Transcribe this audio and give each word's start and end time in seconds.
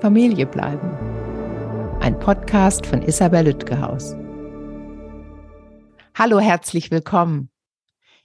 Familie 0.00 0.44
bleiben. 0.44 0.90
Ein 2.00 2.18
Podcast 2.18 2.84
von 2.84 3.00
Isabel 3.00 3.46
Lütgehaus. 3.46 4.14
Hallo, 6.14 6.38
herzlich 6.38 6.90
willkommen. 6.90 7.48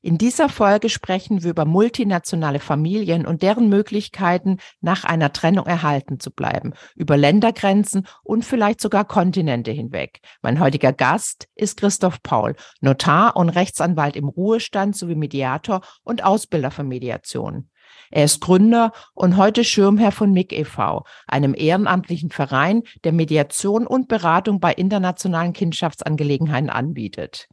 In 0.02 0.18
dieser 0.18 0.50
Folge 0.50 0.90
sprechen 0.90 1.44
wir 1.44 1.52
über 1.52 1.64
multinationale 1.64 2.60
Familien 2.60 3.26
und 3.26 3.42
deren 3.42 3.70
Möglichkeiten, 3.70 4.58
nach 4.82 5.06
einer 5.06 5.32
Trennung 5.32 5.66
erhalten 5.66 6.20
zu 6.20 6.32
bleiben, 6.32 6.74
über 6.96 7.16
Ländergrenzen 7.16 8.06
und 8.24 8.44
vielleicht 8.44 8.82
sogar 8.82 9.06
Kontinente 9.06 9.72
hinweg. 9.72 10.20
Mein 10.42 10.60
heutiger 10.60 10.92
Gast 10.92 11.48
ist 11.56 11.80
Christoph 11.80 12.22
Paul, 12.22 12.56
Notar 12.82 13.38
und 13.38 13.50
Rechtsanwalt 13.50 14.18
im 14.18 14.28
Ruhestand 14.28 14.98
sowie 14.98 15.16
Mediator 15.16 15.82
und 16.04 16.24
Ausbilder 16.26 16.72
für 16.72 16.84
Mediation. 16.84 17.70
Er 18.12 18.26
ist 18.26 18.42
Gründer 18.42 18.92
und 19.14 19.38
heute 19.38 19.64
Schirmherr 19.64 20.12
von 20.12 20.32
MIG 20.32 20.52
e.V., 20.54 21.06
einem 21.28 21.56
ehrenamtlichen 21.58 22.30
Verein, 22.30 22.84
der 23.04 23.14
Mediation 23.14 23.88
und 23.88 24.08
Beratung 24.08 24.60
bei 24.60 24.74
internationalen 24.74 25.54
Kindschaftsangelegenheiten 25.54 26.70
anbietet. 26.70 27.48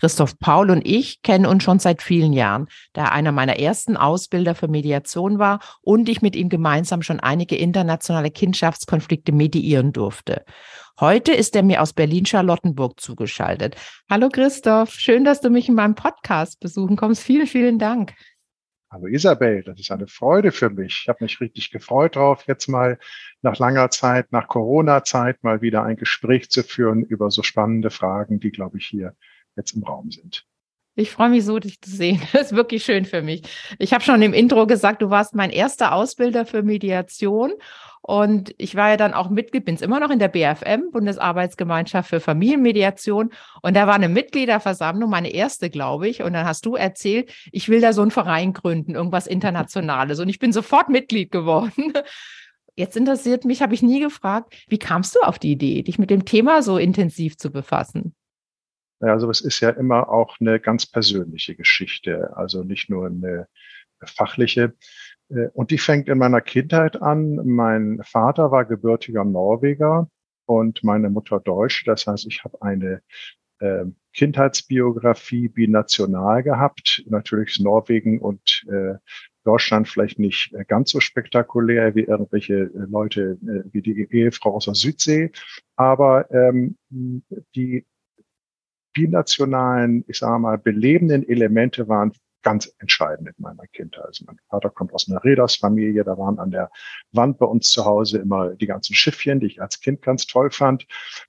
Christoph 0.00 0.38
Paul 0.38 0.70
und 0.70 0.86
ich 0.86 1.22
kennen 1.22 1.44
uns 1.44 1.64
schon 1.64 1.80
seit 1.80 2.02
vielen 2.02 2.32
Jahren, 2.32 2.68
da 2.92 3.06
er 3.06 3.12
einer 3.12 3.32
meiner 3.32 3.58
ersten 3.58 3.96
Ausbilder 3.96 4.54
für 4.54 4.68
Mediation 4.68 5.38
war 5.38 5.58
und 5.82 6.08
ich 6.08 6.22
mit 6.22 6.36
ihm 6.36 6.48
gemeinsam 6.48 7.02
schon 7.02 7.18
einige 7.18 7.56
internationale 7.56 8.30
Kindschaftskonflikte 8.30 9.32
mediieren 9.32 9.92
durfte. 9.92 10.44
Heute 11.00 11.32
ist 11.32 11.56
er 11.56 11.64
mir 11.64 11.82
aus 11.82 11.92
Berlin-Charlottenburg 11.92 13.00
zugeschaltet. 13.00 13.76
Hallo 14.08 14.28
Christoph, 14.28 14.92
schön, 14.92 15.24
dass 15.24 15.40
du 15.40 15.50
mich 15.50 15.68
in 15.68 15.74
meinem 15.74 15.96
Podcast 15.96 16.60
besuchen 16.60 16.96
kommst. 16.96 17.22
Vielen, 17.22 17.46
vielen 17.46 17.78
Dank. 17.78 18.14
Hallo 18.90 19.06
Isabel, 19.06 19.62
das 19.64 19.78
ist 19.80 19.90
eine 19.90 20.06
Freude 20.06 20.50
für 20.50 20.70
mich. 20.70 21.00
Ich 21.02 21.08
habe 21.10 21.22
mich 21.22 21.42
richtig 21.42 21.70
gefreut 21.70 22.16
drauf, 22.16 22.44
jetzt 22.46 22.68
mal 22.68 22.98
nach 23.42 23.58
langer 23.58 23.90
Zeit, 23.90 24.32
nach 24.32 24.48
Corona-Zeit 24.48 25.44
mal 25.44 25.60
wieder 25.60 25.82
ein 25.82 25.96
Gespräch 25.96 26.48
zu 26.48 26.62
führen 26.62 27.04
über 27.04 27.30
so 27.30 27.42
spannende 27.42 27.90
Fragen, 27.90 28.40
die, 28.40 28.50
glaube 28.50 28.78
ich, 28.78 28.86
hier 28.86 29.14
jetzt 29.56 29.72
im 29.72 29.82
Raum 29.82 30.10
sind. 30.10 30.46
Ich 30.94 31.10
freue 31.10 31.28
mich 31.28 31.44
so, 31.44 31.58
dich 31.58 31.82
zu 31.82 31.90
sehen. 31.90 32.22
Das 32.32 32.50
ist 32.50 32.56
wirklich 32.56 32.82
schön 32.82 33.04
für 33.04 33.20
mich. 33.20 33.42
Ich 33.78 33.92
habe 33.92 34.02
schon 34.02 34.22
im 34.22 34.32
Intro 34.32 34.66
gesagt, 34.66 35.02
du 35.02 35.10
warst 35.10 35.34
mein 35.34 35.50
erster 35.50 35.92
Ausbilder 35.92 36.46
für 36.46 36.62
Mediation. 36.62 37.52
Und 38.02 38.54
ich 38.58 38.74
war 38.74 38.90
ja 38.90 38.96
dann 38.96 39.14
auch 39.14 39.28
Mitglied, 39.30 39.64
bin 39.64 39.74
es 39.74 39.82
immer 39.82 40.00
noch 40.00 40.10
in 40.10 40.18
der 40.18 40.28
BFM, 40.28 40.90
Bundesarbeitsgemeinschaft 40.92 42.08
für 42.08 42.20
Familienmediation. 42.20 43.30
Und 43.62 43.76
da 43.76 43.86
war 43.86 43.94
eine 43.94 44.08
Mitgliederversammlung, 44.08 45.10
meine 45.10 45.30
erste, 45.30 45.70
glaube 45.70 46.08
ich. 46.08 46.22
Und 46.22 46.32
dann 46.32 46.46
hast 46.46 46.64
du 46.64 46.76
erzählt, 46.76 47.32
ich 47.52 47.68
will 47.68 47.80
da 47.80 47.92
so 47.92 48.02
einen 48.02 48.10
Verein 48.10 48.52
gründen, 48.52 48.94
irgendwas 48.94 49.26
Internationales. 49.26 50.20
Und 50.20 50.28
ich 50.28 50.38
bin 50.38 50.52
sofort 50.52 50.88
Mitglied 50.88 51.30
geworden. 51.30 51.92
Jetzt 52.76 52.96
interessiert 52.96 53.44
mich, 53.44 53.60
habe 53.60 53.74
ich 53.74 53.82
nie 53.82 54.00
gefragt, 54.00 54.54
wie 54.68 54.78
kamst 54.78 55.16
du 55.16 55.20
auf 55.20 55.40
die 55.40 55.50
Idee, 55.50 55.82
dich 55.82 55.98
mit 55.98 56.10
dem 56.10 56.24
Thema 56.24 56.62
so 56.62 56.78
intensiv 56.78 57.36
zu 57.36 57.50
befassen? 57.50 58.14
Also 59.00 59.28
es 59.30 59.40
ist 59.40 59.60
ja 59.60 59.70
immer 59.70 60.08
auch 60.08 60.36
eine 60.40 60.60
ganz 60.60 60.86
persönliche 60.86 61.54
Geschichte, 61.54 62.36
also 62.36 62.62
nicht 62.62 62.88
nur 62.88 63.06
eine 63.06 63.48
fachliche. 64.04 64.74
Äh, 65.30 65.48
und 65.54 65.70
die 65.70 65.78
fängt 65.78 66.08
in 66.08 66.18
meiner 66.18 66.40
Kindheit 66.40 67.00
an. 67.00 67.40
Mein 67.46 68.00
Vater 68.04 68.50
war 68.50 68.64
gebürtiger 68.64 69.24
Norweger 69.24 70.08
und 70.46 70.82
meine 70.84 71.10
Mutter 71.10 71.40
Deutsch. 71.40 71.84
Das 71.84 72.06
heißt, 72.06 72.26
ich 72.26 72.44
habe 72.44 72.60
eine 72.62 73.02
äh, 73.60 73.84
Kindheitsbiografie 74.12 75.48
binational 75.48 76.42
gehabt. 76.42 77.04
Natürlich 77.08 77.50
ist 77.50 77.60
Norwegen 77.60 78.20
und 78.20 78.64
äh, 78.70 78.94
Deutschland 79.44 79.88
vielleicht 79.88 80.18
nicht 80.18 80.52
äh, 80.54 80.64
ganz 80.66 80.90
so 80.90 81.00
spektakulär 81.00 81.94
wie 81.94 82.02
irgendwelche 82.02 82.54
äh, 82.54 82.70
Leute 82.90 83.38
äh, 83.42 83.72
wie 83.72 83.80
die 83.80 84.06
Ehefrau 84.10 84.54
aus 84.54 84.66
der 84.66 84.74
Südsee, 84.74 85.32
aber 85.74 86.30
ähm, 86.30 86.76
die 87.54 87.86
binationalen, 88.92 90.04
ich 90.06 90.18
sage 90.18 90.38
mal, 90.38 90.58
belebenden 90.58 91.26
Elemente 91.26 91.88
waren 91.88 92.12
ganz 92.42 92.72
entscheidend 92.78 93.28
in 93.28 93.34
meiner 93.38 93.66
Kindheit. 93.66 94.04
Also 94.04 94.24
mein 94.26 94.38
Vater 94.48 94.70
kommt 94.70 94.92
aus 94.92 95.08
einer 95.08 95.22
Rädersfamilie, 95.22 96.04
da 96.04 96.16
waren 96.18 96.38
an 96.38 96.50
der 96.50 96.70
Wand 97.12 97.38
bei 97.38 97.46
uns 97.46 97.70
zu 97.70 97.84
Hause 97.84 98.18
immer 98.18 98.54
die 98.54 98.66
ganzen 98.66 98.94
Schiffchen, 98.94 99.40
die 99.40 99.46
ich 99.46 99.62
als 99.62 99.80
Kind 99.80 100.02
ganz 100.02 100.26
toll 100.26 100.50
fand. 100.50 100.86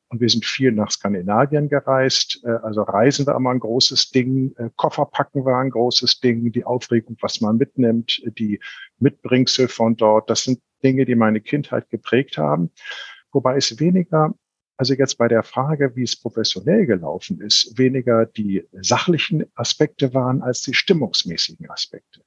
Und 0.09 0.21
wir 0.21 0.29
sind 0.29 0.45
viel 0.45 0.71
nach 0.71 0.91
Skandinavien 0.91 1.69
gereist. 1.69 2.41
Äh, 2.43 2.51
also 2.63 2.81
Reisen 2.81 3.25
war 3.25 3.35
immer 3.35 3.51
ein 3.51 3.59
großes 3.59 4.11
Ding, 4.11 4.53
äh, 4.57 4.69
Koffer 4.75 5.05
packen 5.05 5.45
war 5.45 5.59
ein 5.59 5.69
großes 5.69 6.19
Ding, 6.19 6.51
die 6.51 6.65
Aufregung, 6.65 7.17
was 7.21 7.41
man 7.41 7.57
mitnimmt, 7.57 8.21
die 8.37 8.59
Mitbringsel 8.99 9.67
von 9.67 9.95
dort. 9.95 10.29
Das 10.29 10.43
sind 10.43 10.61
Dinge, 10.83 11.05
die 11.05 11.15
meine 11.15 11.41
Kindheit 11.41 11.89
geprägt 11.89 12.37
haben. 12.37 12.71
Wobei 13.31 13.57
es 13.57 13.79
weniger 13.79 14.33
also 14.79 14.93
jetzt 14.93 15.17
bei 15.17 15.27
der 15.27 15.43
Frage, 15.43 15.93
wie 15.97 16.03
es 16.03 16.15
professionell 16.15 16.85
gelaufen 16.85 17.41
ist, 17.41 17.77
weniger 17.77 18.25
die 18.25 18.65
sachlichen 18.71 19.45
Aspekte 19.55 20.13
waren 20.13 20.41
als 20.41 20.61
die 20.61 20.73
stimmungsmäßigen 20.73 21.69
Aspekte. 21.69 22.21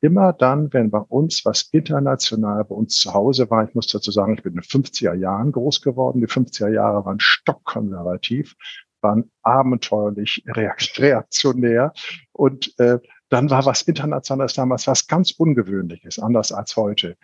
Immer 0.00 0.32
dann, 0.32 0.72
wenn 0.72 0.90
bei 0.90 0.98
uns 0.98 1.44
was 1.44 1.68
international 1.70 2.64
bei 2.64 2.74
uns 2.74 2.96
zu 2.96 3.14
Hause 3.14 3.48
war, 3.48 3.68
ich 3.68 3.76
muss 3.76 3.86
dazu 3.86 4.10
sagen, 4.10 4.34
ich 4.34 4.42
bin 4.42 4.54
in 4.54 4.60
den 4.60 4.64
50er 4.64 5.14
Jahren 5.14 5.52
groß 5.52 5.82
geworden. 5.82 6.20
Die 6.20 6.26
50er 6.26 6.68
Jahre 6.68 7.04
waren 7.04 7.20
stockkonservativ, 7.20 8.56
waren 9.00 9.30
abenteuerlich 9.42 10.42
reaktionär 10.48 11.92
und 12.32 12.76
äh, 12.80 12.98
dann 13.28 13.50
war 13.50 13.66
was 13.66 13.82
Internationales 13.82 14.54
damals 14.54 14.88
was 14.88 15.06
ganz 15.06 15.30
Ungewöhnliches, 15.30 16.18
anders 16.18 16.50
als 16.50 16.74
heute. 16.74 17.16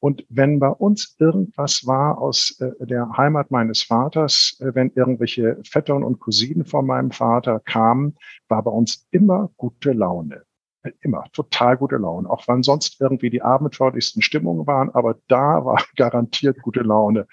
Und 0.00 0.24
wenn 0.28 0.60
bei 0.60 0.68
uns 0.68 1.16
irgendwas 1.18 1.86
war 1.86 2.18
aus 2.18 2.60
äh, 2.60 2.86
der 2.86 3.16
Heimat 3.16 3.50
meines 3.50 3.82
Vaters, 3.82 4.56
äh, 4.60 4.74
wenn 4.74 4.92
irgendwelche 4.94 5.58
Vettern 5.64 6.04
und 6.04 6.20
Cousinen 6.20 6.64
von 6.64 6.86
meinem 6.86 7.10
Vater 7.10 7.60
kamen, 7.60 8.16
war 8.48 8.62
bei 8.62 8.70
uns 8.70 9.06
immer 9.10 9.50
gute 9.56 9.92
Laune. 9.92 10.44
Äh, 10.82 10.92
immer 11.00 11.24
total 11.32 11.76
gute 11.76 11.96
Laune. 11.96 12.30
Auch 12.30 12.46
wenn 12.46 12.62
sonst 12.62 13.00
irgendwie 13.00 13.30
die 13.30 13.42
abenteuerlichsten 13.42 14.22
Stimmungen 14.22 14.66
waren, 14.66 14.90
aber 14.90 15.18
da 15.26 15.64
war 15.64 15.82
garantiert 15.96 16.62
gute 16.62 16.80
Laune. 16.80 17.26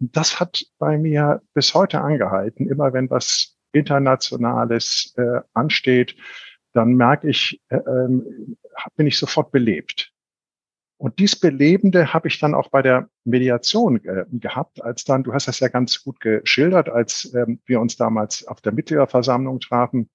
Und 0.00 0.16
das 0.16 0.40
hat 0.40 0.64
bei 0.78 0.98
mir 0.98 1.42
bis 1.54 1.74
heute 1.74 2.00
angehalten. 2.00 2.68
Immer 2.68 2.92
wenn 2.92 3.08
was 3.10 3.56
Internationales 3.72 5.14
äh, 5.16 5.40
ansteht, 5.52 6.16
dann 6.72 6.94
merke 6.94 7.28
ich, 7.28 7.60
äh, 7.68 7.76
äh, 7.76 8.22
bin 8.96 9.06
ich 9.06 9.18
sofort 9.18 9.52
belebt. 9.52 10.12
Und 11.00 11.18
dies 11.18 11.34
Belebende 11.34 12.12
habe 12.12 12.28
ich 12.28 12.38
dann 12.40 12.54
auch 12.54 12.68
bei 12.68 12.82
der 12.82 13.08
Mediation 13.24 14.04
äh, 14.04 14.26
gehabt, 14.32 14.84
als 14.84 15.04
dann, 15.04 15.22
du 15.22 15.32
hast 15.32 15.48
das 15.48 15.58
ja 15.58 15.68
ganz 15.68 16.04
gut 16.04 16.20
geschildert, 16.20 16.90
als 16.90 17.32
ähm, 17.32 17.58
wir 17.64 17.80
uns 17.80 17.96
damals 17.96 18.46
auf 18.46 18.60
der 18.60 18.72
Mitgliederversammlung 18.72 19.60
trafen. 19.60 20.10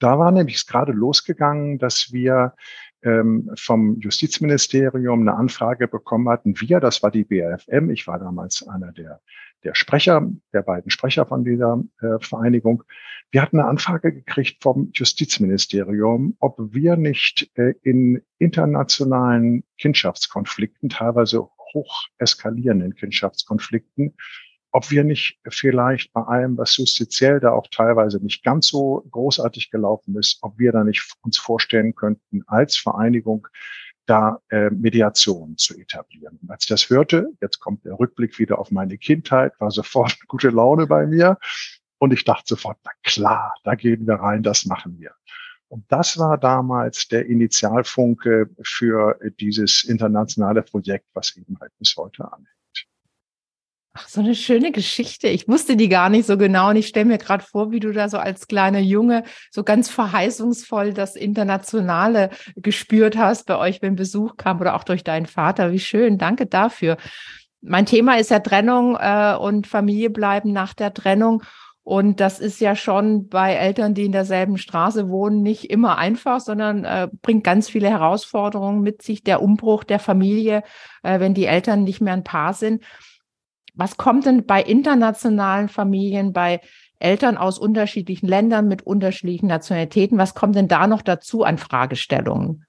Da 0.00 0.18
war 0.18 0.32
nämlich 0.32 0.66
gerade 0.66 0.90
losgegangen, 0.90 1.78
dass 1.78 2.12
wir 2.12 2.54
ähm, 3.02 3.52
vom 3.56 4.00
Justizministerium 4.00 5.20
eine 5.20 5.36
Anfrage 5.36 5.86
bekommen 5.86 6.28
hatten. 6.28 6.60
Wir, 6.60 6.80
das 6.80 7.04
war 7.04 7.12
die 7.12 7.24
BRFM, 7.24 7.90
ich 7.90 8.08
war 8.08 8.18
damals 8.18 8.66
einer 8.66 8.90
der 8.90 9.20
der 9.64 9.74
Sprecher, 9.74 10.30
der 10.52 10.62
beiden 10.62 10.90
Sprecher 10.90 11.26
von 11.26 11.44
dieser 11.44 11.82
äh, 12.00 12.18
Vereinigung, 12.20 12.84
wir 13.32 13.42
hatten 13.42 13.58
eine 13.58 13.68
Anfrage 13.68 14.12
gekriegt 14.12 14.62
vom 14.62 14.90
Justizministerium, 14.94 16.36
ob 16.38 16.56
wir 16.58 16.96
nicht 16.96 17.50
äh, 17.54 17.74
in 17.82 18.22
internationalen 18.38 19.64
Kindschaftskonflikten, 19.78 20.88
teilweise 20.88 21.48
hoch 21.74 22.06
eskalierenden 22.18 22.94
Kindschaftskonflikten, 22.94 24.14
ob 24.70 24.90
wir 24.90 25.04
nicht 25.04 25.38
vielleicht 25.48 26.12
bei 26.12 26.22
allem, 26.22 26.56
was 26.58 26.76
justiziell 26.76 27.40
da 27.40 27.52
auch 27.52 27.66
teilweise 27.70 28.22
nicht 28.22 28.44
ganz 28.44 28.68
so 28.68 29.06
großartig 29.10 29.70
gelaufen 29.70 30.16
ist, 30.16 30.38
ob 30.42 30.58
wir 30.58 30.70
da 30.70 30.84
nicht 30.84 31.16
uns 31.22 31.38
vorstellen 31.38 31.94
könnten, 31.94 32.42
als 32.46 32.76
Vereinigung 32.76 33.48
da 34.06 34.40
äh, 34.48 34.70
Mediation 34.70 35.56
zu 35.56 35.78
etablieren. 35.78 36.38
Und 36.42 36.50
als 36.50 36.64
ich 36.64 36.68
das 36.68 36.88
hörte, 36.88 37.28
jetzt 37.40 37.60
kommt 37.60 37.84
der 37.84 37.98
Rückblick 37.98 38.38
wieder 38.38 38.58
auf 38.58 38.70
meine 38.70 38.98
Kindheit, 38.98 39.52
war 39.58 39.70
sofort 39.70 40.16
gute 40.28 40.50
Laune 40.50 40.86
bei 40.86 41.06
mir. 41.06 41.38
Und 41.98 42.12
ich 42.12 42.24
dachte 42.24 42.44
sofort, 42.46 42.78
na 42.84 42.92
klar, 43.02 43.54
da 43.64 43.74
gehen 43.74 44.06
wir 44.06 44.14
rein, 44.14 44.42
das 44.42 44.66
machen 44.66 44.98
wir. 44.98 45.12
Und 45.68 45.84
das 45.88 46.18
war 46.18 46.38
damals 46.38 47.08
der 47.08 47.26
Initialfunke 47.26 48.48
für 48.62 49.18
dieses 49.40 49.82
internationale 49.84 50.62
Projekt, 50.62 51.06
was 51.14 51.36
eben 51.36 51.58
halt 51.60 51.72
bis 51.78 51.96
heute 51.96 52.24
anhält. 52.32 52.55
Ach, 53.98 54.08
so 54.08 54.20
eine 54.20 54.34
schöne 54.34 54.72
Geschichte. 54.72 55.28
Ich 55.28 55.48
wusste 55.48 55.74
die 55.74 55.88
gar 55.88 56.10
nicht 56.10 56.26
so 56.26 56.36
genau. 56.36 56.68
Und 56.68 56.76
ich 56.76 56.86
stelle 56.86 57.06
mir 57.06 57.16
gerade 57.16 57.42
vor, 57.42 57.70
wie 57.70 57.80
du 57.80 57.92
da 57.92 58.10
so 58.10 58.18
als 58.18 58.46
kleiner 58.46 58.78
Junge 58.78 59.22
so 59.50 59.64
ganz 59.64 59.88
verheißungsvoll 59.88 60.92
das 60.92 61.16
Internationale 61.16 62.28
gespürt 62.56 63.16
hast 63.16 63.46
bei 63.46 63.56
euch, 63.56 63.80
wenn 63.80 63.96
Besuch 63.96 64.36
kam 64.36 64.60
oder 64.60 64.76
auch 64.76 64.84
durch 64.84 65.02
deinen 65.02 65.24
Vater. 65.24 65.72
Wie 65.72 65.78
schön. 65.78 66.18
Danke 66.18 66.44
dafür. 66.44 66.98
Mein 67.62 67.86
Thema 67.86 68.18
ist 68.18 68.30
ja 68.30 68.40
Trennung 68.40 68.98
äh, 69.00 69.34
und 69.34 69.66
Familie 69.66 70.10
bleiben 70.10 70.52
nach 70.52 70.74
der 70.74 70.92
Trennung. 70.92 71.42
Und 71.82 72.20
das 72.20 72.38
ist 72.38 72.60
ja 72.60 72.76
schon 72.76 73.28
bei 73.28 73.54
Eltern, 73.54 73.94
die 73.94 74.04
in 74.04 74.12
derselben 74.12 74.58
Straße 74.58 75.08
wohnen, 75.08 75.40
nicht 75.40 75.70
immer 75.70 75.96
einfach, 75.96 76.40
sondern 76.40 76.84
äh, 76.84 77.08
bringt 77.22 77.44
ganz 77.44 77.70
viele 77.70 77.88
Herausforderungen 77.88 78.82
mit 78.82 79.00
sich. 79.00 79.22
Der 79.22 79.40
Umbruch 79.40 79.84
der 79.84 80.00
Familie, 80.00 80.64
äh, 81.02 81.18
wenn 81.18 81.32
die 81.32 81.46
Eltern 81.46 81.84
nicht 81.84 82.02
mehr 82.02 82.12
ein 82.12 82.24
Paar 82.24 82.52
sind. 82.52 82.82
Was 83.76 83.96
kommt 83.96 84.26
denn 84.26 84.46
bei 84.46 84.62
internationalen 84.62 85.68
Familien, 85.68 86.32
bei 86.32 86.60
Eltern 86.98 87.36
aus 87.36 87.58
unterschiedlichen 87.58 88.26
Ländern 88.26 88.68
mit 88.68 88.82
unterschiedlichen 88.82 89.46
Nationalitäten, 89.46 90.18
was 90.18 90.34
kommt 90.34 90.56
denn 90.56 90.68
da 90.68 90.86
noch 90.86 91.02
dazu 91.02 91.44
an 91.44 91.58
Fragestellungen? 91.58 92.64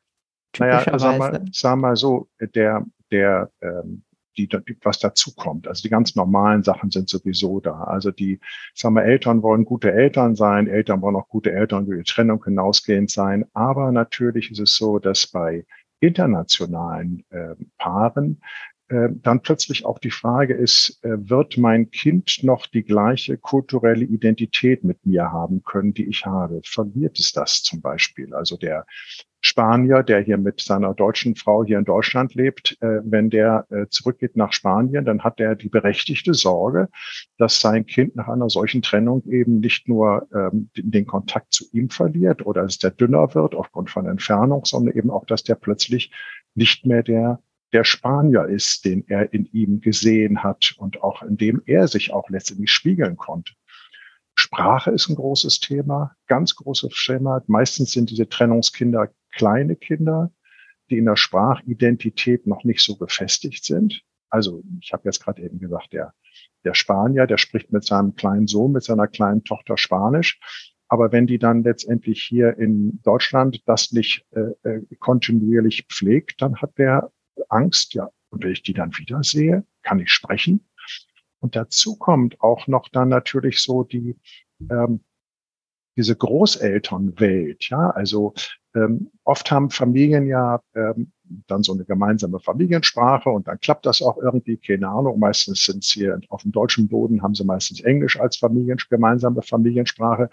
Naja, 0.59 0.83
sag 0.98 1.18
mal, 1.18 1.45
sag 1.51 1.77
mal 1.77 1.95
so, 1.95 2.27
der, 2.54 2.86
der 3.12 3.50
ähm, 3.62 4.04
die, 4.38 4.48
die, 4.48 4.77
was 4.83 5.00
dazu 5.00 5.33
kommt. 5.36 5.68
Also 5.68 5.81
die 5.81 5.89
ganz 5.89 6.15
normalen 6.15 6.63
Sachen 6.63 6.92
sind 6.92 7.09
sowieso 7.09 7.59
da. 7.59 7.83
Also 7.83 8.12
die, 8.12 8.39
sagen 8.74 8.95
wir, 8.95 9.04
Eltern 9.04 9.42
wollen 9.42 9.65
gute 9.65 9.92
Eltern 9.92 10.36
sein, 10.36 10.68
Eltern 10.68 11.01
wollen 11.01 11.15
auch 11.15 11.27
gute 11.27 11.51
Eltern 11.51 11.86
über 11.86 11.95
die 11.95 12.04
Trennung 12.04 12.44
hinausgehend 12.44 13.09
sein. 13.09 13.45
Aber 13.54 13.92
natürlich 13.92 14.51
ist 14.51 14.59
es 14.59 14.75
so, 14.75 15.00
dass 15.00 15.27
bei 15.27 15.65
internationalen 16.00 17.24
äh, 17.30 17.56
Paaren 17.77 18.42
äh, 18.89 19.09
dann 19.11 19.41
plötzlich 19.41 19.85
auch 19.85 19.99
die 19.99 20.11
Frage 20.11 20.53
ist, 20.53 21.03
äh, 21.03 21.29
wird 21.29 21.57
mein 21.57 21.91
Kind 21.91 22.39
noch 22.43 22.67
die 22.67 22.83
gleiche 22.83 23.37
kulturelle 23.37 24.05
Identität 24.05 24.85
mit 24.85 25.05
mir 25.05 25.29
haben 25.29 25.61
können, 25.63 25.93
die 25.93 26.07
ich 26.07 26.25
habe? 26.25 26.61
Verliert 26.63 27.19
es 27.19 27.33
das 27.33 27.63
zum 27.63 27.81
Beispiel? 27.81 28.33
Also 28.33 28.55
der 28.55 28.85
Spanier, 29.41 30.03
der 30.03 30.21
hier 30.21 30.37
mit 30.37 30.61
seiner 30.61 30.93
deutschen 30.93 31.35
Frau 31.35 31.65
hier 31.65 31.77
in 31.77 31.83
Deutschland 31.83 32.33
lebt, 32.33 32.77
äh, 32.79 33.01
wenn 33.03 33.29
der 33.29 33.67
zurückgeht 33.89 34.37
nach 34.37 34.53
Spanien, 34.53 35.03
dann 35.03 35.23
hat 35.23 35.39
er 35.39 35.55
die 35.55 35.69
berechtigte 35.69 36.33
Sorge, 36.33 36.87
dass 37.37 37.59
sein 37.59 37.85
Kind 37.85 38.15
nach 38.15 38.29
einer 38.29 38.49
solchen 38.49 38.81
Trennung 38.81 39.23
eben 39.25 39.59
nicht 39.59 39.89
nur 39.89 40.27
ähm, 40.33 40.69
den, 40.75 41.05
Kontakt 41.05 41.53
zu 41.53 41.65
ihm 41.73 41.89
verliert 41.89 42.45
oder 42.45 42.63
dass 42.63 42.77
der 42.77 42.91
dünner 42.91 43.35
wird 43.35 43.53
aufgrund 43.53 43.89
von 43.89 44.07
Entfernung, 44.07 44.63
sondern 44.65 44.95
eben 44.95 45.11
auch, 45.11 45.25
dass 45.25 45.43
der 45.43 45.55
plötzlich 45.55 46.11
nicht 46.55 46.85
mehr 46.85 47.03
der 47.03 47.39
der 47.73 47.83
Spanier 47.83 48.45
ist, 48.45 48.85
den 48.85 49.05
er 49.07 49.33
in 49.33 49.45
ihm 49.51 49.81
gesehen 49.81 50.43
hat 50.43 50.75
und 50.77 51.01
auch 51.01 51.21
in 51.21 51.37
dem 51.37 51.61
er 51.65 51.87
sich 51.87 52.13
auch 52.13 52.29
letztendlich 52.29 52.71
spiegeln 52.71 53.17
konnte. 53.17 53.53
Sprache 54.35 54.91
ist 54.91 55.09
ein 55.09 55.15
großes 55.15 55.59
Thema, 55.59 56.15
ganz 56.27 56.55
großes 56.55 56.93
Thema. 57.05 57.43
Meistens 57.47 57.91
sind 57.91 58.11
diese 58.11 58.29
Trennungskinder 58.29 59.09
kleine 59.31 59.75
Kinder, 59.75 60.31
die 60.89 60.97
in 60.99 61.05
der 61.05 61.17
Sprachidentität 61.17 62.45
noch 62.45 62.63
nicht 62.63 62.81
so 62.81 62.95
gefestigt 62.95 63.65
sind. 63.65 64.03
Also 64.29 64.63
ich 64.79 64.93
habe 64.93 65.03
jetzt 65.05 65.23
gerade 65.23 65.41
eben 65.41 65.59
gesagt, 65.59 65.91
der, 65.91 66.13
der 66.63 66.75
Spanier, 66.75 67.25
der 67.25 67.37
spricht 67.37 67.71
mit 67.71 67.83
seinem 67.83 68.15
kleinen 68.15 68.47
Sohn, 68.47 68.71
mit 68.71 68.83
seiner 68.83 69.07
kleinen 69.07 69.43
Tochter 69.43 69.77
Spanisch. 69.77 70.39
Aber 70.87 71.11
wenn 71.11 71.27
die 71.27 71.39
dann 71.39 71.63
letztendlich 71.63 72.23
hier 72.23 72.57
in 72.57 73.01
Deutschland 73.03 73.61
das 73.65 73.91
nicht 73.91 74.25
äh, 74.31 74.69
äh 74.69 74.81
kontinuierlich 74.99 75.87
pflegt, 75.89 76.41
dann 76.41 76.57
hat 76.57 76.77
der 76.77 77.11
Angst, 77.49 77.93
ja, 77.93 78.09
und 78.29 78.43
wenn 78.43 78.51
ich 78.51 78.63
die 78.63 78.73
dann 78.73 78.91
wiedersehe, 78.97 79.63
kann 79.83 79.99
ich 79.99 80.11
sprechen. 80.11 80.67
Und 81.39 81.55
dazu 81.55 81.95
kommt 81.95 82.41
auch 82.41 82.67
noch 82.67 82.89
dann 82.89 83.09
natürlich 83.09 83.61
so 83.61 83.83
die, 83.83 84.17
ähm, 84.69 85.01
diese 85.95 86.15
Großelternwelt, 86.15 87.69
ja, 87.69 87.89
also 87.91 88.33
ähm, 88.75 89.09
oft 89.23 89.49
haben 89.51 89.69
Familien 89.69 90.27
ja 90.27 90.61
ähm, 90.75 91.11
dann 91.47 91.63
so 91.63 91.73
eine 91.73 91.85
gemeinsame 91.85 92.39
Familiensprache 92.39 93.29
und 93.29 93.47
dann 93.47 93.59
klappt 93.59 93.85
das 93.85 94.01
auch 94.01 94.17
irgendwie, 94.17 94.57
keine 94.57 94.87
Ahnung. 94.87 95.19
Meistens 95.19 95.63
sind 95.65 95.83
sie 95.83 96.09
auf 96.29 96.43
dem 96.43 96.51
deutschen 96.51 96.87
Boden, 96.87 97.21
haben 97.21 97.35
sie 97.35 97.43
meistens 97.43 97.81
Englisch 97.81 98.19
als 98.19 98.37
Familien, 98.37 98.77
gemeinsame 98.89 99.41
Familiensprache. 99.41 100.29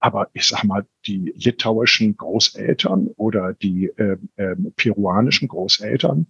Aber 0.00 0.30
ich 0.32 0.48
sag 0.48 0.64
mal, 0.64 0.86
die 1.06 1.32
litauischen 1.36 2.16
Großeltern 2.16 3.08
oder 3.16 3.52
die 3.52 3.86
äh, 3.96 4.16
äh, 4.36 4.56
peruanischen 4.74 5.46
Großeltern, 5.48 6.26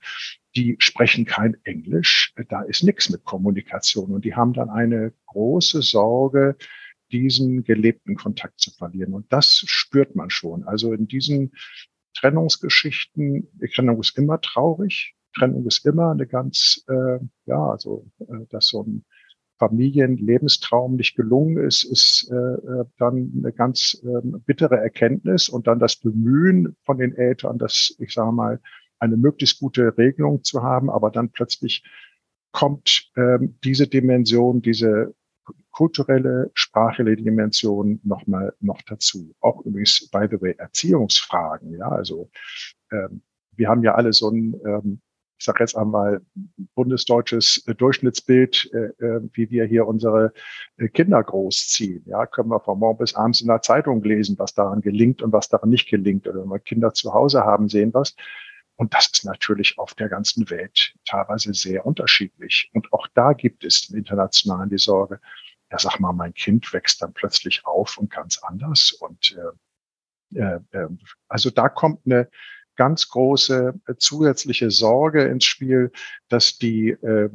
die 0.57 0.77
sprechen 0.81 1.25
kein 1.25 1.57
Englisch. 1.63 2.35
Da 2.49 2.63
ist 2.63 2.83
nichts 2.83 3.11
mit 3.11 3.25
Kommunikation 3.25 4.11
und 4.11 4.25
die 4.25 4.35
haben 4.35 4.53
dann 4.53 4.71
eine 4.71 5.13
große 5.27 5.83
Sorge, 5.83 6.57
diesen 7.13 7.63
gelebten 7.63 8.17
Kontakt 8.17 8.61
zu 8.61 8.73
verlieren. 8.73 9.15
Und 9.15 9.33
das 9.33 9.63
spürt 9.67 10.17
man 10.17 10.31
schon. 10.31 10.65
Also 10.65 10.93
in 10.93 11.07
diesen 11.07 11.53
Trennungsgeschichten, 12.15 13.49
Trennung 13.73 14.01
ist 14.01 14.19
immer 14.19 14.41
traurig. 14.41 15.15
Trennung 15.37 15.65
ist 15.67 15.87
immer 15.87 16.11
eine 16.11 16.27
ganz, 16.27 16.85
äh, 16.89 17.19
ja, 17.47 17.71
also 17.71 18.11
äh, 18.19 18.47
dass 18.51 18.67
so 18.67 18.83
ein 18.83 19.05
Familienlebenstraum 19.61 20.97
nicht 20.97 21.17
gelungen 21.17 21.59
ist, 21.59 21.85
ist 21.85 22.31
äh, 22.33 22.35
äh, 22.35 22.85
dann 22.99 23.31
eine 23.37 23.53
ganz 23.53 24.03
äh, 24.03 24.27
bittere 24.47 24.79
Erkenntnis 24.79 25.51
und 25.51 25.67
dann 25.67 25.79
das 25.79 25.97
Bemühen 25.97 26.77
von 26.85 26.97
den 26.97 27.15
Eltern, 27.15 27.59
das, 27.59 27.95
ich 27.99 28.15
sage 28.15 28.33
mal, 28.33 28.61
eine 28.99 29.19
möglichst 29.19 29.61
gute 29.61 29.97
Regelung 29.99 30.43
zu 30.45 30.63
haben, 30.63 30.89
aber 30.89 31.11
dann 31.11 31.31
plötzlich 31.31 31.85
kommt 32.53 33.11
ähm, 33.17 33.59
diese 33.63 33.87
Dimension, 33.87 34.63
diese 34.63 35.15
kulturelle, 35.71 36.51
sprachliche 36.55 37.17
Dimension 37.17 38.01
nochmal 38.03 38.55
noch 38.61 38.81
dazu. 38.83 39.35
Auch 39.41 39.65
übrigens, 39.65 40.09
by 40.11 40.27
the 40.31 40.41
way, 40.41 40.55
Erziehungsfragen. 40.57 41.77
Ja, 41.77 41.89
also 41.89 42.31
ähm, 42.91 43.23
wir 43.57 43.69
haben 43.69 43.83
ja 43.83 43.95
alle 43.95 44.13
so 44.13 44.31
ein, 44.31 44.55
ähm, 44.65 45.01
ich 45.41 45.47
sage 45.47 45.61
jetzt 45.63 45.75
einmal, 45.75 46.21
bundesdeutsches 46.75 47.65
Durchschnittsbild, 47.65 48.71
äh, 48.75 48.79
äh, 49.03 49.21
wie 49.33 49.49
wir 49.49 49.65
hier 49.65 49.87
unsere 49.87 50.35
äh, 50.77 50.89
Kinder 50.89 51.25
großziehen. 51.25 52.05
Ja, 52.05 52.27
können 52.27 52.51
wir 52.51 52.61
von 52.61 52.79
morgen 52.79 52.99
bis 52.99 53.15
abends 53.15 53.41
in 53.41 53.47
der 53.47 53.63
Zeitung 53.63 54.03
lesen, 54.03 54.39
was 54.39 54.53
daran 54.53 54.83
gelingt 54.83 55.23
und 55.23 55.33
was 55.33 55.49
daran 55.49 55.71
nicht 55.71 55.89
gelingt. 55.89 56.29
Oder 56.29 56.43
wenn 56.43 56.51
wir 56.51 56.59
Kinder 56.59 56.93
zu 56.93 57.15
Hause 57.15 57.43
haben, 57.43 57.71
sehen 57.71 57.95
was. 57.95 58.15
Und 58.77 58.93
das 58.93 59.09
ist 59.15 59.25
natürlich 59.25 59.79
auf 59.79 59.95
der 59.95 60.11
ganzen 60.11 60.51
Welt 60.51 60.93
teilweise 61.07 61.55
sehr 61.55 61.87
unterschiedlich. 61.87 62.71
Und 62.75 62.93
auch 62.93 63.09
da 63.15 63.33
gibt 63.33 63.65
es 63.65 63.89
im 63.89 63.97
Internationalen 63.97 64.69
die 64.69 64.79
Sorge, 64.79 65.21
ja, 65.71 65.79
sag 65.79 66.01
mal, 66.01 66.13
mein 66.13 66.35
Kind 66.35 66.71
wächst 66.75 67.01
dann 67.01 67.15
plötzlich 67.15 67.65
auf 67.65 67.97
und 67.97 68.11
ganz 68.11 68.39
anders. 68.43 68.93
Und 68.93 69.39
äh, 70.35 70.39
äh, 70.39 70.61
äh 70.73 70.89
also 71.29 71.49
da 71.49 71.71
kommt 71.71 72.05
eine 72.05 72.29
ganz 72.81 73.11
große 73.11 73.75
äh, 73.87 73.95
zusätzliche 73.99 74.71
Sorge 74.71 75.25
ins 75.25 75.45
Spiel, 75.45 75.93
dass 76.31 76.57
die 76.57 76.89
äh, 76.89 77.29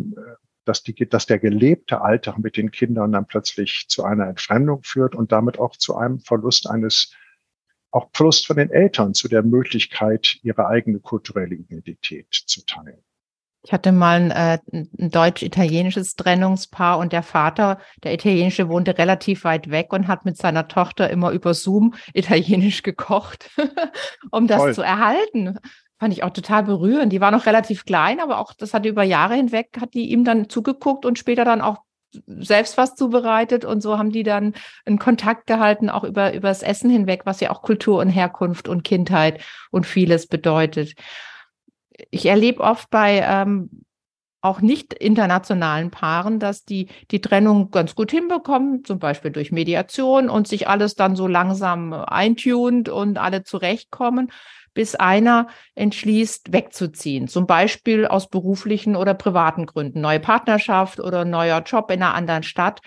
dass, 0.66 0.82
die, 0.82 0.96
dass 1.08 1.28
der 1.28 1.38
gelebte 1.38 2.02
Alltag 2.02 2.40
mit 2.40 2.58
den 2.58 2.72
Kindern 2.72 3.12
dann 3.12 3.28
plötzlich 3.28 3.86
zu 3.88 4.04
einer 4.04 4.28
Entfremdung 4.28 4.82
führt 4.82 5.14
und 5.14 5.32
damit 5.32 5.60
auch 5.60 5.76
zu 5.76 5.96
einem 5.96 6.20
Verlust 6.20 6.68
eines 6.68 7.14
auch 7.92 8.10
Verlust 8.12 8.48
von 8.48 8.58
den 8.58 8.72
Eltern 8.72 9.14
zu 9.14 9.28
der 9.28 9.44
Möglichkeit, 9.44 10.40
ihre 10.42 10.66
eigene 10.66 11.00
kulturelle 11.00 11.54
Identität 11.54 12.26
zu 12.32 12.66
teilen. 12.66 13.04
Ich 13.66 13.74
hatte 13.74 13.92
mal 13.92 14.32
ein, 14.32 14.32
äh, 14.32 14.60
ein 14.72 15.10
deutsch-italienisches 15.10 16.16
Trennungspaar 16.16 17.00
und 17.00 17.12
der 17.12 17.24
Vater, 17.24 17.80
der 18.04 18.14
italienische, 18.14 18.70
wohnte 18.70 18.98
relativ 18.98 19.44
weit 19.44 19.72
weg 19.72 19.92
und 19.92 20.08
hat 20.08 20.24
mit 20.24 20.38
seiner 20.38 20.68
Tochter 20.68 21.10
immer 21.10 21.32
über 21.32 21.56
Zoom 21.56 21.96
italienisch 22.14 22.84
gekocht, 22.84 23.50
um 24.32 24.46
das 24.46 24.62
Toll. 24.62 24.74
zu 24.76 24.82
erhalten. 24.84 25.58
Fand 25.98 26.14
ich 26.14 26.24
auch 26.24 26.30
total 26.30 26.64
berührend. 26.64 27.12
Die 27.12 27.22
war 27.22 27.32
noch 27.32 27.48
relativ 27.48 27.86
klein, 27.86 28.20
aber 28.20 28.38
auch 28.38 28.54
das 28.54 28.76
hat 28.76 28.86
über 28.86 29.02
Jahre 29.02 29.34
hinweg, 29.34 29.70
hat 29.82 29.96
die 29.96 30.12
ihm 30.12 30.24
dann 30.24 30.48
zugeguckt 30.48 31.04
und 31.04 31.18
später 31.18 31.44
dann 31.44 31.62
auch 31.62 31.80
selbst 32.28 32.78
was 32.78 32.96
zubereitet 32.96 33.66
und 33.66 33.82
so 33.82 33.98
haben 33.98 34.12
die 34.12 34.24
dann 34.24 34.54
einen 34.86 35.00
Kontakt 35.00 35.48
gehalten, 35.48 35.90
auch 35.90 36.04
über, 36.04 36.34
über 36.34 36.50
das 36.50 36.62
Essen 36.62 36.90
hinweg, 36.92 37.22
was 37.26 37.40
ja 37.40 37.50
auch 37.50 37.64
Kultur 37.64 38.00
und 38.00 38.10
Herkunft 38.10 38.68
und 38.68 38.84
Kindheit 38.84 39.42
und 39.72 39.86
vieles 39.88 40.28
bedeutet. 40.28 40.94
Ich 42.10 42.26
erlebe 42.26 42.62
oft 42.62 42.90
bei 42.90 43.24
ähm, 43.26 43.70
auch 44.42 44.62
nicht 44.62 44.94
internationalen 44.94 45.90
Paaren, 45.90 46.40
dass 46.40 46.66
die 46.66 46.88
die 47.10 47.22
Trennung 47.22 47.72
ganz 47.72 47.96
gut 47.96 48.12
hinbekommen, 48.12 48.84
zum 48.86 49.00
Beispiel 49.00 49.32
durch 49.32 49.52
Mediation 49.52 50.30
und 50.30 50.48
sich 50.48 50.68
alles 50.68 50.96
dann 50.96 51.16
so 51.16 51.28
langsam 51.28 51.94
eintunt 51.94 52.90
und 52.90 53.18
alle 53.18 53.44
zurechtkommen 53.44 54.32
bis 54.76 54.94
einer 54.94 55.48
entschließt, 55.74 56.54
wegzuziehen. 56.54 57.28
Zum 57.28 57.48
Beispiel 57.48 58.06
aus 58.06 58.30
beruflichen 58.30 58.96
oder 58.96 59.16
privaten 59.16 59.66
Gründen. 59.66 60.02
Neue 60.02 60.20
Partnerschaft 60.20 61.00
oder 61.00 61.26
neuer 61.26 61.64
Job 61.64 61.90
in 61.90 62.04
einer 62.04 62.14
anderen 62.14 62.44
Stadt. 62.44 62.82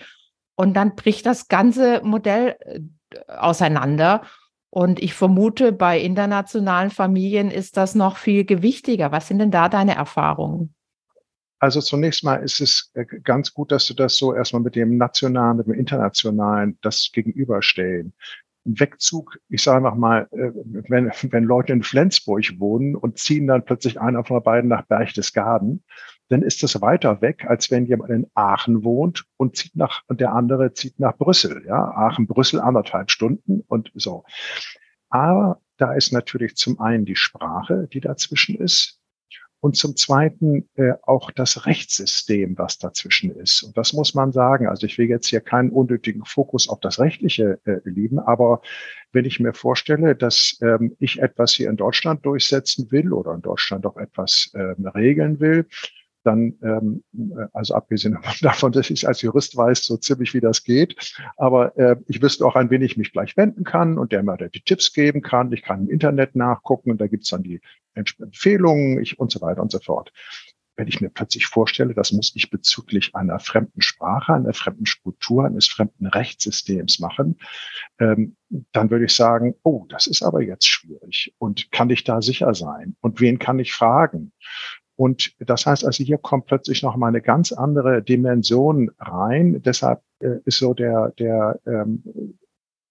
Und 0.55 0.75
dann 0.75 0.95
bricht 0.95 1.25
das 1.25 1.49
ganze 1.49 2.01
Modell 2.03 2.55
äh, 2.61 2.79
auseinander. 3.27 4.21
Und 4.71 5.01
ich 5.01 5.13
vermute, 5.13 5.71
bei 5.71 5.99
internationalen 5.99 6.91
Familien 6.91 7.49
ist 7.49 7.77
das 7.77 7.95
noch 7.95 8.17
viel 8.17 8.45
gewichtiger. 8.45 9.11
Was 9.11 9.27
sind 9.27 9.39
denn 9.39 9.51
da 9.51 9.67
deine 9.67 9.95
Erfahrungen? 9.95 10.75
Also 11.59 11.81
zunächst 11.81 12.23
mal 12.23 12.37
ist 12.37 12.61
es 12.61 12.91
äh, 12.93 13.05
ganz 13.05 13.53
gut, 13.53 13.71
dass 13.71 13.85
du 13.87 13.93
das 13.93 14.15
so 14.15 14.33
erstmal 14.33 14.61
mit 14.61 14.75
dem 14.75 14.97
nationalen, 14.97 15.57
mit 15.57 15.67
dem 15.67 15.73
internationalen 15.73 16.77
das 16.81 17.09
gegenüberstellen. 17.11 18.13
Wegzug, 18.63 19.39
ich 19.49 19.63
sage 19.63 19.77
einfach 19.77 19.97
mal, 19.97 20.27
äh, 20.31 20.51
wenn, 20.87 21.11
wenn 21.31 21.43
Leute 21.43 21.73
in 21.73 21.83
Flensburg 21.83 22.59
wohnen 22.59 22.95
und 22.95 23.17
ziehen 23.17 23.47
dann 23.47 23.65
plötzlich 23.65 23.99
einer 23.99 24.23
von 24.23 24.41
beiden 24.41 24.69
nach 24.69 24.85
Berchtesgaden, 24.85 25.83
dann 26.29 26.43
ist 26.43 26.63
das 26.63 26.81
weiter 26.81 27.21
weg, 27.21 27.45
als 27.47 27.71
wenn 27.71 27.85
jemand 27.85 28.11
in 28.11 28.27
Aachen 28.35 28.83
wohnt 28.83 29.25
und 29.37 29.57
zieht 29.57 29.75
nach, 29.75 30.03
und 30.07 30.21
der 30.21 30.33
andere 30.33 30.73
zieht 30.73 30.99
nach 30.99 31.17
Brüssel, 31.17 31.63
ja. 31.67 31.91
Aachen, 31.91 32.27
Brüssel 32.27 32.59
anderthalb 32.59 33.11
Stunden 33.11 33.61
und 33.67 33.91
so. 33.95 34.23
Aber 35.09 35.59
da 35.77 35.93
ist 35.93 36.13
natürlich 36.13 36.55
zum 36.55 36.79
einen 36.79 37.05
die 37.05 37.15
Sprache, 37.15 37.87
die 37.91 37.99
dazwischen 37.99 38.55
ist 38.55 38.99
und 39.61 39.75
zum 39.75 39.95
Zweiten 39.95 40.69
äh, 40.75 40.93
auch 41.01 41.31
das 41.31 41.65
Rechtssystem, 41.65 42.57
was 42.57 42.77
dazwischen 42.77 43.35
ist. 43.35 43.63
Und 43.63 43.77
das 43.77 43.93
muss 43.93 44.13
man 44.13 44.31
sagen. 44.31 44.67
Also 44.67 44.85
ich 44.85 44.97
will 44.97 45.07
jetzt 45.09 45.27
hier 45.27 45.41
keinen 45.41 45.69
unnötigen 45.69 46.23
Fokus 46.25 46.69
auf 46.69 46.79
das 46.79 46.99
Rechtliche 46.99 47.59
äh, 47.65 47.77
lieben, 47.83 48.19
aber 48.19 48.61
wenn 49.11 49.25
ich 49.25 49.39
mir 49.39 49.53
vorstelle, 49.53 50.15
dass 50.15 50.57
ähm, 50.61 50.95
ich 50.99 51.21
etwas 51.21 51.53
hier 51.53 51.69
in 51.69 51.77
Deutschland 51.77 52.25
durchsetzen 52.25 52.91
will 52.91 53.11
oder 53.11 53.33
in 53.33 53.41
Deutschland 53.41 53.85
auch 53.85 53.97
etwas 53.97 54.51
ähm, 54.53 54.85
regeln 54.87 55.39
will, 55.39 55.65
dann, 56.29 56.53
ähm, 56.61 57.03
äh, 57.13 57.47
also 57.53 57.73
abgesehen 57.73 58.17
davon, 58.41 58.71
dass 58.71 58.89
ich 58.89 59.07
als 59.07 59.21
Jurist 59.21 59.57
weiß, 59.57 59.83
so 59.83 59.97
ziemlich 59.97 60.33
wie 60.33 60.41
das 60.41 60.63
geht, 60.63 61.15
aber 61.37 61.77
äh, 61.77 61.95
ich 62.07 62.21
wüsste 62.21 62.45
auch, 62.45 62.55
an 62.55 62.69
wen 62.69 62.81
ich 62.81 62.97
mich 62.97 63.11
gleich 63.11 63.35
wenden 63.35 63.63
kann 63.63 63.97
und 63.97 64.11
der 64.11 64.23
mir 64.23 64.37
die 64.37 64.61
Tipps 64.61 64.93
geben 64.93 65.21
kann. 65.21 65.51
Ich 65.51 65.63
kann 65.63 65.81
im 65.81 65.89
Internet 65.89 66.35
nachgucken 66.35 66.91
und 66.91 67.01
da 67.01 67.07
gibt's 67.07 67.29
dann 67.29 67.43
die 67.43 67.61
Empfehlungen 67.93 69.01
ich, 69.01 69.19
und 69.19 69.31
so 69.31 69.41
weiter 69.41 69.61
und 69.61 69.71
so 69.71 69.79
fort. 69.79 70.11
Wenn 70.75 70.87
ich 70.87 71.01
mir 71.01 71.09
plötzlich 71.09 71.45
vorstelle, 71.45 71.93
das 71.93 72.13
muss 72.13 72.31
ich 72.35 72.49
bezüglich 72.49 73.13
einer 73.13 73.39
fremden 73.39 73.81
Sprache, 73.81 74.33
einer 74.33 74.53
fremden 74.53 74.85
Kultur, 75.03 75.45
eines 75.45 75.67
fremden 75.67 76.05
Rechtssystems 76.05 76.99
machen, 76.99 77.37
ähm, 77.99 78.37
dann 78.71 78.89
würde 78.89 79.05
ich 79.05 79.13
sagen, 79.13 79.55
oh, 79.63 79.85
das 79.89 80.07
ist 80.07 80.23
aber 80.23 80.41
jetzt 80.41 80.67
schwierig. 80.67 81.33
Und 81.37 81.69
kann 81.73 81.89
ich 81.89 82.05
da 82.05 82.21
sicher 82.21 82.53
sein? 82.53 82.95
Und 83.01 83.19
wen 83.19 83.39
kann 83.39 83.59
ich 83.59 83.73
fragen? 83.73 84.31
Und 84.99 85.33
das 85.39 85.65
heißt 85.65 85.85
also, 85.85 86.03
hier 86.03 86.17
kommt 86.17 86.47
plötzlich 86.47 86.83
noch 86.83 86.97
mal 86.97 87.07
eine 87.07 87.21
ganz 87.21 87.53
andere 87.53 88.03
Dimension 88.03 88.91
rein. 88.99 89.61
Deshalb 89.61 90.01
äh, 90.19 90.39
ist 90.43 90.59
so 90.59 90.73
der, 90.73 91.13
der, 91.17 91.57
ähm, 91.65 92.37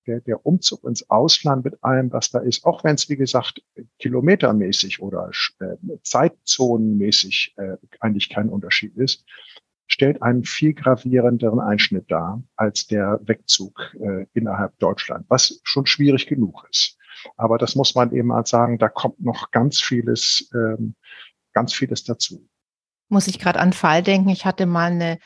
der, 0.06 0.22
der 0.22 0.46
Umzug 0.46 0.84
ins 0.84 1.10
Ausland 1.10 1.66
mit 1.66 1.84
allem, 1.84 2.10
was 2.10 2.30
da 2.30 2.38
ist, 2.38 2.64
auch 2.64 2.82
wenn 2.82 2.94
es, 2.94 3.10
wie 3.10 3.18
gesagt, 3.18 3.60
kilometermäßig 3.98 5.02
oder 5.02 5.30
äh, 5.60 5.76
zeitzonenmäßig 6.02 7.52
äh, 7.58 7.76
eigentlich 8.00 8.30
kein 8.30 8.48
Unterschied 8.48 8.96
ist, 8.96 9.26
stellt 9.86 10.22
einen 10.22 10.44
viel 10.44 10.72
gravierenderen 10.72 11.60
Einschnitt 11.60 12.10
dar 12.10 12.42
als 12.56 12.86
der 12.86 13.20
Wegzug 13.24 13.94
äh, 14.00 14.24
innerhalb 14.32 14.78
Deutschland, 14.78 15.26
was 15.28 15.60
schon 15.62 15.84
schwierig 15.84 16.26
genug 16.26 16.66
ist. 16.70 16.96
Aber 17.36 17.58
das 17.58 17.74
muss 17.74 17.94
man 17.94 18.12
eben 18.12 18.28
mal 18.28 18.46
sagen, 18.46 18.78
da 18.78 18.88
kommt 18.88 19.20
noch 19.20 19.50
ganz 19.50 19.78
vieles 19.80 20.50
ähm, 20.54 20.94
ganz 21.58 21.74
vieles 21.74 22.04
dazu. 22.04 22.48
Muss 23.08 23.26
ich 23.26 23.40
gerade 23.40 23.58
an 23.58 23.72
Fall 23.72 24.02
denken. 24.02 24.28
Ich 24.28 24.44
hatte 24.44 24.64
mal 24.66 24.92
eine 24.92 25.18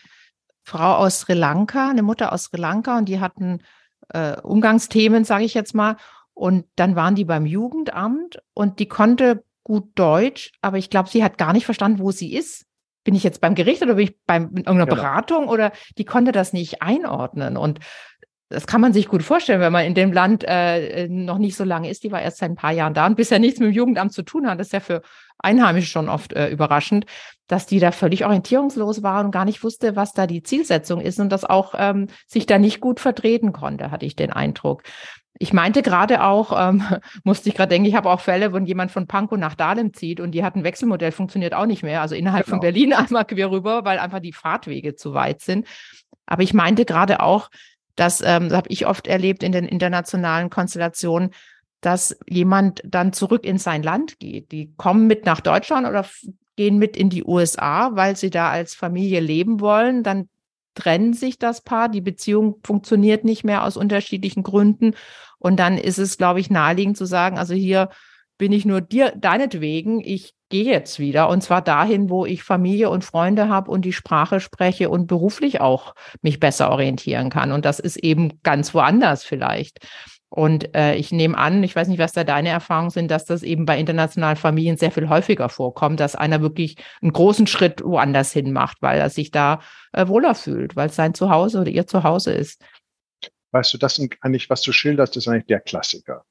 Frau 0.65 0.95
aus 0.95 1.21
Sri 1.21 1.35
Lanka, 1.35 1.91
eine 1.91 2.03
Mutter 2.03 2.33
aus 2.33 2.45
Sri 2.45 2.59
Lanka 2.59 2.97
und 2.97 3.07
die 3.07 3.21
hatten 3.21 3.62
äh, 4.09 4.41
Umgangsthemen, 4.41 5.25
sage 5.25 5.45
ich 5.45 5.53
jetzt 5.53 5.75
mal. 5.75 5.97
Und 6.33 6.65
dann 6.77 6.97
waren 6.97 7.15
die 7.15 7.27
beim 7.27 7.45
Jugendamt 7.45 8.41
und 8.55 8.79
die 8.79 8.89
konnte 8.89 9.45
gut 9.62 9.91
Deutsch, 9.95 10.53
aber 10.62 10.79
ich 10.79 10.89
glaube, 10.89 11.11
sie 11.11 11.23
hat 11.23 11.37
gar 11.37 11.53
nicht 11.53 11.67
verstanden, 11.67 11.99
wo 11.99 12.11
sie 12.11 12.35
ist. 12.35 12.65
Bin 13.05 13.15
ich 13.15 13.25
jetzt 13.25 13.41
beim 13.41 13.55
Gericht 13.55 13.83
oder 13.83 13.95
bin 13.95 14.05
ich 14.05 14.17
beim, 14.27 14.45
in 14.45 14.57
irgendeiner 14.59 14.87
genau. 14.87 14.97
Beratung 14.97 15.49
oder 15.49 15.73
die 15.99 16.05
konnte 16.05 16.33
das 16.33 16.53
nicht 16.55 16.81
einordnen. 16.81 17.59
Und 17.59 17.81
das 18.52 18.66
kann 18.66 18.80
man 18.80 18.92
sich 18.92 19.09
gut 19.09 19.23
vorstellen, 19.23 19.61
wenn 19.61 19.73
man 19.73 19.85
in 19.85 19.94
dem 19.94 20.12
Land 20.12 20.44
äh, 20.47 21.09
noch 21.09 21.38
nicht 21.38 21.56
so 21.56 21.64
lange 21.64 21.90
ist. 21.90 22.04
Die 22.04 22.12
war 22.12 22.21
erst 22.21 22.38
seit 22.38 22.50
ein 22.50 22.56
paar 22.56 22.73
Jahren 22.73 22.94
da 22.94 23.06
und 23.06 23.16
bisher 23.16 23.38
nichts 23.38 23.59
mit 23.61 23.71
dem 23.71 23.75
Jugendamt 23.75 24.12
zu 24.12 24.23
tun 24.23 24.47
hat. 24.47 24.61
Das 24.61 24.68
ist 24.68 24.73
ja 24.73 24.80
für 24.80 25.02
Einheimische 25.38 25.88
schon 25.88 26.09
oft 26.09 26.32
äh, 26.35 26.49
überraschend, 26.49 27.06
dass 27.49 27.66
die 27.66 27.80
da 27.80 27.92
völlig 27.92 28.25
orientierungslos 28.25 29.02
waren 29.02 29.26
und 29.26 29.32
gar 29.32 29.44
nicht 29.44 29.64
wusste, 29.64 29.97
was 29.97 30.12
da 30.12 30.26
die 30.26 30.42
Zielsetzung 30.42 31.00
ist 31.00 31.18
und 31.18 31.30
das 31.30 31.44
auch 31.44 31.75
ähm, 31.76 32.09
sich 32.26 32.47
da 32.47 32.59
nicht 32.59 32.80
gut 32.80 33.00
vertreten 33.00 33.52
konnte, 33.52 33.90
hatte 33.90 34.06
ich 34.06 34.16
den 34.16 34.32
Eindruck. 34.32 34.82
Ich 35.38 35.52
meinte 35.52 35.82
gerade 35.82 36.23
auch, 36.23 36.52
ähm, 36.56 36.85
musste 37.25 37.49
ich 37.49 37.54
gerade 37.54 37.71
denken, 37.71 37.88
ich 37.88 37.94
habe 37.94 38.11
auch 38.11 38.21
Fälle, 38.21 38.52
wo 38.52 38.59
jemand 38.59 38.92
von 38.92 39.06
Pankow 39.06 39.38
nach 39.38 39.54
Dahlem 39.54 39.94
zieht 39.94 40.21
und 40.21 40.32
die 40.32 40.44
hat 40.44 40.56
ein 40.56 40.64
Wechselmodell, 40.64 41.11
funktioniert 41.11 41.54
auch 41.54 41.66
nicht 41.66 41.82
mehr. 41.82 42.02
Also 42.02 42.14
innerhalb 42.14 42.44
genau. 42.44 42.56
von 42.56 42.61
Berlin 42.61 42.92
einmal 42.92 43.25
quer 43.25 43.50
rüber, 43.50 43.85
weil 43.85 43.99
einfach 43.99 44.21
die 44.21 44.32
Fahrtwege 44.32 44.94
zu 44.94 45.14
weit 45.14 45.40
sind. 45.40 45.66
Aber 46.26 46.42
ich 46.42 46.54
meinte 46.54 46.85
gerade 46.85 47.21
auch, 47.21 47.50
das, 47.97 48.21
ähm, 48.21 48.49
das 48.49 48.59
habe 48.59 48.69
ich 48.71 48.87
oft 48.87 49.07
erlebt 49.07 49.43
in 49.43 49.53
den 49.53 49.65
internationalen 49.65 50.51
Konstellationen, 50.51 51.31
dass 51.81 52.17
jemand 52.29 52.81
dann 52.85 53.13
zurück 53.13 53.45
in 53.45 53.59
sein 53.59 53.83
Land 53.83 54.19
geht. 54.19 54.53
Die 54.53 54.73
kommen 54.77 55.07
mit 55.07 55.27
nach 55.27 55.41
Deutschland 55.41 55.87
oder 55.87 56.07
gehen 56.57 56.79
mit 56.79 56.97
in 56.97 57.11
die 57.11 57.25
USA, 57.25 57.91
weil 57.95 58.17
sie 58.17 58.31
da 58.31 58.51
als 58.51 58.75
Familie 58.75 59.21
leben 59.21 59.61
wollen. 59.61 60.03
Dann 60.03 60.29
trennen 60.75 61.13
sich 61.13 61.39
das 61.39 61.61
Paar, 61.61 61.89
die 61.89 62.01
Beziehung 62.01 62.61
funktioniert 62.65 63.25
nicht 63.25 63.45
mehr 63.45 63.65
aus 63.65 63.77
unterschiedlichen 63.77 64.43
Gründen. 64.43 64.95
Und 65.39 65.57
dann 65.59 65.77
ist 65.77 65.99
es, 65.99 66.17
glaube 66.17 66.41
ich, 66.41 66.51
naheliegend 66.51 66.97
zu 66.97 67.05
sagen, 67.05 67.39
also 67.39 67.53
hier 67.53 67.91
bin 68.43 68.51
ich 68.51 68.65
nur 68.65 68.81
dir, 68.81 69.13
deinetwegen, 69.17 70.01
ich 70.01 70.35
gehe 70.49 70.65
jetzt 70.65 70.99
wieder 70.99 71.29
und 71.29 71.45
zwar 71.45 71.63
dahin, 71.63 72.11
wo 72.11 72.27
ich 72.27 72.43
Familie 72.43 72.91
und 72.91 73.05
Freunde 73.05 73.49
habe 73.49 73.71
und 73.71 73.85
die 73.85 73.93
Sprache 73.93 74.41
spreche 74.41 74.91
und 74.91 75.07
beruflich 75.07 75.61
auch 75.61 75.95
mich 76.23 76.41
besser 76.41 76.73
orientieren 76.73 77.31
kann. 77.31 77.53
Und 77.53 77.65
das 77.65 77.79
ist 77.79 77.99
eben 77.99 78.43
ganz 78.43 78.75
woanders 78.75 79.23
vielleicht. 79.23 79.87
Und 80.29 80.75
äh, 80.75 80.97
ich 80.97 81.13
nehme 81.13 81.39
an, 81.39 81.63
ich 81.63 81.77
weiß 81.77 81.87
nicht, 81.87 82.01
was 82.01 82.15
da 82.15 82.25
deine 82.25 82.49
Erfahrungen 82.49 82.91
sind, 82.91 83.13
dass 83.13 83.27
das 83.27 83.45
eben 83.45 83.65
bei 83.65 83.79
internationalen 83.79 84.37
Familien 84.37 84.77
sehr 84.77 84.91
viel 84.91 85.09
häufiger 85.09 85.49
vorkommt, 85.49 86.01
dass 86.01 86.17
einer 86.17 86.43
wirklich 86.43 86.75
einen 87.01 87.13
großen 87.13 87.47
Schritt 87.47 87.85
woanders 87.85 88.33
hin 88.33 88.53
macht, 88.53 88.79
weil 88.81 88.99
er 88.99 89.11
sich 89.11 89.31
da 89.31 89.61
äh, 89.93 90.09
wohler 90.09 90.35
fühlt, 90.35 90.75
weil 90.75 90.89
es 90.89 90.97
sein 90.97 91.15
Zuhause 91.15 91.61
oder 91.61 91.71
ihr 91.71 91.87
Zuhause 91.87 92.33
ist. 92.33 92.61
Weißt 93.53 93.73
du, 93.73 93.79
das 93.79 94.01
eigentlich, 94.21 94.51
was 94.51 94.63
du 94.63 94.73
schilderst, 94.73 95.17
ist 95.17 95.29
eigentlich 95.29 95.47
der 95.47 95.61
Klassiker. 95.61 96.25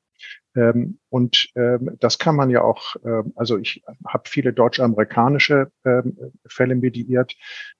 Ähm, 0.56 1.00
und 1.10 1.50
ähm, 1.56 1.98
das 2.00 2.18
kann 2.18 2.36
man 2.36 2.50
ja 2.50 2.62
auch, 2.62 2.96
äh, 3.04 3.24
also 3.36 3.58
ich 3.58 3.84
habe 4.06 4.24
viele 4.28 4.54
deutsch-amerikanische 4.54 5.72
ähm, 5.86 6.18
Fälle 6.46 6.76
mediiert 6.76 7.36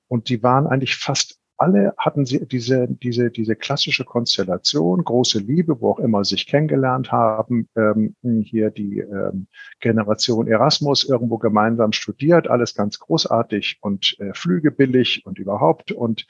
und 0.08 0.30
die 0.30 0.42
waren 0.44 0.68
eigentlich 0.68 0.96
fast 0.96 1.42
alle 1.62 1.94
hatten 1.96 2.26
sie 2.26 2.48
diese, 2.48 2.88
diese, 2.88 3.30
diese 3.30 3.56
klassische 3.56 4.04
Konstellation, 4.04 5.04
große 5.04 5.38
Liebe, 5.38 5.80
wo 5.80 5.92
auch 5.92 6.00
immer 6.00 6.26
sich 6.26 6.48
kennengelernt 6.48 7.12
haben, 7.12 7.70
ähm, 7.76 8.16
hier 8.44 8.72
die 8.72 8.98
ähm, 8.98 9.46
Generation 9.80 10.48
Erasmus 10.48 11.04
irgendwo 11.04 11.38
gemeinsam 11.38 11.92
studiert, 11.92 12.48
alles 12.48 12.74
ganz 12.74 12.98
großartig 12.98 13.78
und 13.82 14.16
äh, 14.20 14.34
Flüge 14.34 14.72
billig 14.72 15.24
und 15.28 15.38
überhaupt 15.38 15.92
und 15.92 16.26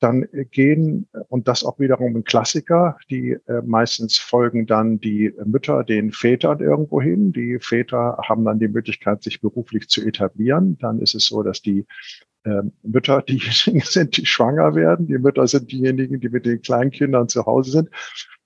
dann 0.00 0.26
gehen, 0.50 1.08
und 1.28 1.48
das 1.48 1.64
auch 1.64 1.78
wiederum 1.78 2.16
ein 2.16 2.24
Klassiker, 2.24 2.98
die 3.10 3.36
äh, 3.46 3.62
meistens 3.64 4.18
folgen 4.18 4.66
dann 4.66 5.00
die 5.00 5.32
Mütter 5.44 5.84
den 5.84 6.12
Vätern 6.12 6.60
irgendwo 6.60 7.00
hin. 7.00 7.32
Die 7.32 7.58
Väter 7.60 8.18
haben 8.28 8.44
dann 8.44 8.58
die 8.58 8.68
Möglichkeit, 8.68 9.22
sich 9.22 9.40
beruflich 9.40 9.88
zu 9.88 10.04
etablieren. 10.06 10.78
Dann 10.78 11.00
ist 11.00 11.14
es 11.14 11.26
so, 11.26 11.42
dass 11.42 11.62
die 11.62 11.86
äh, 12.44 12.62
Mütter 12.82 13.22
diejenigen 13.28 13.80
sind, 13.80 14.16
die 14.16 14.26
schwanger 14.26 14.74
werden. 14.74 15.06
Die 15.06 15.18
Mütter 15.18 15.46
sind 15.46 15.72
diejenigen, 15.72 16.20
die 16.20 16.28
mit 16.28 16.46
den 16.46 16.62
Kleinkindern 16.62 17.28
zu 17.28 17.46
Hause 17.46 17.70
sind. 17.70 17.90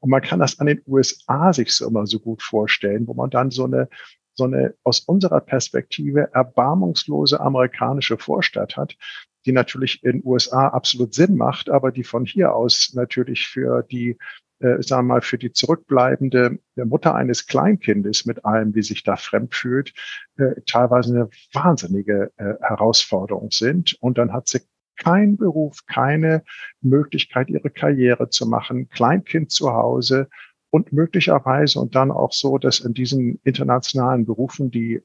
Und 0.00 0.10
man 0.10 0.22
kann 0.22 0.40
das 0.40 0.58
an 0.58 0.66
den 0.66 0.82
USA 0.86 1.52
sich 1.52 1.72
so 1.72 1.86
immer 1.86 2.06
so 2.06 2.18
gut 2.18 2.42
vorstellen, 2.42 3.06
wo 3.06 3.14
man 3.14 3.30
dann 3.30 3.50
so 3.50 3.64
eine 3.64 3.88
so 4.34 4.44
eine 4.44 4.74
aus 4.82 5.00
unserer 5.00 5.40
Perspektive 5.40 6.30
erbarmungslose 6.32 7.38
amerikanische 7.40 8.16
Vorstadt 8.16 8.76
hat, 8.76 8.96
die 9.46 9.52
natürlich 9.52 10.02
in 10.04 10.22
USA 10.24 10.68
absolut 10.68 11.14
Sinn 11.14 11.36
macht, 11.36 11.70
aber 11.70 11.92
die 11.92 12.04
von 12.04 12.24
hier 12.24 12.54
aus 12.54 12.92
natürlich 12.94 13.48
für 13.48 13.82
die 13.82 14.18
äh, 14.62 14.80
sagen 14.80 15.08
wir 15.08 15.14
mal, 15.14 15.22
für 15.22 15.38
die 15.38 15.52
zurückbleibende 15.52 16.60
Mutter 16.76 17.16
eines 17.16 17.48
Kleinkindes 17.48 18.26
mit 18.26 18.44
allem, 18.44 18.76
wie 18.76 18.82
sich 18.82 19.02
da 19.02 19.16
fremd 19.16 19.54
fühlt, 19.54 19.92
äh, 20.36 20.60
teilweise 20.66 21.14
eine 21.14 21.28
wahnsinnige 21.52 22.30
äh, 22.36 22.54
Herausforderung 22.60 23.50
sind. 23.50 23.96
Und 24.00 24.18
dann 24.18 24.32
hat 24.32 24.46
sie 24.46 24.60
keinen 24.96 25.36
Beruf, 25.36 25.84
keine 25.86 26.44
Möglichkeit, 26.80 27.50
ihre 27.50 27.70
Karriere 27.70 28.28
zu 28.28 28.46
machen, 28.46 28.88
Kleinkind 28.88 29.50
zu 29.50 29.72
Hause 29.72 30.28
und 30.70 30.92
möglicherweise 30.92 31.80
und 31.80 31.96
dann 31.96 32.12
auch 32.12 32.32
so, 32.32 32.58
dass 32.58 32.80
in 32.80 32.94
diesen 32.94 33.40
internationalen 33.42 34.26
Berufen 34.26 34.70
die 34.70 35.02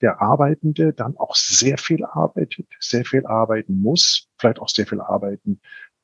der 0.00 0.20
Arbeitende 0.20 0.92
dann 0.92 1.16
auch 1.16 1.34
sehr 1.34 1.78
viel 1.78 2.04
arbeitet, 2.04 2.66
sehr 2.80 3.04
viel 3.04 3.26
arbeiten 3.26 3.80
muss, 3.80 4.28
vielleicht 4.38 4.58
auch 4.58 4.68
sehr 4.68 4.86
viel 4.86 5.00
arbeiten 5.00 5.60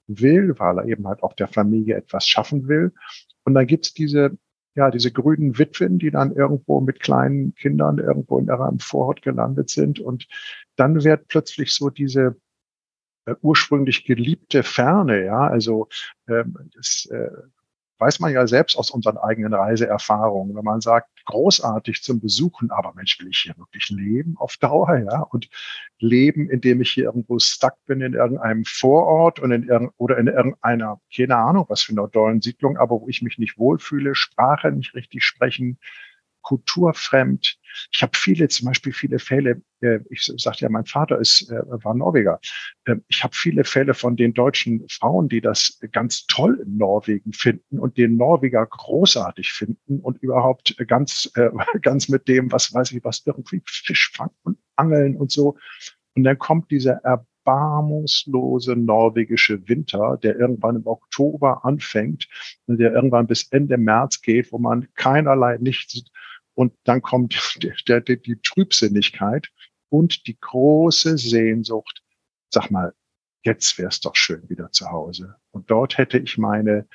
will, 0.06 0.58
weil 0.58 0.78
er 0.78 0.86
eben 0.86 1.06
halt 1.06 1.22
auch 1.22 1.34
der 1.34 1.48
Familie 1.48 1.96
etwas 1.96 2.26
schaffen 2.26 2.68
will. 2.68 2.92
Und 3.44 3.54
dann 3.54 3.66
gibt's 3.66 3.94
diese, 3.94 4.36
ja, 4.74 4.90
diese 4.90 5.12
grünen 5.12 5.58
Witwen, 5.58 5.98
die 5.98 6.10
dann 6.10 6.34
irgendwo 6.34 6.80
mit 6.80 7.00
kleinen 7.00 7.54
Kindern 7.54 7.98
irgendwo 7.98 8.38
in 8.38 8.50
einem 8.50 8.80
Vorort 8.80 9.22
gelandet 9.22 9.70
sind. 9.70 10.00
Und 10.00 10.26
dann 10.76 11.04
wird 11.04 11.28
plötzlich 11.28 11.72
so 11.72 11.90
diese 11.90 12.36
äh, 13.26 13.34
ursprünglich 13.42 14.04
geliebte 14.04 14.62
Ferne, 14.62 15.24
ja, 15.24 15.46
also 15.46 15.88
ähm, 16.28 16.70
das, 16.74 17.06
äh, 17.10 17.30
weiß 18.00 18.20
man 18.20 18.32
ja 18.32 18.46
selbst 18.46 18.76
aus 18.76 18.90
unseren 18.90 19.18
eigenen 19.18 19.54
Reiseerfahrungen, 19.54 20.56
wenn 20.56 20.64
man 20.64 20.80
sagt, 20.80 21.08
großartig 21.26 22.02
zum 22.02 22.20
Besuchen, 22.20 22.70
aber 22.70 22.92
Mensch, 22.94 23.20
will 23.20 23.28
ich 23.28 23.38
hier 23.38 23.56
wirklich 23.58 23.90
leben 23.90 24.36
auf 24.38 24.56
Dauer, 24.56 24.98
ja? 24.98 25.20
Und 25.20 25.48
leben, 25.98 26.48
indem 26.50 26.80
ich 26.80 26.90
hier 26.90 27.04
irgendwo 27.04 27.38
stuck 27.38 27.74
bin 27.86 28.00
in 28.00 28.14
irgendeinem 28.14 28.64
Vorort 28.64 29.38
und 29.38 29.52
in 29.52 29.68
irgend, 29.68 29.92
oder 29.98 30.18
in 30.18 30.26
irgendeiner, 30.26 31.00
keine 31.14 31.36
Ahnung, 31.36 31.66
was 31.68 31.82
für 31.82 31.92
einer 31.92 32.10
tollen 32.10 32.40
Siedlung, 32.40 32.78
aber 32.78 33.00
wo 33.00 33.08
ich 33.08 33.22
mich 33.22 33.38
nicht 33.38 33.58
wohlfühle, 33.58 34.14
Sprache 34.14 34.72
nicht 34.72 34.94
richtig 34.94 35.24
sprechen, 35.24 35.78
kulturfremd. 36.42 37.58
Ich 37.92 38.02
habe 38.02 38.12
viele, 38.16 38.48
zum 38.48 38.66
Beispiel 38.68 38.92
viele 38.92 39.18
Fälle, 39.18 39.62
äh, 39.80 40.00
ich 40.10 40.30
sagte 40.36 40.62
ja, 40.62 40.68
mein 40.68 40.86
Vater 40.86 41.18
ist, 41.18 41.50
äh, 41.50 41.60
war 41.84 41.94
Norweger. 41.94 42.40
Äh, 42.84 42.96
ich 43.08 43.22
habe 43.22 43.34
viele 43.34 43.64
Fälle 43.64 43.94
von 43.94 44.16
den 44.16 44.34
deutschen 44.34 44.84
Frauen, 44.90 45.28
die 45.28 45.40
das 45.40 45.78
ganz 45.92 46.26
toll 46.26 46.60
in 46.64 46.76
Norwegen 46.76 47.32
finden 47.32 47.78
und 47.78 47.96
den 47.96 48.16
Norweger 48.16 48.66
großartig 48.66 49.52
finden 49.52 50.00
und 50.00 50.22
überhaupt 50.22 50.76
ganz, 50.86 51.30
äh, 51.34 51.50
ganz 51.82 52.08
mit 52.08 52.28
dem, 52.28 52.50
was 52.52 52.72
weiß 52.72 52.92
ich, 52.92 53.04
was 53.04 53.22
irgendwie 53.24 53.62
Fisch 53.66 54.10
fangen 54.14 54.34
und 54.42 54.58
Angeln 54.76 55.16
und 55.16 55.30
so. 55.30 55.56
Und 56.14 56.24
dann 56.24 56.38
kommt 56.38 56.70
dieser 56.70 57.00
erbarmungslose 57.50 58.76
norwegische 58.76 59.68
Winter, 59.68 60.18
der 60.22 60.38
irgendwann 60.38 60.76
im 60.76 60.86
Oktober 60.86 61.64
anfängt 61.64 62.28
und 62.66 62.78
der 62.78 62.92
irgendwann 62.92 63.26
bis 63.26 63.48
Ende 63.50 63.76
März 63.76 64.22
geht, 64.22 64.52
wo 64.52 64.58
man 64.58 64.88
keinerlei 64.94 65.58
nichts 65.58 66.04
und 66.54 66.72
dann 66.84 67.02
kommt 67.02 67.58
der, 67.88 68.00
der, 68.00 68.16
die 68.16 68.40
Trübsinnigkeit 68.40 69.48
und 69.88 70.26
die 70.26 70.38
große 70.38 71.18
Sehnsucht. 71.18 72.02
Sag 72.52 72.70
mal, 72.70 72.94
jetzt 73.42 73.78
wäre 73.78 73.88
es 73.88 74.00
doch 74.00 74.16
schön 74.16 74.48
wieder 74.48 74.70
zu 74.70 74.90
Hause. 74.90 75.36
Und 75.50 75.70
dort 75.70 75.98
hätte 75.98 76.18
ich 76.18 76.38
meine 76.38 76.86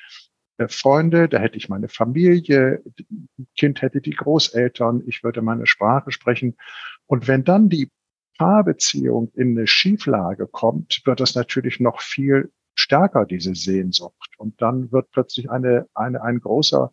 äh, 0.58 0.68
Freunde, 0.68 1.28
da 1.28 1.38
hätte 1.38 1.56
ich 1.56 1.68
meine 1.68 1.88
Familie, 1.88 2.82
Kind 3.56 3.82
hätte 3.82 4.00
die 4.00 4.10
Großeltern, 4.10 5.02
ich 5.06 5.24
würde 5.24 5.42
meine 5.42 5.66
Sprache 5.66 6.12
sprechen. 6.12 6.56
Und 7.06 7.28
wenn 7.28 7.44
dann 7.44 7.68
die 7.68 7.90
Paarbeziehung 8.38 9.30
in 9.34 9.56
eine 9.56 9.66
Schieflage 9.66 10.46
kommt, 10.46 11.02
wird 11.04 11.20
das 11.20 11.34
natürlich 11.34 11.80
noch 11.80 12.00
viel 12.00 12.52
stärker, 12.74 13.24
diese 13.24 13.54
Sehnsucht. 13.54 14.34
Und 14.38 14.60
dann 14.60 14.92
wird 14.92 15.10
plötzlich 15.10 15.50
eine, 15.50 15.86
eine, 15.94 16.22
ein 16.22 16.40
großer 16.40 16.90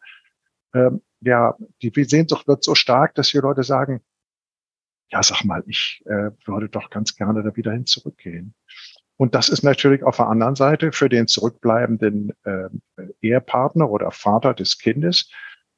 ähm, 0.74 1.02
ja, 1.22 1.56
die 1.82 2.04
Sehnsucht 2.04 2.48
wird 2.48 2.64
so 2.64 2.76
stark, 2.76 3.16
dass 3.16 3.30
die 3.30 3.38
Leute 3.38 3.64
sagen, 3.64 4.02
ja, 5.10 5.22
sag 5.22 5.44
mal, 5.44 5.64
ich 5.68 6.02
äh, 6.06 6.32
würde 6.46 6.70
doch 6.70 6.90
ganz 6.90 7.16
gerne 7.16 7.44
da 7.44 7.56
wieder 7.56 7.72
hin 7.72 7.86
zurückgehen. 7.86 8.56
Und 9.16 9.36
das 9.36 9.50
ist 9.50 9.64
natürlich 9.64 10.04
auf 10.04 10.18
der 10.18 10.28
anderen 10.28 10.56
Seite 10.56 10.92
für 10.92 11.08
den 11.08 11.28
zurückbleibenden 11.28 12.34
äh, 12.44 12.70
Ehepartner 13.22 13.90
oder 13.90 14.12
Vater 14.12 14.54
des 14.54 14.80
Kindes 14.80 15.30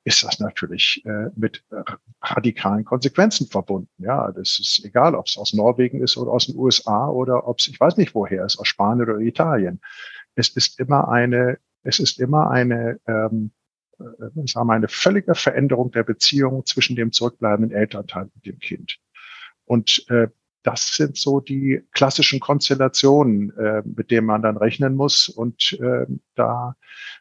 ist 0.06 0.24
das 0.24 0.40
natürlich 0.40 1.04
äh, 1.06 1.30
mit 1.36 1.64
äh, 1.72 1.82
radikalen 2.22 2.86
Konsequenzen 2.86 3.48
verbunden. 3.48 3.90
Ja, 3.98 4.32
das 4.32 4.60
ist 4.60 4.86
egal, 4.86 5.16
ob 5.16 5.26
es 5.26 5.36
aus 5.36 5.54
Norwegen 5.54 6.02
ist 6.02 6.16
oder 6.16 6.32
aus 6.32 6.46
den 6.46 6.56
USA 6.58 7.10
oder 7.10 7.48
ob 7.48 7.60
es, 7.60 7.68
ich 7.68 7.80
weiß 7.80 7.98
nicht 7.98 8.14
woher 8.14 8.46
ist, 8.46 8.58
aus 8.58 8.68
Spanien 8.68 9.10
oder 9.10 9.20
Italien. 9.20 9.82
Es 10.36 10.50
ist 10.50 10.80
immer 10.80 11.10
eine, 11.10 11.58
es 11.82 12.00
ist 12.00 12.20
immer 12.20 12.52
eine 12.52 13.00
ähm, 13.08 13.52
äh, 14.00 14.48
sagen 14.48 14.68
wir, 14.68 14.74
eine 14.74 14.90
völlige 14.90 15.34
Veränderung 15.34 15.92
der 15.92 16.04
Beziehung 16.04 16.66
zwischen 16.66 16.96
dem 16.96 17.12
zurückbleibenden 17.12 17.76
Elternteil 17.76 18.30
und 18.34 18.46
dem 18.46 18.60
Kind. 18.60 19.00
Und 19.66 20.06
äh, 20.10 20.28
das 20.66 20.96
sind 20.96 21.16
so 21.16 21.40
die 21.40 21.84
klassischen 21.92 22.40
Konstellationen, 22.40 23.56
äh, 23.56 23.84
mit 23.86 24.10
denen 24.10 24.26
man 24.26 24.42
dann 24.42 24.58
rechnen 24.58 24.96
muss. 24.96 25.30
Und 25.30 25.78
äh, 25.80 26.08
da, 26.34 26.76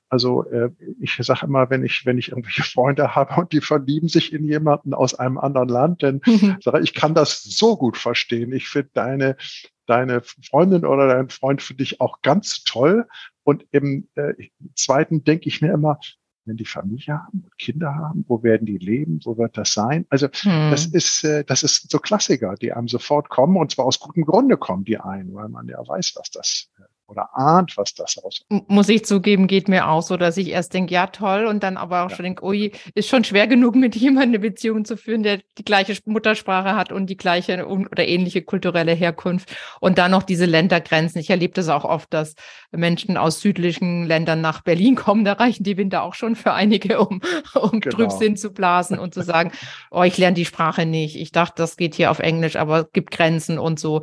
also 0.09 0.45
äh, 0.47 0.71
ich 0.99 1.19
sage 1.21 1.45
immer, 1.45 1.69
wenn 1.69 1.85
ich, 1.85 2.07
wenn 2.07 2.17
ich 2.17 2.31
irgendwelche 2.31 2.63
Freunde 2.73 3.15
habe 3.15 3.39
und 3.39 3.53
die 3.53 3.61
verlieben 3.61 4.09
sich 4.09 4.33
in 4.33 4.45
jemanden 4.45 4.95
aus 4.95 5.15
einem 5.15 5.37
anderen 5.37 5.69
Land, 5.69 6.03
dann 6.03 6.23
mhm. 6.25 6.57
sage 6.63 6.79
ich, 6.79 6.85
ich 6.85 6.95
kann 6.95 7.15
das 7.15 7.43
so 7.43 7.77
gut 7.77 7.99
verstehen. 7.99 8.51
Ich 8.55 8.69
finde 8.69 8.91
deine, 8.95 9.37
deine 9.87 10.23
Freundin 10.23 10.87
oder 10.87 11.07
dein 11.07 11.29
Freund 11.29 11.61
finde 11.61 11.83
ich 11.83 12.01
auch 12.01 12.23
ganz 12.23 12.65
toll. 12.65 13.07
Und 13.43 13.67
im 13.73 14.09
äh, 14.15 14.33
zweiten 14.75 15.23
denke 15.25 15.49
ich 15.49 15.61
mir 15.61 15.73
immer, 15.75 15.99
wenn 16.47 16.57
die 16.57 16.65
Familie 16.65 17.15
haben 17.15 17.43
und 17.45 17.59
Kinder 17.59 17.95
haben, 17.95 18.25
wo 18.29 18.43
werden 18.43 18.67
die 18.67 18.79
leben, 18.79 19.21
wo 19.25 19.39
wird 19.39 19.57
das 19.57 19.73
sein? 19.73 20.07
Also 20.11 20.29
hm. 20.29 20.71
das 20.71 20.87
ist 20.87 21.25
äh, 21.25 21.45
das 21.45 21.63
ist 21.63 21.91
so 21.91 21.99
Klassiker, 21.99 22.55
die 22.55 22.73
einem 22.73 22.89
sofort 22.89 23.29
kommen 23.29 23.57
und 23.57 23.71
zwar 23.71 23.87
aus 23.87 24.01
gutem 24.01 24.25
Grunde 24.25 24.57
kommen 24.57 24.85
die 24.85 24.99
ein, 24.99 25.35
weil 25.35 25.49
man 25.49 25.69
ja 25.69 25.79
weiß, 25.87 26.15
was 26.17 26.31
das 26.31 26.71
äh, 26.79 26.83
oder 27.15 27.31
ahnt, 27.35 27.77
was 27.77 27.95
das 27.95 28.19
aus. 28.23 28.45
Muss 28.49 28.89
ich 28.89 29.05
zugeben, 29.05 29.47
geht 29.47 29.69
mir 29.69 29.89
auch 29.89 30.03
so, 30.03 30.17
dass 30.17 30.37
ich 30.37 30.51
erst 30.51 30.75
denke, 30.75 30.93
ja 30.95 31.07
toll, 31.07 31.47
und 31.47 31.63
dann 31.63 31.77
aber 31.77 32.05
auch 32.05 32.11
ja. 32.11 32.17
schon 32.17 32.25
denke, 32.25 32.45
ui, 32.45 32.73
ist 32.95 33.09
schon 33.09 33.25
schwer 33.25 33.47
genug, 33.47 33.75
mit 33.85 33.95
jemandem 33.97 34.25
eine 34.25 34.39
Beziehung 34.41 34.85
zu 34.85 34.97
führen, 34.97 35.23
der 35.23 35.41
die 35.59 35.65
gleiche 35.65 35.97
Muttersprache 36.05 36.75
hat 36.75 36.93
und 36.93 37.07
die 37.07 37.17
gleiche 37.17 37.67
oder 37.67 38.07
ähnliche 38.07 38.43
kulturelle 38.43 38.93
Herkunft 38.93 39.55
und 39.81 39.99
dann 39.99 40.11
noch 40.11 40.23
diese 40.23 40.47
Ländergrenzen. 40.47 41.21
Ich 41.21 41.31
erlebe 41.31 41.55
das 41.55 41.69
auch 41.69 41.85
oft, 41.85 42.13
dass 42.13 42.35
Menschen 42.73 43.17
aus 43.17 43.41
südlichen 43.41 44.07
Ländern 44.07 44.41
nach 44.41 44.63
Berlin 44.63 44.97
kommen, 44.97 45.25
da 45.25 45.35
reichen 45.35 45.65
die 45.65 45.77
Winter 45.77 46.03
auch 46.03 46.15
schon 46.15 46.37
für 46.37 46.53
einige, 46.53 47.01
um, 47.07 47.21
um 47.55 47.81
genau. 47.81 47.97
Trübsinn 47.97 48.37
zu 48.37 48.53
blasen 48.53 48.99
und 48.99 49.15
zu 49.15 49.23
sagen, 49.23 49.53
oh, 49.91 50.03
ich 50.03 50.19
lerne 50.19 50.35
die 50.35 50.45
Sprache 50.45 50.87
nicht. 50.87 51.17
Ich 51.17 51.33
dachte, 51.33 51.55
das 51.63 51.77
geht 51.77 51.95
hier 51.95 52.11
auf 52.11 52.19
Englisch, 52.19 52.57
aber 52.57 52.81
es 52.81 52.93
gibt 52.93 53.11
Grenzen 53.11 53.59
und 53.59 53.79
so 53.79 54.03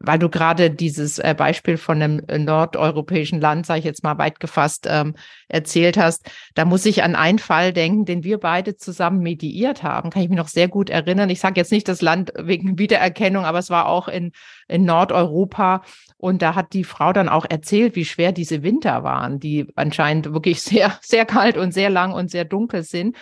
weil 0.00 0.18
du 0.18 0.28
gerade 0.28 0.70
dieses 0.70 1.18
äh, 1.18 1.34
Beispiel 1.36 1.76
von 1.76 2.00
einem 2.00 2.22
äh, 2.28 2.38
nordeuropäischen 2.38 3.40
Land, 3.40 3.66
sage 3.66 3.80
ich 3.80 3.84
jetzt 3.84 4.04
mal 4.04 4.18
weit 4.18 4.38
gefasst, 4.38 4.86
ähm, 4.88 5.14
erzählt 5.48 5.98
hast, 5.98 6.30
da 6.54 6.64
muss 6.64 6.86
ich 6.86 7.02
an 7.02 7.16
einen 7.16 7.38
Fall 7.38 7.72
denken, 7.72 8.04
den 8.04 8.22
wir 8.22 8.38
beide 8.38 8.76
zusammen 8.76 9.20
mediiert 9.20 9.82
haben. 9.82 10.10
Kann 10.10 10.22
ich 10.22 10.28
mich 10.28 10.38
noch 10.38 10.48
sehr 10.48 10.68
gut 10.68 10.88
erinnern. 10.88 11.30
Ich 11.30 11.40
sage 11.40 11.60
jetzt 11.60 11.72
nicht 11.72 11.88
das 11.88 12.00
Land 12.00 12.32
wegen 12.36 12.78
Wiedererkennung, 12.78 13.44
aber 13.44 13.58
es 13.58 13.70
war 13.70 13.86
auch 13.88 14.08
in, 14.08 14.32
in 14.68 14.84
Nordeuropa. 14.84 15.82
Und 16.16 16.42
da 16.42 16.54
hat 16.54 16.72
die 16.72 16.84
Frau 16.84 17.12
dann 17.12 17.28
auch 17.28 17.46
erzählt, 17.48 17.96
wie 17.96 18.04
schwer 18.04 18.32
diese 18.32 18.62
Winter 18.62 19.02
waren, 19.02 19.40
die 19.40 19.66
anscheinend 19.74 20.32
wirklich 20.32 20.62
sehr, 20.62 20.96
sehr 21.00 21.26
kalt 21.26 21.56
und 21.56 21.72
sehr 21.72 21.90
lang 21.90 22.12
und 22.12 22.30
sehr 22.30 22.44
dunkel 22.44 22.84
sind. 22.84 23.16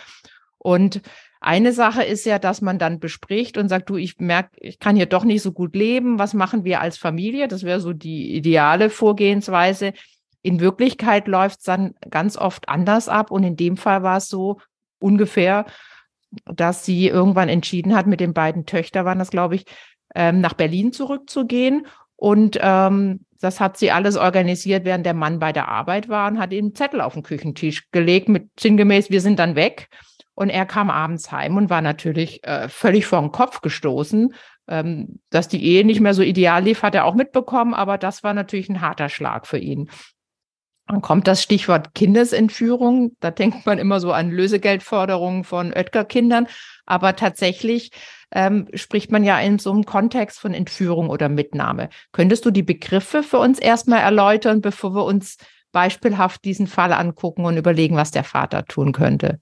Und 0.59 1.01
eine 1.39 1.71
Sache 1.71 2.03
ist 2.03 2.25
ja, 2.25 2.39
dass 2.39 2.61
man 2.61 2.79
dann 2.79 2.99
bespricht 2.99 3.57
und 3.57 3.69
sagt, 3.69 3.89
du, 3.89 3.95
ich 3.95 4.19
merke, 4.19 4.51
ich 4.59 4.79
kann 4.79 4.95
hier 4.95 5.05
doch 5.05 5.23
nicht 5.23 5.41
so 5.41 5.51
gut 5.51 5.75
leben. 5.75 6.19
Was 6.19 6.33
machen 6.33 6.63
wir 6.63 6.81
als 6.81 6.97
Familie? 6.97 7.47
Das 7.47 7.63
wäre 7.63 7.79
so 7.79 7.93
die 7.93 8.35
ideale 8.35 8.89
Vorgehensweise. 8.89 9.93
In 10.41 10.59
Wirklichkeit 10.59 11.27
läuft 11.27 11.59
es 11.59 11.65
dann 11.65 11.93
ganz 12.09 12.37
oft 12.37 12.69
anders 12.69 13.09
ab. 13.09 13.31
Und 13.31 13.43
in 13.43 13.55
dem 13.55 13.77
Fall 13.77 14.03
war 14.03 14.17
es 14.17 14.29
so 14.29 14.59
ungefähr, 14.99 15.65
dass 16.45 16.85
sie 16.85 17.07
irgendwann 17.07 17.49
entschieden 17.49 17.95
hat, 17.95 18.07
mit 18.07 18.19
den 18.19 18.33
beiden 18.33 18.65
Töchtern 18.65 19.05
waren 19.05 19.19
das, 19.19 19.29
glaube 19.29 19.55
ich, 19.55 19.65
ähm, 20.15 20.41
nach 20.41 20.53
Berlin 20.53 20.91
zurückzugehen. 20.91 21.87
Und 22.15 22.57
ähm, 22.61 23.25
das 23.39 23.59
hat 23.59 23.77
sie 23.77 23.91
alles 23.91 24.17
organisiert, 24.17 24.85
während 24.85 25.05
der 25.05 25.13
Mann 25.13 25.39
bei 25.39 25.53
der 25.53 25.67
Arbeit 25.67 26.09
war 26.09 26.27
und 26.29 26.39
hat 26.39 26.51
ihm 26.51 26.65
einen 26.65 26.75
Zettel 26.75 27.01
auf 27.01 27.13
den 27.13 27.23
Küchentisch 27.23 27.89
gelegt 27.91 28.27
mit 28.29 28.49
sinngemäß, 28.59 29.09
wir 29.11 29.21
sind 29.21 29.37
dann 29.39 29.55
weg. 29.55 29.89
Und 30.37 30.51
er 30.51 30.67
kam 30.67 30.91
abends 30.91 31.31
heim 31.31 31.57
und 31.57 31.71
war 31.71 31.81
natürlich 31.81 32.43
äh, 32.43 32.69
völlig 32.69 33.07
vor 33.07 33.21
den 33.21 33.31
Kopf 33.31 33.61
gestoßen. 33.61 34.35
Ähm, 34.67 35.19
dass 35.31 35.47
die 35.47 35.65
Ehe 35.65 35.83
nicht 35.83 35.99
mehr 35.99 36.13
so 36.13 36.21
ideal 36.21 36.63
lief, 36.63 36.83
hat 36.83 36.93
er 36.93 37.05
auch 37.05 37.15
mitbekommen, 37.15 37.73
aber 37.73 37.97
das 37.97 38.23
war 38.23 38.35
natürlich 38.35 38.69
ein 38.69 38.81
harter 38.81 39.09
Schlag 39.09 39.47
für 39.47 39.57
ihn. 39.57 39.89
Dann 40.85 41.01
kommt 41.01 41.27
das 41.27 41.41
Stichwort 41.41 41.95
Kindesentführung. 41.95 43.15
Da 43.19 43.31
denkt 43.31 43.65
man 43.65 43.79
immer 43.79 43.99
so 43.99 44.11
an 44.11 44.29
Lösegeldforderungen 44.29 45.43
von 45.43 45.73
Oetker-Kindern. 45.73 46.47
Aber 46.85 47.15
tatsächlich 47.15 47.91
ähm, 48.31 48.67
spricht 48.75 49.11
man 49.11 49.23
ja 49.23 49.39
in 49.39 49.57
so 49.57 49.71
einem 49.71 49.85
Kontext 49.85 50.39
von 50.39 50.53
Entführung 50.53 51.09
oder 51.09 51.29
Mitnahme. 51.29 51.89
Könntest 52.11 52.45
du 52.45 52.51
die 52.51 52.63
Begriffe 52.63 53.23
für 53.23 53.39
uns 53.39 53.57
erstmal 53.57 54.01
erläutern, 54.01 54.61
bevor 54.61 54.93
wir 54.93 55.03
uns 55.03 55.37
beispielhaft 55.71 56.45
diesen 56.45 56.67
Fall 56.67 56.93
angucken 56.93 57.43
und 57.45 57.57
überlegen, 57.57 57.95
was 57.95 58.11
der 58.11 58.23
Vater 58.23 58.63
tun 58.65 58.91
könnte? 58.91 59.41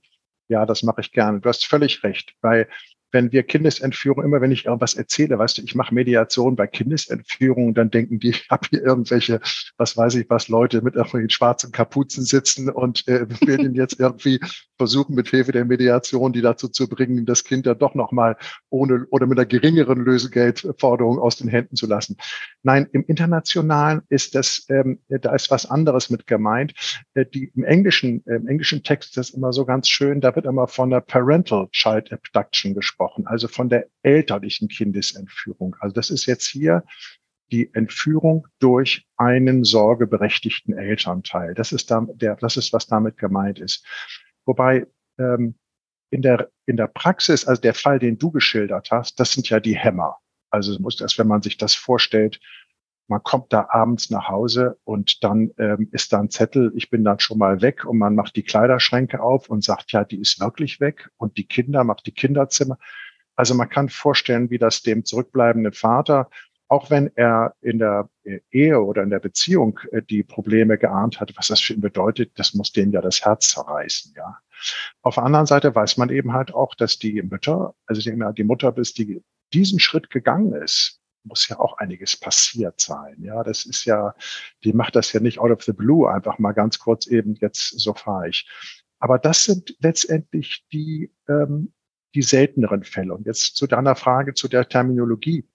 Ja, 0.49 0.65
das 0.65 0.84
mache 0.84 1.01
ich 1.01 1.12
gerne. 1.12 1.39
Du 1.41 1.49
hast 1.49 1.65
völlig 1.65 2.03
recht. 2.03 2.34
Bei 2.41 2.67
wenn 3.15 3.32
wir 3.32 3.43
Kindesentführung, 3.43 4.25
immer 4.25 4.41
wenn 4.41 4.51
ich 4.51 4.65
irgendwas 4.65 4.93
erzähle, 4.93 5.39
weißt 5.39 5.58
du, 5.58 5.62
ich 5.62 5.73
mache 5.73 5.95
Mediation 5.95 6.58
bei 6.58 6.67
Kindesentführung, 6.67 7.73
dann 7.73 7.89
denken 7.89 8.19
die, 8.19 8.30
ich 8.32 8.49
habe 8.51 8.67
hier 8.69 8.84
irgendwelche, 8.84 9.39
was 9.78 9.95
weiß 9.95 10.15
ich 10.15 10.30
was, 10.30 10.49
Leute 10.49 10.82
mit 10.82 10.95
irgendwelchen 10.95 11.30
schwarzen 11.30 11.71
Kapuzen 11.71 12.25
sitzen 12.25 12.69
und 12.69 13.08
äh, 13.08 13.25
will 13.47 13.60
ihnen 13.62 13.73
jetzt 13.73 14.01
irgendwie 14.01 14.41
versuchen, 14.78 15.15
mit 15.15 15.30
Hilfe 15.30 15.54
der 15.54 15.63
Mediation 15.63 16.34
die 16.34 16.41
dazu 16.41 16.67
zu 16.67 16.89
bringen, 16.89 17.25
das 17.25 17.45
Kind 17.45 17.65
dann 17.65 17.80
doch 17.80 17.95
nochmal 17.95 18.36
ohne 18.69 19.06
oder 19.12 19.28
mit 19.28 19.39
einer 19.39 19.45
geringeren 19.45 20.04
Lösegeldforderung 20.04 21.17
aus 21.17 21.38
den 21.38 21.47
Händen 21.47 21.78
zu 21.78 21.88
lassen. 21.88 22.17
Nein, 22.63 22.86
im 22.91 23.06
Internationalen 23.06 24.01
ist 24.10 24.36
das, 24.36 24.65
ähm, 24.67 24.99
da 25.08 25.34
ist 25.34 25.49
was 25.51 25.65
anderes 25.65 26.10
mit 26.10 26.28
gemeint. 26.28 26.73
Äh, 27.13 27.25
die, 27.25 27.49
Im 27.56 27.63
englischen, 27.63 28.25
äh, 28.28 28.36
im 28.36 28.49
englischen 28.49 28.84
Text 28.84 29.12
ist 29.12 29.17
das 29.17 29.30
immer 29.30 29.54
so 29.54 29.63
ganz 29.63 29.88
schön, 29.88 30.19
da 30.19 30.36
wird 30.36 30.45
immer 30.45 30.67
von 30.67 30.89
der 30.89 30.99
Parental 30.99 31.69
Child 31.71 32.12
Abduction 32.12 32.73
gesprochen 32.73 33.05
gesprochen, 33.06 33.28
also 33.28 33.48
von 33.48 33.70
der 33.70 33.88
elterlichen 34.04 34.68
Kindesentführung. 34.68 35.76
Also 35.80 35.94
das 35.94 36.10
ist 36.10 36.26
jetzt 36.26 36.48
hier 36.48 36.84
die 37.52 37.74
Entführung 37.74 38.48
durch 38.60 39.08
einen 39.18 39.63
sorgeberechtigten 39.63 40.76
Elternteil. 40.76 41.54
Das 41.54 41.72
ist, 41.72 41.91
da, 41.91 42.06
der, 42.13 42.36
das 42.38 42.58
ist, 42.58 42.74
was 42.74 42.88
damit 42.88 43.18
gemeint 43.18 43.60
ist. 43.60 43.86
Wobei 44.46 44.88
ähm, 45.20 45.56
in, 46.10 46.22
der, 46.22 46.50
in 46.65 46.78
der 46.78 46.88
Praxis, 46.88 47.46
also 47.46 47.62
der 47.62 47.76
Fall, 47.76 48.00
den 48.00 48.18
du 48.18 48.32
geschildert 48.32 48.89
hast, 48.91 49.20
das 49.20 49.32
sind 49.32 49.50
ja 49.50 49.60
die 49.60 49.76
Hämmer. 49.78 50.18
Also 50.50 50.80
muss 50.80 50.96
das, 50.96 51.18
wenn 51.20 51.28
man 51.28 51.41
sich 51.41 51.58
das 51.58 51.76
vorstellt, 51.76 52.39
man 53.08 53.22
kommt 53.24 53.54
da 53.54 53.68
abends 53.70 54.10
nach 54.10 54.28
Hause 54.30 54.78
und 54.84 55.24
dann 55.24 55.52
ähm, 55.58 55.89
ist 55.91 56.12
da 56.12 56.20
ein 56.20 56.30
Zettel, 56.30 56.72
ich 56.76 56.89
bin 56.89 57.04
dann 57.04 57.20
schon 57.20 57.38
mal 57.38 57.62
weg 57.62 57.86
und 57.86 57.98
man 57.98 58.15
macht 58.15 58.36
die 58.36 58.44
Kleiderschränke 58.44 59.22
auf 59.22 59.50
und 59.50 59.63
sagt, 59.63 59.91
ja, 59.91 60.04
die 60.04 60.20
ist 60.20 60.39
wirklich 60.39 60.80
weg 60.80 61.10
und 61.18 61.38
die 61.38 61.48
Kinder 61.48 61.84
macht 61.84 62.06
die 62.08 62.13
Kinderzimmer. 62.13 62.78
Also 63.36 63.54
man 63.54 63.70
kann 63.70 63.89
vorstellen, 63.89 64.50
wie 64.50 64.58
das 64.58 64.82
dem 64.82 65.06
zurückbleibenden 65.06 65.74
Vater, 65.74 66.30
auch 66.68 66.89
wenn 66.89 67.12
er 67.15 67.54
in 67.62 67.78
der 67.78 68.10
Ehe 68.50 68.82
oder 68.82 69.04
in 69.04 69.12
der 69.12 69.20
Beziehung 69.20 69.80
äh, 69.91 70.02
die 70.02 70.24
Probleme 70.24 70.78
geahnt 70.78 71.20
hat, 71.20 71.32
was 71.36 71.48
das 71.48 71.62
für 71.62 71.74
ihn 71.74 71.82
bedeutet, 71.82 72.32
das 72.36 72.56
muss 72.56 72.72
denen 72.72 72.91
ja 72.91 73.02
das 73.02 73.24
Herz 73.24 73.50
zerreißen, 73.50 74.13
ja. 74.15 74.39
Auf 75.02 75.15
der 75.15 75.26
anderen 75.26 75.46
Seite 75.46 75.76
weiß 75.76 75.98
man 75.98 76.10
eben 76.10 76.34
halt 76.34 76.54
auch, 76.54 76.76
dass 76.76 76.98
die 76.98 77.22
Mütter, 77.22 77.76
also 77.86 78.02
die 78.02 78.44
Mutter 78.44 78.72
bis 78.72 78.94
die 78.94 79.22
diesen 79.54 79.80
Schritt 79.80 80.10
gegangen 80.10 80.54
ist, 80.54 81.02
muss 81.26 81.48
ja 81.48 81.60
auch 81.60 81.78
einiges 81.78 82.18
passiert 82.18 82.80
sein. 82.80 83.16
Ja, 83.22 83.44
das 83.44 83.66
ist 83.66 83.86
ja, 83.86 84.16
die 84.64 84.74
macht 84.74 84.96
das 84.96 85.12
ja 85.14 85.20
nicht 85.20 85.40
out 85.40 85.52
of 85.52 85.64
the 85.64 85.74
blue, 85.74 86.10
einfach 86.10 86.40
mal 86.40 86.54
ganz 86.54 86.80
kurz 86.80 87.08
eben, 87.08 87.36
jetzt 87.36 87.80
so 87.80 87.94
fahre 87.94 88.30
ich. 88.30 88.48
Aber 89.00 89.20
das 89.20 89.44
sind 89.44 89.76
letztendlich 89.80 90.66
die, 90.72 91.12
ähm, 91.28 91.74
die 92.14 92.22
selteneren 92.22 92.84
Fälle. 92.84 93.14
Und 93.14 93.26
jetzt 93.26 93.56
zu 93.56 93.68
deiner 93.68 93.96
Frage 93.96 94.34
zu 94.34 94.48
der 94.48 94.68
Terminologie. 94.68 95.48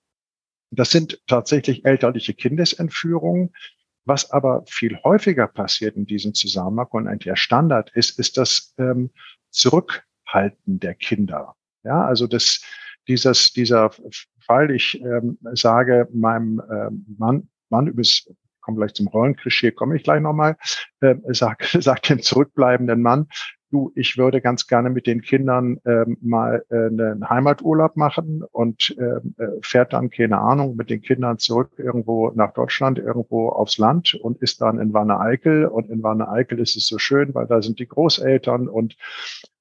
Das 0.70 0.90
sind 0.90 1.20
tatsächlich 1.26 1.84
elterliche 1.84 2.34
Kindesentführungen. 2.34 3.52
Was 4.04 4.30
aber 4.30 4.64
viel 4.66 4.98
häufiger 5.02 5.46
passiert 5.46 5.96
in 5.96 6.06
diesem 6.06 6.34
Zusammenhang 6.34 6.88
und 6.90 7.08
ein 7.08 7.18
der 7.18 7.36
Standard 7.36 7.90
ist, 7.94 8.18
ist 8.18 8.36
das 8.36 8.74
ähm, 8.78 9.10
Zurückhalten 9.50 10.80
der 10.80 10.94
Kinder. 10.94 11.56
Ja, 11.82 12.04
also 12.04 12.26
das, 12.26 12.62
dieses, 13.08 13.52
dieser 13.52 13.90
Fall, 14.40 14.70
ich 14.70 15.00
ähm, 15.02 15.38
sage 15.52 16.08
meinem 16.12 16.60
ähm, 16.70 17.06
Mann, 17.18 17.48
Mann 17.68 17.86
übrigens, 17.86 18.28
komme 18.60 18.78
gleich 18.78 18.94
zum 18.94 19.08
Rollenklischee, 19.08 19.72
komme 19.72 19.96
ich 19.96 20.02
gleich 20.02 20.20
nochmal, 20.20 20.56
äh, 21.00 21.16
sag, 21.28 21.64
sag 21.64 22.02
dem 22.02 22.20
zurückbleibenden 22.20 23.02
Mann, 23.02 23.28
du, 23.70 23.92
ich 23.94 24.18
würde 24.18 24.40
ganz 24.40 24.66
gerne 24.66 24.90
mit 24.90 25.06
den 25.06 25.22
Kindern 25.22 25.78
ähm, 25.84 26.16
mal 26.20 26.64
äh, 26.70 26.86
einen 26.86 27.28
Heimaturlaub 27.28 27.96
machen 27.96 28.42
und 28.50 28.94
ähm, 28.98 29.34
äh, 29.38 29.46
fährt 29.62 29.92
dann, 29.92 30.10
keine 30.10 30.38
Ahnung, 30.38 30.76
mit 30.76 30.90
den 30.90 31.00
Kindern 31.00 31.38
zurück 31.38 31.72
irgendwo 31.78 32.30
nach 32.34 32.52
Deutschland, 32.52 32.98
irgendwo 32.98 33.48
aufs 33.48 33.78
Land 33.78 34.14
und 34.14 34.38
ist 34.42 34.60
dann 34.60 34.78
in 34.78 34.92
Wanne 34.92 35.18
Eickel. 35.20 35.66
Und 35.66 35.88
in 35.88 36.02
Wanne 36.02 36.28
Eickel 36.28 36.58
ist 36.58 36.76
es 36.76 36.86
so 36.86 36.98
schön, 36.98 37.34
weil 37.34 37.46
da 37.46 37.62
sind 37.62 37.78
die 37.78 37.88
Großeltern 37.88 38.68
und 38.68 38.96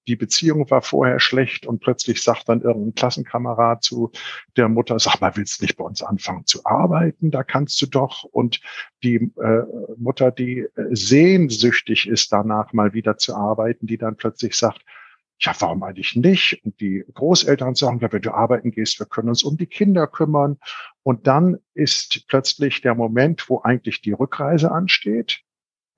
die 0.09 0.15
Beziehung 0.15 0.67
war 0.71 0.81
vorher 0.81 1.19
schlecht 1.19 1.67
und 1.67 1.81
plötzlich 1.81 2.23
sagt 2.23 2.49
dann 2.49 2.61
irgendein 2.61 2.95
Klassenkamerad 2.95 3.83
zu 3.83 4.11
der 4.57 4.67
Mutter, 4.67 4.97
sag 4.97 5.21
mal, 5.21 5.37
willst 5.37 5.61
du 5.61 5.65
nicht 5.65 5.77
bei 5.77 5.83
uns 5.83 6.01
anfangen 6.01 6.47
zu 6.47 6.65
arbeiten? 6.65 7.29
Da 7.29 7.43
kannst 7.43 7.79
du 7.83 7.85
doch. 7.85 8.23
Und 8.23 8.59
die 9.03 9.17
äh, 9.17 9.63
Mutter, 9.97 10.31
die 10.31 10.61
äh, 10.61 10.67
sehnsüchtig 10.89 12.07
ist 12.07 12.33
danach 12.33 12.73
mal 12.73 12.93
wieder 12.93 13.17
zu 13.17 13.35
arbeiten, 13.35 13.85
die 13.85 13.99
dann 13.99 14.15
plötzlich 14.15 14.55
sagt, 14.55 14.83
ja, 15.41 15.53
warum 15.59 15.83
eigentlich 15.83 16.15
nicht? 16.15 16.59
Und 16.65 16.81
die 16.81 17.05
Großeltern 17.13 17.75
sagen, 17.75 17.99
ja, 18.01 18.11
wenn 18.11 18.23
du 18.23 18.33
arbeiten 18.33 18.71
gehst, 18.71 18.99
wir 18.99 19.05
können 19.05 19.29
uns 19.29 19.43
um 19.43 19.57
die 19.57 19.67
Kinder 19.67 20.07
kümmern. 20.07 20.57
Und 21.03 21.27
dann 21.27 21.59
ist 21.75 22.25
plötzlich 22.27 22.81
der 22.81 22.95
Moment, 22.95 23.47
wo 23.47 23.61
eigentlich 23.61 24.01
die 24.01 24.13
Rückreise 24.13 24.71
ansteht 24.71 25.43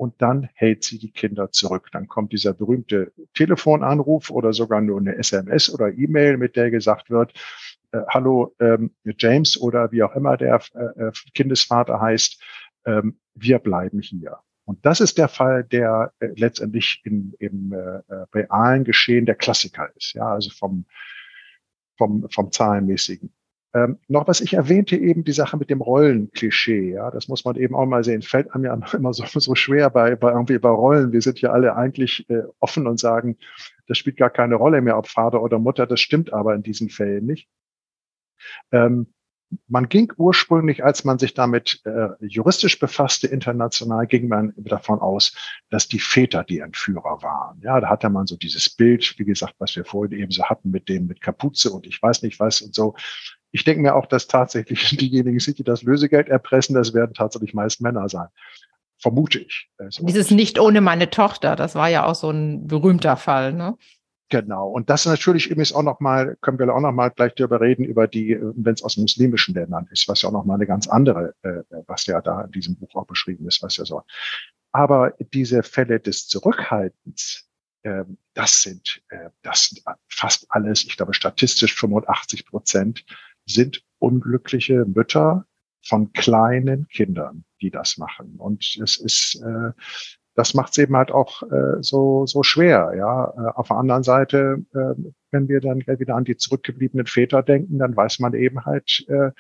und 0.02 0.20
dann 0.20 0.50
hält 0.56 0.84
sie 0.84 0.98
die 0.98 1.12
Kinder 1.12 1.52
zurück. 1.52 1.90
Dann 1.92 2.08
kommt 2.08 2.34
dieser 2.34 2.56
berühmte 2.56 3.14
Telefonanruf 3.36 4.32
oder 4.32 4.52
sogar 4.52 4.82
nur 4.82 5.00
eine 5.00 5.16
SMS 5.16 5.72
oder 5.72 5.94
E-Mail, 5.94 6.38
mit 6.38 6.56
der 6.56 6.72
gesagt 6.72 7.12
wird, 7.12 7.34
äh, 7.92 8.02
hallo 8.10 8.56
ähm, 8.60 8.96
James 9.20 9.62
oder 9.62 9.92
wie 9.92 10.02
auch 10.02 10.16
immer 10.16 10.38
der 10.38 10.60
äh, 10.74 11.04
äh, 11.04 11.12
Kindesvater 11.36 12.02
heißt, 12.02 12.42
ähm, 12.86 13.20
wir 13.36 13.60
bleiben 13.60 14.00
hier. 14.02 14.40
Und 14.66 14.84
das 14.88 15.02
ist 15.02 15.20
der 15.20 15.28
Fall, 15.28 15.66
der 15.66 16.12
äh, 16.20 16.30
letztendlich 16.36 17.04
in, 17.04 17.36
im 17.38 17.72
äh, 17.72 17.78
äh 18.12 18.26
realen 18.34 18.84
Geschehen 18.84 19.28
der 19.28 19.36
Klassiker 19.36 19.96
ist. 19.96 20.14
Ja, 20.14 20.34
also 20.34 20.50
vom, 20.50 20.86
vom, 22.00 22.28
vom 22.32 22.52
Zahlenmäßigen. 22.52 23.32
Ähm, 23.74 24.00
noch 24.10 24.28
was 24.28 24.42
ich 24.42 24.54
erwähnte 24.54 24.98
eben 24.98 25.24
die 25.24 25.32
Sache 25.32 25.56
mit 25.56 25.70
dem 25.70 25.82
Rollenklischee, 25.82 26.92
ja, 26.92 27.10
das 27.10 27.30
muss 27.30 27.46
man 27.46 27.56
eben 27.56 27.74
auch 27.74 27.86
mal 27.86 28.04
sehen. 28.04 28.22
Fällt 28.22 28.54
einem 28.54 28.66
ja 28.66 28.78
immer 28.94 29.14
so, 29.14 29.24
so 29.26 29.56
schwer 29.56 29.90
bei, 29.90 30.16
bei 30.16 30.32
irgendwie 30.32 30.60
bei 30.60 30.70
Rollen. 30.70 31.14
Wir 31.14 31.22
sind 31.22 31.40
ja 31.40 31.52
alle 31.52 31.76
eigentlich 31.76 32.30
äh, 32.30 32.44
offen 32.60 32.86
und 32.88 33.00
sagen, 33.00 33.38
das 33.88 33.98
spielt 33.98 34.18
gar 34.18 34.30
keine 34.30 34.56
Rolle 34.56 34.82
mehr, 34.82 34.98
ob 34.98 35.08
Vater 35.08 35.42
oder 35.42 35.58
Mutter. 35.60 35.88
Das 35.88 36.02
stimmt 36.02 36.34
aber 36.34 36.54
in 36.54 36.64
diesen 36.64 36.90
Fällen 36.90 37.26
nicht. 37.26 37.48
Ähm, 38.72 39.08
man 39.68 39.90
ging 39.90 40.12
ursprünglich, 40.18 40.84
als 40.84 41.04
man 41.04 41.20
sich 41.20 41.34
damit 41.34 41.82
äh, 41.86 42.10
juristisch 42.20 42.80
befasste, 42.80 43.28
international, 43.28 44.08
ging 44.08 44.28
man 44.28 44.54
davon 44.58 45.00
aus, 45.00 45.36
dass 45.70 45.88
die 45.88 46.00
Väter 46.00 46.44
die 46.44 46.60
Entführer 46.60 47.22
waren. 47.22 47.60
Ja, 47.62 47.80
da 47.80 47.90
hatte 47.90 48.10
man 48.10 48.28
so 48.28 48.38
dieses 48.38 48.70
Bild, 48.70 49.14
wie 49.18 49.26
gesagt, 49.26 49.56
was 49.60 49.76
wir 49.76 49.86
vorhin 49.86 50.18
eben 50.18 50.32
so 50.32 50.44
hatten 50.46 50.72
mit 50.72 50.88
dem, 50.88 51.08
mit 51.08 51.22
Kapuze 51.22 51.72
und 51.72 51.86
ich 51.86 52.02
weiß 52.02 52.24
nicht 52.24 52.40
was 52.40 52.62
und 52.62 52.74
so. 52.74 52.96
Ich 53.52 53.64
denke 53.64 53.82
mir 53.82 53.96
auch, 53.96 54.06
dass 54.06 54.28
tatsächlich 54.28 54.90
diejenigen 54.98 55.40
sind, 55.40 55.60
die 55.60 55.64
das 55.64 55.84
Lösegeld 55.84 56.30
erpressen, 56.30 56.76
das 56.76 56.94
werden 56.94 57.14
tatsächlich 57.14 57.54
meist 57.54 57.82
Männer 57.82 58.08
sein. 58.10 58.28
Vermute 58.98 59.40
ich. 59.40 59.70
Also, 59.78 60.06
Dieses 60.06 60.30
nicht 60.30 60.60
ohne 60.60 60.80
meine 60.80 61.10
Tochter, 61.10 61.56
das 61.56 61.76
war 61.76 61.90
ja 61.90 62.06
auch 62.06 62.16
so 62.16 62.30
ein 62.30 62.68
berühmter 62.68 63.18
Fall, 63.18 63.54
ne? 63.54 63.78
Genau. 64.32 64.70
Und 64.70 64.90
das 64.90 65.06
natürlich 65.06 65.48
übrigens 65.48 65.74
auch 65.74 65.84
nochmal, 65.84 66.38
können 66.40 66.58
wir 66.58 66.74
auch 66.74 66.80
nochmal 66.80 67.12
gleich 67.12 67.36
darüber 67.36 67.60
reden, 67.60 67.84
über 67.84 68.08
die, 68.08 68.38
wenn 68.40 68.74
es 68.74 68.82
aus 68.82 68.96
muslimischen 68.96 69.54
Ländern 69.54 69.90
ist, 69.92 70.08
was 70.08 70.22
ja 70.22 70.30
auch 70.30 70.34
nochmal 70.34 70.56
eine 70.56 70.66
ganz 70.66 70.88
andere, 70.88 71.36
äh, 71.42 71.64
was 71.86 72.06
ja 72.06 72.22
da 72.22 72.42
in 72.44 72.52
diesem 72.52 72.78
Buch 72.78 72.96
auch 72.96 73.06
beschrieben 73.06 73.46
ist, 73.48 73.62
was 73.62 73.76
ja 73.76 73.84
so. 73.84 74.04
Aber 74.72 75.14
diese 75.34 75.64
Fälle 75.64 76.00
des 76.00 76.30
Zurückhaltens, 76.30 77.50
äh, 77.84 78.06
das 78.34 78.62
sind, 78.62 79.04
äh, 79.10 79.32
das 79.42 79.66
sind 79.66 79.84
fast 80.08 80.46
alles, 80.48 80.86
ich 80.86 80.96
glaube 80.96 81.14
statistisch 81.14 81.76
85 81.76 82.46
Prozent 82.46 83.04
sind 83.46 83.84
unglückliche 84.00 84.86
Mütter 84.86 85.46
von 85.84 86.14
kleinen 86.14 86.88
Kindern, 86.90 87.44
die 87.62 87.72
das 87.72 87.98
machen. 87.98 88.36
Und 88.38 88.78
es 88.82 88.98
ist, 88.98 89.42
äh, 89.44 89.72
das 90.36 90.54
macht 90.54 90.72
es 90.72 90.78
eben 90.78 90.96
halt 90.96 91.12
auch 91.12 91.44
äh, 91.44 91.82
so, 91.82 92.26
so 92.26 92.44
schwer. 92.44 92.94
Ja, 92.98 93.34
äh, 93.36 93.52
auf 93.56 93.68
der 93.68 93.78
anderen 93.78 94.04
Seite, 94.04 94.64
äh, 94.74 94.96
wenn 95.32 95.48
wir 95.48 95.60
dann 95.60 95.80
wieder 95.80 96.16
an 96.16 96.24
die 96.24 96.38
zurückgebliebenen 96.38 97.08
Väter 97.08 97.44
denken, 97.44 97.80
dann 97.80 97.96
weiß 97.96 98.20
man 98.20 98.34
eben 98.34 98.66
halt, 98.66 99.06
äh, 99.08 99.32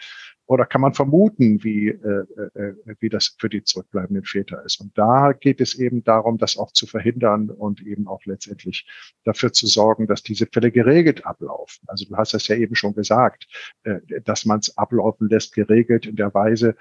oder 0.52 0.66
kann 0.66 0.82
man 0.82 0.94
vermuten, 0.94 1.64
wie, 1.64 1.88
äh, 1.88 2.26
äh, 2.56 2.76
wie 3.00 3.08
das 3.08 3.38
für 3.40 3.48
die 3.48 3.64
zurückbleibenden 3.64 4.26
Väter 4.26 4.66
ist. 4.66 4.82
Und 4.82 4.98
da 4.98 5.32
geht 5.32 5.62
es 5.62 5.76
eben 5.76 6.04
darum, 6.04 6.38
das 6.38 6.58
auch 6.58 6.74
zu 6.74 6.88
verhindern 6.88 7.50
und 7.50 7.82
eben 7.82 8.06
auch 8.06 8.26
letztendlich 8.26 8.86
dafür 9.24 9.54
zu 9.54 9.66
sorgen, 9.66 10.08
dass 10.08 10.24
diese 10.24 10.48
Fälle 10.48 10.70
geregelt 10.70 11.26
ablaufen. 11.26 11.86
Also 11.88 12.04
du 12.04 12.18
hast 12.18 12.34
das 12.34 12.50
ja 12.50 12.58
eben 12.58 12.76
schon 12.76 12.94
gesagt, 12.94 13.48
äh, 13.84 14.02
dass 14.26 14.44
man 14.44 14.60
es 14.60 14.78
ablaufen 14.78 15.30
lässt, 15.30 15.54
geregelt 15.54 16.06
in 16.06 16.18
der 16.18 16.34
Weise, 16.34 16.76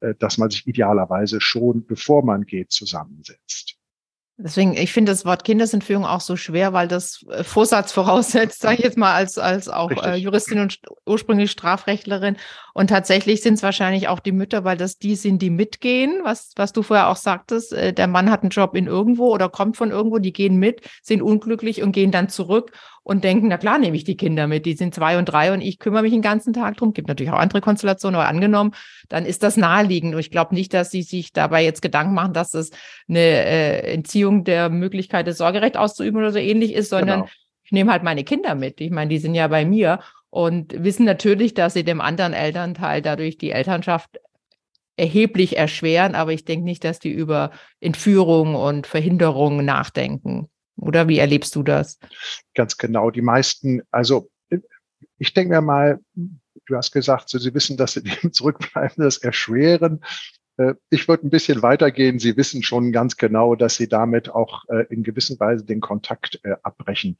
äh, 0.00 0.16
dass 0.18 0.36
man 0.36 0.50
sich 0.50 0.66
idealerweise 0.66 1.40
schon, 1.40 1.86
bevor 1.86 2.24
man 2.24 2.42
geht, 2.44 2.72
zusammensetzt. 2.72 3.78
Deswegen, 4.38 4.72
ich 4.74 4.92
finde 4.92 5.12
das 5.12 5.24
Wort 5.26 5.44
Kindesentführung 5.44 6.06
auch 6.06 6.22
so 6.22 6.36
schwer, 6.36 6.72
weil 6.72 6.88
das 6.88 7.24
äh, 7.28 7.44
Vorsatz 7.44 7.92
voraussetzt, 7.92 8.60
sage 8.60 8.78
ich 8.78 8.84
jetzt 8.84 8.96
mal 8.96 9.14
als, 9.14 9.38
als 9.38 9.68
auch 9.68 9.90
äh, 9.90 10.16
Juristin 10.16 10.58
und 10.58 10.80
ursprünglich 11.06 11.50
Strafrechtlerin. 11.50 12.36
Und 12.72 12.88
tatsächlich 12.88 13.42
sind 13.42 13.54
es 13.54 13.62
wahrscheinlich 13.62 14.08
auch 14.08 14.20
die 14.20 14.32
Mütter, 14.32 14.64
weil 14.64 14.78
das 14.78 14.98
die 14.98 15.16
sind, 15.16 15.42
die 15.42 15.50
mitgehen, 15.50 16.20
was, 16.24 16.52
was 16.56 16.72
du 16.72 16.82
vorher 16.82 17.08
auch 17.08 17.16
sagtest. 17.16 17.74
Äh, 17.74 17.92
der 17.92 18.06
Mann 18.06 18.30
hat 18.30 18.42
einen 18.42 18.50
Job 18.50 18.74
in 18.74 18.86
irgendwo 18.86 19.32
oder 19.32 19.50
kommt 19.50 19.76
von 19.76 19.90
irgendwo, 19.90 20.18
die 20.18 20.32
gehen 20.32 20.56
mit, 20.56 20.80
sind 21.02 21.20
unglücklich 21.20 21.82
und 21.82 21.92
gehen 21.92 22.10
dann 22.10 22.30
zurück 22.30 22.72
und 23.04 23.24
denken, 23.24 23.48
na 23.48 23.58
klar, 23.58 23.78
nehme 23.78 23.96
ich 23.96 24.04
die 24.04 24.16
Kinder 24.16 24.46
mit, 24.46 24.64
die 24.64 24.74
sind 24.74 24.94
zwei 24.94 25.18
und 25.18 25.26
drei 25.26 25.52
und 25.52 25.60
ich 25.60 25.78
kümmere 25.78 26.02
mich 26.02 26.12
den 26.12 26.22
ganzen 26.22 26.52
Tag 26.52 26.76
drum. 26.76 26.92
Gibt 26.92 27.08
natürlich 27.08 27.32
auch 27.32 27.38
andere 27.38 27.60
Konstellationen, 27.60 28.18
aber 28.18 28.28
angenommen, 28.28 28.74
dann 29.08 29.26
ist 29.26 29.42
das 29.42 29.56
naheliegend. 29.56 30.14
Und 30.14 30.20
ich 30.20 30.30
glaube 30.30 30.54
nicht, 30.54 30.72
dass 30.72 30.90
sie 30.90 31.02
sich 31.02 31.32
dabei 31.32 31.64
jetzt 31.64 31.82
Gedanken 31.82 32.14
machen, 32.14 32.32
dass 32.32 32.54
es 32.54 32.70
eine 33.08 33.18
äh, 33.18 33.92
Entziehung 33.92 34.44
der 34.44 34.68
Möglichkeit 34.68 35.26
des 35.26 35.38
Sorgerecht 35.38 35.76
auszuüben 35.76 36.20
oder 36.20 36.30
so 36.30 36.38
ähnlich 36.38 36.72
ist, 36.74 36.90
sondern 36.90 37.22
genau. 37.22 37.32
ich 37.64 37.72
nehme 37.72 37.90
halt 37.90 38.04
meine 38.04 38.22
Kinder 38.22 38.54
mit. 38.54 38.80
Ich 38.80 38.90
meine, 38.90 39.08
die 39.08 39.18
sind 39.18 39.34
ja 39.34 39.48
bei 39.48 39.64
mir 39.64 39.98
und 40.30 40.82
wissen 40.84 41.04
natürlich, 41.04 41.54
dass 41.54 41.74
sie 41.74 41.84
dem 41.84 42.00
anderen 42.00 42.34
Elternteil 42.34 43.02
dadurch 43.02 43.36
die 43.36 43.50
Elternschaft 43.50 44.20
erheblich 44.96 45.56
erschweren, 45.56 46.14
aber 46.14 46.32
ich 46.32 46.44
denke 46.44 46.64
nicht, 46.64 46.84
dass 46.84 47.00
die 47.00 47.10
über 47.10 47.50
Entführung 47.80 48.54
und 48.54 48.86
Verhinderung 48.86 49.64
nachdenken. 49.64 50.48
Oder 50.76 51.08
wie 51.08 51.18
erlebst 51.18 51.54
du 51.54 51.62
das? 51.62 51.98
Ganz 52.54 52.76
genau. 52.76 53.10
Die 53.10 53.22
meisten, 53.22 53.82
also 53.90 54.30
ich 55.18 55.34
denke 55.34 55.54
mir 55.54 55.60
mal, 55.60 56.00
du 56.66 56.76
hast 56.76 56.92
gesagt, 56.92 57.28
so, 57.28 57.38
Sie 57.38 57.54
wissen, 57.54 57.76
dass 57.76 57.92
Sie 57.92 58.02
dem 58.22 58.32
Zurückbleiben 58.32 59.04
das 59.04 59.18
erschweren. 59.18 60.02
Äh, 60.56 60.74
ich 60.90 61.08
würde 61.08 61.26
ein 61.26 61.30
bisschen 61.30 61.62
weitergehen. 61.62 62.18
Sie 62.18 62.36
wissen 62.36 62.62
schon 62.62 62.92
ganz 62.92 63.16
genau, 63.16 63.54
dass 63.54 63.76
Sie 63.76 63.88
damit 63.88 64.30
auch 64.30 64.64
äh, 64.68 64.86
in 64.90 65.02
gewisser 65.02 65.38
Weise 65.38 65.64
den 65.64 65.80
Kontakt 65.80 66.40
äh, 66.42 66.56
abbrechen. 66.62 67.18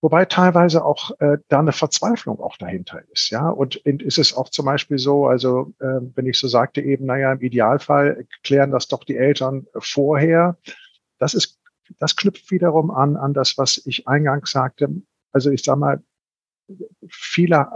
Wobei 0.00 0.26
teilweise 0.26 0.84
auch 0.84 1.12
da 1.18 1.58
eine 1.58 1.72
Verzweiflung 1.72 2.38
auch 2.38 2.58
dahinter 2.58 3.00
ist. 3.10 3.30
Ja, 3.30 3.48
und 3.48 3.76
ist 3.76 4.18
es 4.18 4.36
auch 4.36 4.50
zum 4.50 4.66
Beispiel 4.66 4.98
so, 4.98 5.26
also 5.26 5.72
wenn 5.78 6.26
ich 6.26 6.38
so 6.38 6.46
sagte 6.46 6.82
eben, 6.82 7.06
naja, 7.06 7.32
im 7.32 7.40
Idealfall 7.40 8.26
klären 8.42 8.70
das 8.70 8.86
doch 8.86 9.04
die 9.04 9.16
Eltern 9.16 9.66
vorher. 9.78 10.58
Das 11.16 11.32
ist, 11.32 11.58
das 11.98 12.16
knüpft 12.16 12.50
wiederum 12.50 12.90
an, 12.90 13.16
an 13.16 13.34
das, 13.34 13.58
was 13.58 13.82
ich 13.86 14.08
eingangs 14.08 14.50
sagte. 14.50 14.88
Also 15.32 15.50
ich 15.50 15.62
sag 15.62 15.78
mal, 15.78 16.02
viele 17.08 17.68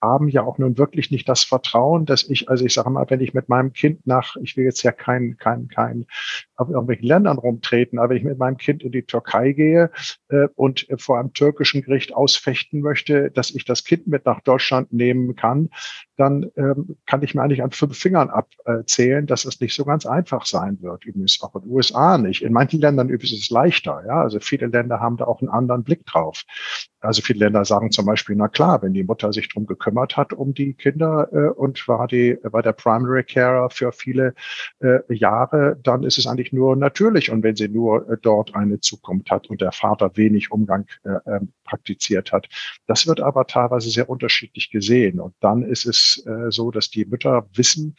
haben 0.00 0.28
ja 0.28 0.42
auch 0.42 0.58
nun 0.58 0.78
wirklich 0.78 1.10
nicht 1.10 1.28
das 1.28 1.42
Vertrauen, 1.42 2.06
dass 2.06 2.22
ich, 2.22 2.48
also 2.48 2.64
ich 2.64 2.74
sage 2.74 2.90
mal, 2.90 3.06
wenn 3.08 3.20
ich 3.20 3.34
mit 3.34 3.48
meinem 3.48 3.72
Kind 3.72 4.06
nach, 4.06 4.36
ich 4.36 4.56
will 4.56 4.64
jetzt 4.64 4.82
ja 4.82 4.92
kein, 4.92 5.36
kein, 5.36 5.68
kein 5.68 6.06
auf 6.56 6.68
irgendwelchen 6.68 7.06
Ländern 7.06 7.38
rumtreten, 7.38 7.98
aber 7.98 8.10
wenn 8.10 8.16
ich 8.18 8.24
mit 8.24 8.38
meinem 8.38 8.56
Kind 8.56 8.82
in 8.82 8.92
die 8.92 9.02
Türkei 9.04 9.52
gehe 9.52 9.90
äh, 10.28 10.48
und 10.54 10.86
vor 10.98 11.18
einem 11.18 11.32
türkischen 11.32 11.82
Gericht 11.82 12.14
ausfechten 12.14 12.80
möchte, 12.80 13.30
dass 13.30 13.50
ich 13.50 13.64
das 13.64 13.84
Kind 13.84 14.06
mit 14.06 14.26
nach 14.26 14.40
Deutschland 14.40 14.92
nehmen 14.92 15.36
kann, 15.36 15.70
dann 16.16 16.50
ähm, 16.56 16.96
kann 17.06 17.22
ich 17.22 17.34
mir 17.34 17.42
eigentlich 17.42 17.62
an 17.62 17.72
fünf 17.72 17.98
Fingern 17.98 18.30
abzählen, 18.30 19.26
dass 19.26 19.44
es 19.44 19.60
nicht 19.60 19.74
so 19.74 19.84
ganz 19.84 20.06
einfach 20.06 20.46
sein 20.46 20.78
wird. 20.80 21.04
Übrigens 21.04 21.40
auch 21.42 21.54
in 21.54 21.62
den 21.62 21.70
USA 21.70 22.18
nicht. 22.18 22.42
In 22.42 22.52
manchen 22.52 22.80
Ländern 22.80 23.08
übrigens 23.08 23.32
ist 23.32 23.42
es 23.42 23.50
leichter. 23.50 24.02
Ja, 24.06 24.22
also 24.22 24.40
viele 24.40 24.66
Länder 24.66 25.00
haben 25.00 25.16
da 25.18 25.26
auch 25.26 25.40
einen 25.40 25.50
anderen 25.50 25.84
Blick 25.84 26.06
drauf. 26.06 26.44
Also 27.00 27.22
viele 27.22 27.40
Länder 27.40 27.64
sagen 27.64 27.90
zum 27.90 28.06
Beispiel, 28.06 28.34
na 28.36 28.48
klar, 28.48 28.82
wenn 28.82 28.94
die 28.94 29.04
Mutter 29.04 29.32
sich 29.32 29.48
drum 29.48 29.66
gekümmert 29.66 30.16
hat 30.16 30.32
um 30.32 30.54
die 30.54 30.74
Kinder 30.74 31.28
äh, 31.32 31.50
und 31.50 31.86
war 31.86 32.08
die 32.08 32.38
war 32.42 32.62
der 32.62 32.72
Primary 32.72 33.22
Carer 33.22 33.70
für 33.70 33.92
viele 33.92 34.34
äh, 34.80 35.00
Jahre, 35.14 35.78
dann 35.82 36.02
ist 36.02 36.18
es 36.18 36.26
eigentlich 36.26 36.45
nur 36.52 36.76
natürlich. 36.76 37.30
Und 37.30 37.42
wenn 37.42 37.56
sie 37.56 37.68
nur 37.68 38.08
äh, 38.10 38.16
dort 38.20 38.54
eine 38.54 38.80
Zukunft 38.80 39.30
hat 39.30 39.48
und 39.48 39.60
der 39.60 39.72
Vater 39.72 40.16
wenig 40.16 40.50
Umgang 40.50 40.86
äh, 41.04 41.16
ähm, 41.26 41.52
praktiziert 41.64 42.32
hat, 42.32 42.48
das 42.86 43.06
wird 43.06 43.20
aber 43.20 43.46
teilweise 43.46 43.90
sehr 43.90 44.08
unterschiedlich 44.08 44.70
gesehen. 44.70 45.20
Und 45.20 45.34
dann 45.40 45.62
ist 45.62 45.86
es 45.86 46.24
äh, 46.26 46.50
so, 46.50 46.70
dass 46.70 46.90
die 46.90 47.04
Mütter 47.04 47.48
wissen, 47.54 47.96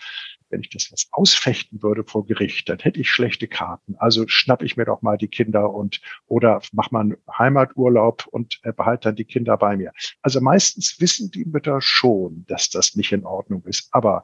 wenn 0.50 0.62
ich 0.62 0.70
das 0.70 0.90
jetzt 0.90 1.10
ausfechten 1.12 1.82
würde 1.82 2.04
vor 2.04 2.26
Gericht, 2.26 2.70
dann 2.70 2.80
hätte 2.80 3.00
ich 3.00 3.10
schlechte 3.10 3.48
Karten. 3.48 3.96
Also 3.98 4.28
schnapp 4.28 4.62
ich 4.62 4.78
mir 4.78 4.86
doch 4.86 5.02
mal 5.02 5.18
die 5.18 5.28
Kinder 5.28 5.74
und 5.74 6.02
oder 6.28 6.62
mach 6.72 6.92
mal 6.92 7.02
einen 7.02 7.18
Heimaturlaub 7.38 8.28
und 8.28 8.60
äh, 8.64 8.74
behalte 8.74 9.10
dann 9.10 9.16
die 9.16 9.26
Kinder 9.26 9.58
bei 9.58 9.78
mir. 9.78 9.92
Also 10.22 10.42
meistens 10.42 11.00
wissen 11.00 11.32
die 11.32 11.46
Mütter 11.46 11.82
schon, 11.82 12.46
dass 12.48 12.70
das 12.70 12.96
nicht 12.96 13.12
in 13.12 13.26
Ordnung 13.26 13.64
ist, 13.66 13.90
aber 13.92 14.24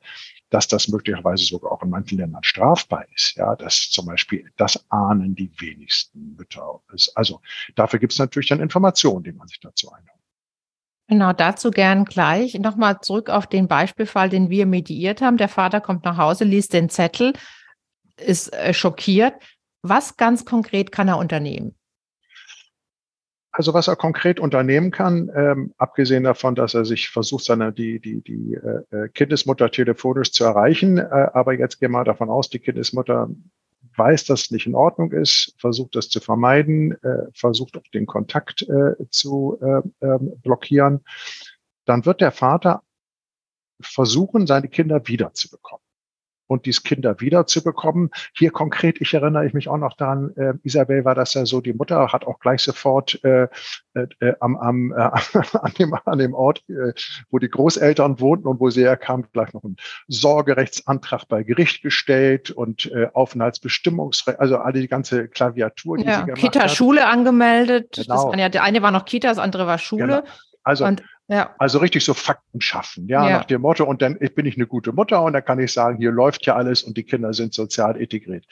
dass 0.49 0.67
das 0.67 0.87
möglicherweise 0.87 1.45
sogar 1.45 1.71
auch 1.71 1.83
in 1.83 1.89
manchen 1.89 2.19
Ländern 2.19 2.43
strafbar 2.43 3.05
ist. 3.15 3.35
Ja, 3.35 3.55
das 3.55 3.89
zum 3.89 4.05
Beispiel, 4.05 4.51
das 4.57 4.85
ahnen 4.89 5.35
die 5.35 5.51
wenigsten 5.59 6.35
Mütter. 6.35 6.81
Also 7.15 7.41
dafür 7.75 7.99
gibt 7.99 8.13
es 8.13 8.19
natürlich 8.19 8.49
dann 8.49 8.59
Informationen, 8.59 9.23
die 9.23 9.31
man 9.31 9.47
sich 9.47 9.59
dazu 9.59 9.91
einholt. 9.91 10.22
Genau, 11.07 11.33
dazu 11.33 11.69
gern 11.71 12.05
gleich. 12.05 12.57
Nochmal 12.59 12.99
zurück 13.01 13.29
auf 13.29 13.45
den 13.47 13.67
Beispielfall, 13.67 14.29
den 14.29 14.49
wir 14.49 14.65
mediiert 14.65 15.21
haben. 15.21 15.37
Der 15.37 15.49
Vater 15.49 15.81
kommt 15.81 16.05
nach 16.05 16.17
Hause, 16.17 16.45
liest 16.45 16.73
den 16.73 16.89
Zettel, 16.89 17.33
ist 18.17 18.53
äh, 18.53 18.73
schockiert. 18.73 19.33
Was 19.81 20.15
ganz 20.15 20.45
konkret 20.45 20.91
kann 20.91 21.09
er 21.09 21.17
unternehmen? 21.17 21.75
Also 23.55 23.75
was 23.75 23.87
er 23.87 23.95
konkret 23.95 24.39
unternehmen 24.39 24.89
kann, 24.89 25.29
ähm, 25.35 25.73
abgesehen 25.77 26.23
davon, 26.23 26.55
dass 26.55 26.73
er 26.73 26.85
sich 26.85 27.09
versucht, 27.09 27.43
seine 27.43 27.71
die 27.71 27.99
die 27.99 28.21
die 28.23 28.55
äh, 28.55 29.05
äh 29.05 29.09
Kindesmutter 29.09 29.69
telefonisch 29.69 30.31
zu 30.31 30.43
erreichen, 30.43 30.97
äh, 30.97 31.03
aber 31.33 31.53
jetzt 31.53 31.79
gehen 31.79 31.91
wir 31.91 32.03
davon 32.03 32.31
aus, 32.31 32.49
die 32.49 32.57
Kindesmutter 32.57 33.29
weiß, 33.95 34.25
dass 34.25 34.43
es 34.43 34.51
nicht 34.51 34.65
in 34.65 34.75
Ordnung 34.75 35.11
ist, 35.11 35.53
versucht 35.57 35.95
das 35.95 36.09
zu 36.09 36.19
vermeiden, 36.19 36.93
äh, 37.03 37.27
versucht 37.33 37.77
auch 37.77 37.87
den 37.93 38.05
Kontakt 38.05 38.63
äh, 38.63 39.09
zu 39.09 39.59
äh, 39.61 40.05
äh, 40.05 40.19
blockieren, 40.19 41.01
dann 41.85 42.05
wird 42.05 42.21
der 42.21 42.31
Vater 42.31 42.83
versuchen, 43.81 44.47
seine 44.47 44.69
Kinder 44.69 45.07
wiederzubekommen 45.07 45.82
und 46.53 46.65
dies 46.65 46.83
Kinder 46.83 47.19
wiederzubekommen. 47.19 48.11
Hier 48.33 48.51
konkret, 48.51 49.01
ich 49.01 49.13
erinnere 49.13 49.45
ich 49.45 49.53
mich 49.53 49.67
auch 49.67 49.77
noch 49.77 49.97
daran, 49.97 50.33
äh, 50.37 50.53
Isabel 50.63 51.03
war 51.03 51.15
das 51.15 51.33
ja 51.33 51.45
so, 51.45 51.61
die 51.61 51.73
Mutter 51.73 52.13
hat 52.13 52.25
auch 52.25 52.39
gleich 52.39 52.61
sofort 52.61 53.21
äh, 53.23 53.47
äh, 53.93 54.33
am, 54.39 54.55
am, 54.57 54.91
äh, 54.91 54.95
an, 55.61 55.73
dem, 55.77 55.93
an 56.05 56.19
dem 56.19 56.33
Ort, 56.33 56.63
äh, 56.69 56.93
wo 57.29 57.39
die 57.39 57.49
Großeltern 57.49 58.19
wohnten 58.19 58.47
und 58.47 58.59
wo 58.59 58.69
sie 58.69 58.83
herkam, 58.83 59.25
gleich 59.33 59.53
noch 59.53 59.63
einen 59.63 59.77
Sorgerechtsantrag 60.07 61.27
bei 61.27 61.43
Gericht 61.43 61.81
gestellt 61.81 62.51
und 62.51 62.91
äh, 62.91 63.07
Aufenthaltsbestimmungsrecht, 63.13 64.39
also 64.39 64.57
alle 64.57 64.79
die 64.79 64.87
ganze 64.87 65.27
Klaviatur, 65.27 65.97
die 65.97 66.05
ja, 66.05 66.19
sie 66.19 66.25
gemacht 66.25 66.41
Kita 66.41 66.63
hat. 66.63 66.71
Schule 66.71 67.07
angemeldet. 67.07 67.93
Genau. 67.95 68.15
Das 68.15 68.23
waren 68.25 68.39
ja, 68.39 68.49
der 68.49 68.63
eine 68.63 68.81
war 68.81 68.91
noch 68.91 69.05
Kita, 69.05 69.29
das 69.29 69.39
andere 69.39 69.67
war 69.67 69.77
Schule. 69.77 70.07
Genau. 70.07 70.23
Also 70.63 70.85
und 70.85 71.03
ja. 71.27 71.55
Also 71.57 71.79
richtig 71.79 72.03
so 72.03 72.13
Fakten 72.13 72.61
schaffen, 72.61 73.07
ja, 73.07 73.27
ja, 73.27 73.37
nach 73.37 73.45
dem 73.45 73.61
Motto, 73.61 73.85
und 73.85 74.01
dann 74.01 74.17
bin 74.17 74.45
ich 74.45 74.55
eine 74.55 74.67
gute 74.67 74.91
Mutter 74.91 75.23
und 75.23 75.33
dann 75.33 75.45
kann 75.45 75.59
ich 75.59 75.71
sagen, 75.71 75.97
hier 75.97 76.11
läuft 76.11 76.45
ja 76.45 76.55
alles 76.55 76.83
und 76.83 76.97
die 76.97 77.03
Kinder 77.03 77.33
sind 77.33 77.53
sozial 77.53 77.97
integriert. 77.97 78.45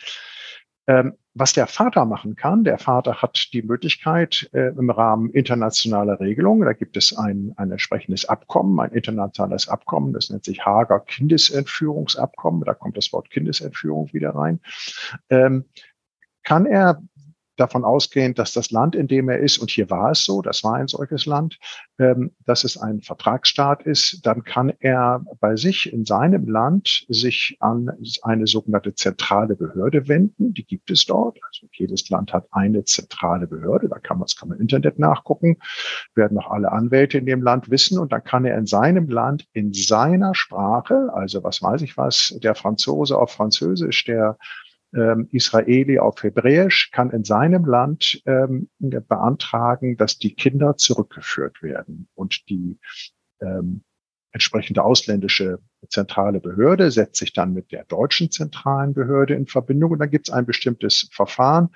Ähm, 0.87 1.13
was 1.33 1.53
der 1.53 1.67
Vater 1.67 2.05
machen 2.05 2.35
kann, 2.35 2.63
der 2.63 2.77
Vater 2.77 3.21
hat 3.21 3.53
die 3.53 3.61
Möglichkeit 3.61 4.49
äh, 4.53 4.69
im 4.69 4.89
Rahmen 4.89 5.29
internationaler 5.29 6.19
Regelungen, 6.19 6.65
da 6.65 6.73
gibt 6.73 6.97
es 6.97 7.15
ein, 7.15 7.53
ein 7.55 7.71
entsprechendes 7.71 8.25
Abkommen, 8.25 8.79
ein 8.79 8.91
internationales 8.91 9.69
Abkommen, 9.69 10.11
das 10.11 10.29
nennt 10.29 10.43
sich 10.43 10.65
Hager 10.65 10.99
Kindesentführungsabkommen, 10.99 12.63
da 12.65 12.73
kommt 12.73 12.97
das 12.97 13.13
Wort 13.13 13.29
Kindesentführung 13.29 14.11
wieder 14.11 14.35
rein, 14.35 14.59
ähm, 15.29 15.65
kann 16.43 16.65
er 16.65 17.01
davon 17.61 17.85
ausgehend, 17.85 18.39
dass 18.39 18.53
das 18.53 18.71
Land, 18.71 18.95
in 18.95 19.07
dem 19.07 19.29
er 19.29 19.39
ist, 19.39 19.59
und 19.59 19.69
hier 19.69 19.89
war 19.89 20.11
es 20.11 20.25
so, 20.25 20.41
das 20.41 20.63
war 20.63 20.75
ein 20.75 20.87
solches 20.87 21.25
Land, 21.25 21.57
ähm, 21.99 22.31
dass 22.45 22.63
es 22.63 22.77
ein 22.77 23.01
Vertragsstaat 23.01 23.83
ist, 23.83 24.25
dann 24.25 24.43
kann 24.43 24.73
er 24.79 25.23
bei 25.39 25.55
sich 25.55 25.93
in 25.93 26.03
seinem 26.03 26.47
Land 26.49 27.05
sich 27.07 27.57
an 27.59 27.89
eine 28.23 28.47
sogenannte 28.47 28.95
zentrale 28.95 29.55
Behörde 29.55 30.07
wenden. 30.07 30.53
Die 30.53 30.65
gibt 30.65 30.89
es 30.91 31.05
dort. 31.05 31.37
Also 31.47 31.67
jedes 31.71 32.09
Land 32.09 32.33
hat 32.33 32.47
eine 32.51 32.83
zentrale 32.83 33.47
Behörde. 33.47 33.87
Da 33.87 33.99
kann 33.99 34.17
man, 34.17 34.25
das 34.25 34.35
kann 34.35 34.49
man 34.49 34.57
im 34.57 34.63
Internet 34.63 34.99
nachgucken, 34.99 35.57
werden 36.15 36.37
auch 36.39 36.49
alle 36.49 36.71
Anwälte 36.71 37.19
in 37.19 37.25
dem 37.25 37.43
Land 37.43 37.69
wissen. 37.69 37.99
Und 37.99 38.11
dann 38.11 38.23
kann 38.23 38.45
er 38.45 38.57
in 38.57 38.65
seinem 38.65 39.07
Land 39.07 39.47
in 39.53 39.73
seiner 39.73 40.33
Sprache, 40.33 41.09
also 41.13 41.43
was 41.43 41.61
weiß 41.61 41.81
ich 41.83 41.97
was, 41.97 42.35
der 42.41 42.55
Franzose 42.55 43.17
auf 43.17 43.31
Französisch, 43.31 44.03
der 44.05 44.37
ähm, 44.93 45.27
Israeli 45.31 45.99
auf 45.99 46.21
Hebräisch 46.23 46.91
kann 46.91 47.11
in 47.11 47.23
seinem 47.23 47.65
Land 47.65 48.21
ähm, 48.25 48.69
beantragen, 48.79 49.97
dass 49.97 50.17
die 50.17 50.33
Kinder 50.33 50.77
zurückgeführt 50.77 51.61
werden 51.63 52.07
und 52.15 52.49
die 52.49 52.77
ähm, 53.41 53.83
entsprechende 54.31 54.83
ausländische 54.83 55.59
zentrale 55.89 56.39
Behörde 56.39 56.91
setzt 56.91 57.17
sich 57.17 57.33
dann 57.33 57.53
mit 57.53 57.71
der 57.71 57.83
deutschen 57.85 58.31
zentralen 58.31 58.93
Behörde 58.93 59.33
in 59.33 59.47
Verbindung. 59.47 59.91
Und 59.91 59.99
dann 59.99 60.09
gibt 60.09 60.29
es 60.29 60.33
ein 60.33 60.45
bestimmtes 60.45 61.09
Verfahren, 61.11 61.69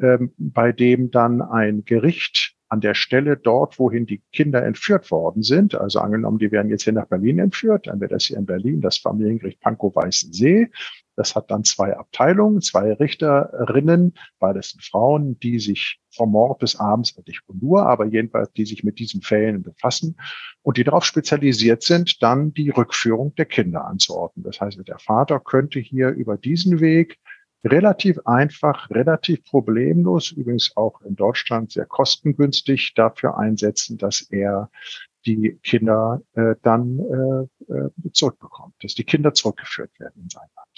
ähm, 0.00 0.32
bei 0.36 0.72
dem 0.72 1.10
dann 1.10 1.42
ein 1.42 1.84
Gericht 1.84 2.56
an 2.68 2.80
der 2.80 2.94
Stelle 2.94 3.36
dort, 3.36 3.78
wohin 3.78 4.06
die 4.06 4.22
Kinder 4.32 4.64
entführt 4.64 5.10
worden 5.10 5.42
sind, 5.42 5.74
also 5.74 6.00
angenommen, 6.00 6.38
die 6.38 6.50
werden 6.50 6.70
jetzt 6.70 6.84
hier 6.84 6.94
nach 6.94 7.06
Berlin 7.06 7.38
entführt, 7.38 7.86
dann 7.86 8.00
wäre 8.00 8.08
das 8.08 8.24
hier 8.24 8.38
in 8.38 8.46
Berlin 8.46 8.80
das 8.80 8.96
Familiengericht 8.96 9.60
Pankow-Weißensee 9.60 10.70
das 11.16 11.34
hat 11.34 11.50
dann 11.50 11.64
zwei 11.64 11.96
Abteilungen, 11.96 12.60
zwei 12.60 12.92
Richterinnen, 12.92 14.14
beides 14.38 14.70
sind 14.70 14.82
Frauen, 14.82 15.38
die 15.40 15.58
sich 15.58 15.98
vom 16.10 16.30
Mord 16.32 16.58
bis 16.58 16.76
abends, 16.76 17.16
nicht 17.26 17.42
nur, 17.52 17.86
aber 17.86 18.06
jedenfalls, 18.06 18.52
die 18.52 18.64
sich 18.64 18.84
mit 18.84 18.98
diesen 18.98 19.22
Fällen 19.22 19.62
befassen 19.62 20.16
und 20.62 20.76
die 20.76 20.84
darauf 20.84 21.04
spezialisiert 21.04 21.82
sind, 21.82 22.22
dann 22.22 22.52
die 22.52 22.70
Rückführung 22.70 23.34
der 23.34 23.46
Kinder 23.46 23.84
anzuordnen. 23.84 24.44
Das 24.44 24.60
heißt, 24.60 24.80
der 24.86 24.98
Vater 24.98 25.40
könnte 25.40 25.80
hier 25.80 26.08
über 26.08 26.36
diesen 26.36 26.80
Weg 26.80 27.18
relativ 27.64 28.18
einfach, 28.24 28.90
relativ 28.90 29.44
problemlos, 29.44 30.32
übrigens 30.32 30.76
auch 30.76 31.00
in 31.02 31.14
Deutschland 31.14 31.72
sehr 31.72 31.86
kostengünstig 31.86 32.94
dafür 32.94 33.38
einsetzen, 33.38 33.98
dass 33.98 34.22
er 34.22 34.70
die 35.24 35.58
Kinder 35.62 36.20
äh, 36.34 36.56
dann 36.62 36.98
äh, 36.98 37.72
äh 37.72 37.90
zurückbekommt, 38.12 38.74
dass 38.82 38.94
die 38.94 39.04
Kinder 39.04 39.32
zurückgeführt 39.32 39.92
werden 40.00 40.22
in 40.22 40.28
sein 40.28 40.48
Land. 40.56 40.71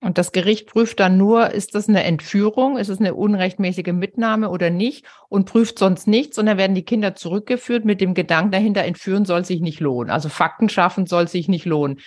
Und 0.00 0.16
das 0.16 0.30
Gericht 0.30 0.68
prüft 0.68 1.00
dann 1.00 1.18
nur, 1.18 1.50
ist 1.50 1.74
das 1.74 1.88
eine 1.88 2.04
Entführung, 2.04 2.78
ist 2.78 2.88
es 2.88 3.00
eine 3.00 3.14
unrechtmäßige 3.14 3.92
Mitnahme 3.92 4.48
oder 4.48 4.70
nicht 4.70 5.04
und 5.28 5.46
prüft 5.46 5.78
sonst 5.78 6.06
nichts 6.06 6.38
und 6.38 6.46
dann 6.46 6.56
werden 6.56 6.76
die 6.76 6.84
Kinder 6.84 7.16
zurückgeführt 7.16 7.84
mit 7.84 8.00
dem 8.00 8.14
Gedanken 8.14 8.52
dahinter, 8.52 8.84
entführen 8.84 9.24
soll 9.24 9.44
sich 9.44 9.60
nicht 9.60 9.80
lohnen. 9.80 10.10
Also 10.10 10.28
Fakten 10.28 10.68
schaffen 10.68 11.06
soll 11.06 11.26
sich 11.26 11.48
nicht 11.48 11.64
lohnen. 11.64 11.98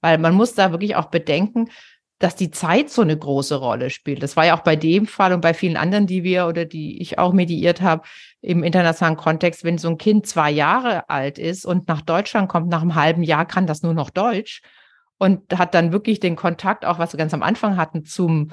Weil 0.00 0.18
man 0.18 0.34
muss 0.34 0.54
da 0.54 0.70
wirklich 0.70 0.94
auch 0.94 1.06
bedenken, 1.06 1.68
dass 2.20 2.36
die 2.36 2.50
Zeit 2.50 2.90
so 2.90 3.02
eine 3.02 3.18
große 3.18 3.56
Rolle 3.56 3.90
spielt. 3.90 4.22
Das 4.22 4.36
war 4.36 4.46
ja 4.46 4.56
auch 4.56 4.62
bei 4.62 4.76
dem 4.76 5.06
Fall 5.06 5.32
und 5.32 5.40
bei 5.40 5.54
vielen 5.54 5.76
anderen, 5.76 6.06
die 6.06 6.22
wir 6.22 6.46
oder 6.46 6.66
die 6.66 7.00
ich 7.00 7.18
auch 7.18 7.32
mediiert 7.32 7.80
habe 7.80 8.02
im 8.42 8.62
internationalen 8.62 9.16
Kontext, 9.16 9.64
wenn 9.64 9.78
so 9.78 9.88
ein 9.88 9.98
Kind 9.98 10.26
zwei 10.26 10.50
Jahre 10.50 11.08
alt 11.08 11.38
ist 11.38 11.64
und 11.64 11.88
nach 11.88 12.02
Deutschland 12.02 12.48
kommt, 12.48 12.68
nach 12.68 12.82
einem 12.82 12.94
halben 12.94 13.22
Jahr 13.22 13.46
kann 13.46 13.66
das 13.66 13.82
nur 13.82 13.94
noch 13.94 14.10
Deutsch 14.10 14.62
und 15.20 15.56
hat 15.56 15.74
dann 15.74 15.92
wirklich 15.92 16.18
den 16.18 16.34
Kontakt, 16.34 16.86
auch 16.86 16.98
was 16.98 17.12
wir 17.12 17.18
ganz 17.18 17.34
am 17.34 17.42
Anfang 17.42 17.76
hatten, 17.76 18.04
zum 18.04 18.52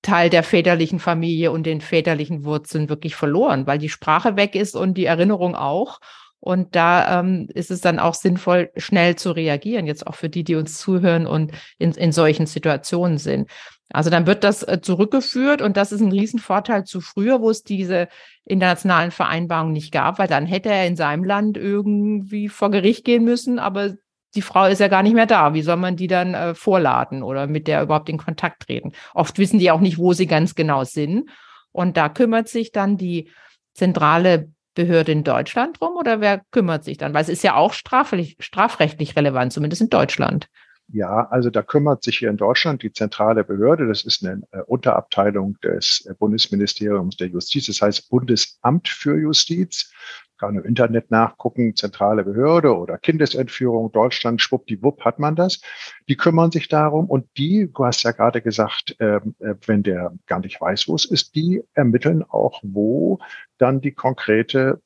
Teil 0.00 0.30
der 0.30 0.42
väterlichen 0.42 0.98
Familie 0.98 1.52
und 1.52 1.64
den 1.64 1.82
väterlichen 1.82 2.42
Wurzeln 2.44 2.88
wirklich 2.88 3.14
verloren, 3.14 3.66
weil 3.66 3.78
die 3.78 3.90
Sprache 3.90 4.34
weg 4.34 4.54
ist 4.54 4.76
und 4.76 4.94
die 4.94 5.04
Erinnerung 5.04 5.54
auch. 5.54 6.00
Und 6.40 6.74
da 6.74 7.20
ähm, 7.20 7.48
ist 7.52 7.70
es 7.70 7.82
dann 7.82 7.98
auch 7.98 8.14
sinnvoll, 8.14 8.70
schnell 8.76 9.16
zu 9.16 9.32
reagieren, 9.32 9.86
jetzt 9.86 10.06
auch 10.06 10.14
für 10.14 10.30
die, 10.30 10.42
die 10.42 10.54
uns 10.54 10.78
zuhören 10.78 11.26
und 11.26 11.52
in, 11.78 11.92
in 11.92 12.12
solchen 12.12 12.46
Situationen 12.46 13.18
sind. 13.18 13.50
Also 13.90 14.08
dann 14.08 14.26
wird 14.26 14.42
das 14.42 14.62
äh, 14.62 14.80
zurückgeführt 14.80 15.60
und 15.60 15.76
das 15.76 15.92
ist 15.92 16.00
ein 16.00 16.12
Riesenvorteil 16.12 16.84
zu 16.84 17.02
früher, 17.02 17.42
wo 17.42 17.50
es 17.50 17.62
diese 17.62 18.08
internationalen 18.44 19.10
Vereinbarungen 19.10 19.74
nicht 19.74 19.92
gab, 19.92 20.18
weil 20.18 20.28
dann 20.28 20.46
hätte 20.46 20.70
er 20.70 20.86
in 20.86 20.96
seinem 20.96 21.24
Land 21.24 21.58
irgendwie 21.58 22.48
vor 22.48 22.70
Gericht 22.70 23.04
gehen 23.04 23.24
müssen, 23.24 23.58
aber 23.58 23.96
die 24.36 24.42
Frau 24.42 24.66
ist 24.66 24.80
ja 24.80 24.88
gar 24.88 25.02
nicht 25.02 25.14
mehr 25.14 25.26
da. 25.26 25.54
Wie 25.54 25.62
soll 25.62 25.76
man 25.76 25.96
die 25.96 26.06
dann 26.06 26.34
äh, 26.34 26.54
vorladen 26.54 27.22
oder 27.22 27.46
mit 27.46 27.66
der 27.66 27.82
überhaupt 27.82 28.08
in 28.08 28.18
Kontakt 28.18 28.62
treten? 28.62 28.92
Oft 29.14 29.38
wissen 29.38 29.58
die 29.58 29.70
auch 29.70 29.80
nicht, 29.80 29.98
wo 29.98 30.12
sie 30.12 30.26
ganz 30.26 30.54
genau 30.54 30.84
sind. 30.84 31.28
Und 31.72 31.96
da 31.96 32.08
kümmert 32.08 32.48
sich 32.48 32.72
dann 32.72 32.96
die 32.96 33.30
zentrale 33.74 34.50
Behörde 34.74 35.12
in 35.12 35.24
Deutschland 35.24 35.80
drum 35.80 35.96
oder 35.96 36.20
wer 36.20 36.42
kümmert 36.50 36.84
sich 36.84 36.98
dann? 36.98 37.14
Weil 37.14 37.22
es 37.22 37.28
ist 37.28 37.42
ja 37.42 37.56
auch 37.56 37.72
strafrechtlich, 37.72 38.36
strafrechtlich 38.38 39.16
relevant, 39.16 39.52
zumindest 39.52 39.82
in 39.82 39.88
Deutschland. 39.88 40.48
Ja, 40.88 41.26
also 41.30 41.50
da 41.50 41.62
kümmert 41.62 42.04
sich 42.04 42.18
hier 42.18 42.30
in 42.30 42.36
Deutschland 42.36 42.82
die 42.82 42.92
zentrale 42.92 43.42
Behörde. 43.42 43.88
Das 43.88 44.04
ist 44.04 44.24
eine 44.24 44.42
äh, 44.52 44.60
Unterabteilung 44.66 45.58
des 45.60 46.06
äh, 46.08 46.14
Bundesministeriums 46.14 47.16
der 47.16 47.28
Justiz. 47.28 47.66
Das 47.66 47.82
heißt 47.82 48.08
Bundesamt 48.08 48.88
für 48.88 49.18
Justiz 49.18 49.92
kann 50.38 50.56
im 50.56 50.64
Internet 50.64 51.10
nachgucken, 51.10 51.76
zentrale 51.76 52.24
Behörde 52.24 52.76
oder 52.76 52.98
Kindesentführung, 52.98 53.92
Deutschland, 53.92 54.42
schwuppdiwupp 54.42 55.04
hat 55.04 55.18
man 55.18 55.36
das. 55.36 55.60
Die 56.08 56.16
kümmern 56.16 56.50
sich 56.50 56.68
darum 56.68 57.06
und 57.06 57.26
die, 57.36 57.70
du 57.72 57.84
hast 57.84 58.02
ja 58.02 58.12
gerade 58.12 58.42
gesagt, 58.42 58.96
ähm, 59.00 59.34
äh, 59.38 59.54
wenn 59.66 59.82
der 59.82 60.12
gar 60.26 60.40
nicht 60.40 60.60
weiß, 60.60 60.88
wo 60.88 60.94
es 60.94 61.04
ist, 61.04 61.34
die 61.34 61.62
ermitteln 61.74 62.22
auch, 62.22 62.60
wo 62.62 63.18
dann 63.58 63.80
die 63.80 63.92
konkrete 63.92 64.80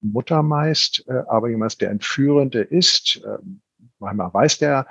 Mutter 0.00 0.42
meist, 0.42 1.04
äh, 1.08 1.22
aber 1.28 1.48
jemand, 1.48 1.80
der 1.80 1.90
Entführende 1.90 2.60
ist, 2.60 3.22
äh, 3.24 3.38
manchmal 3.98 4.32
weiß 4.32 4.58
der 4.58 4.86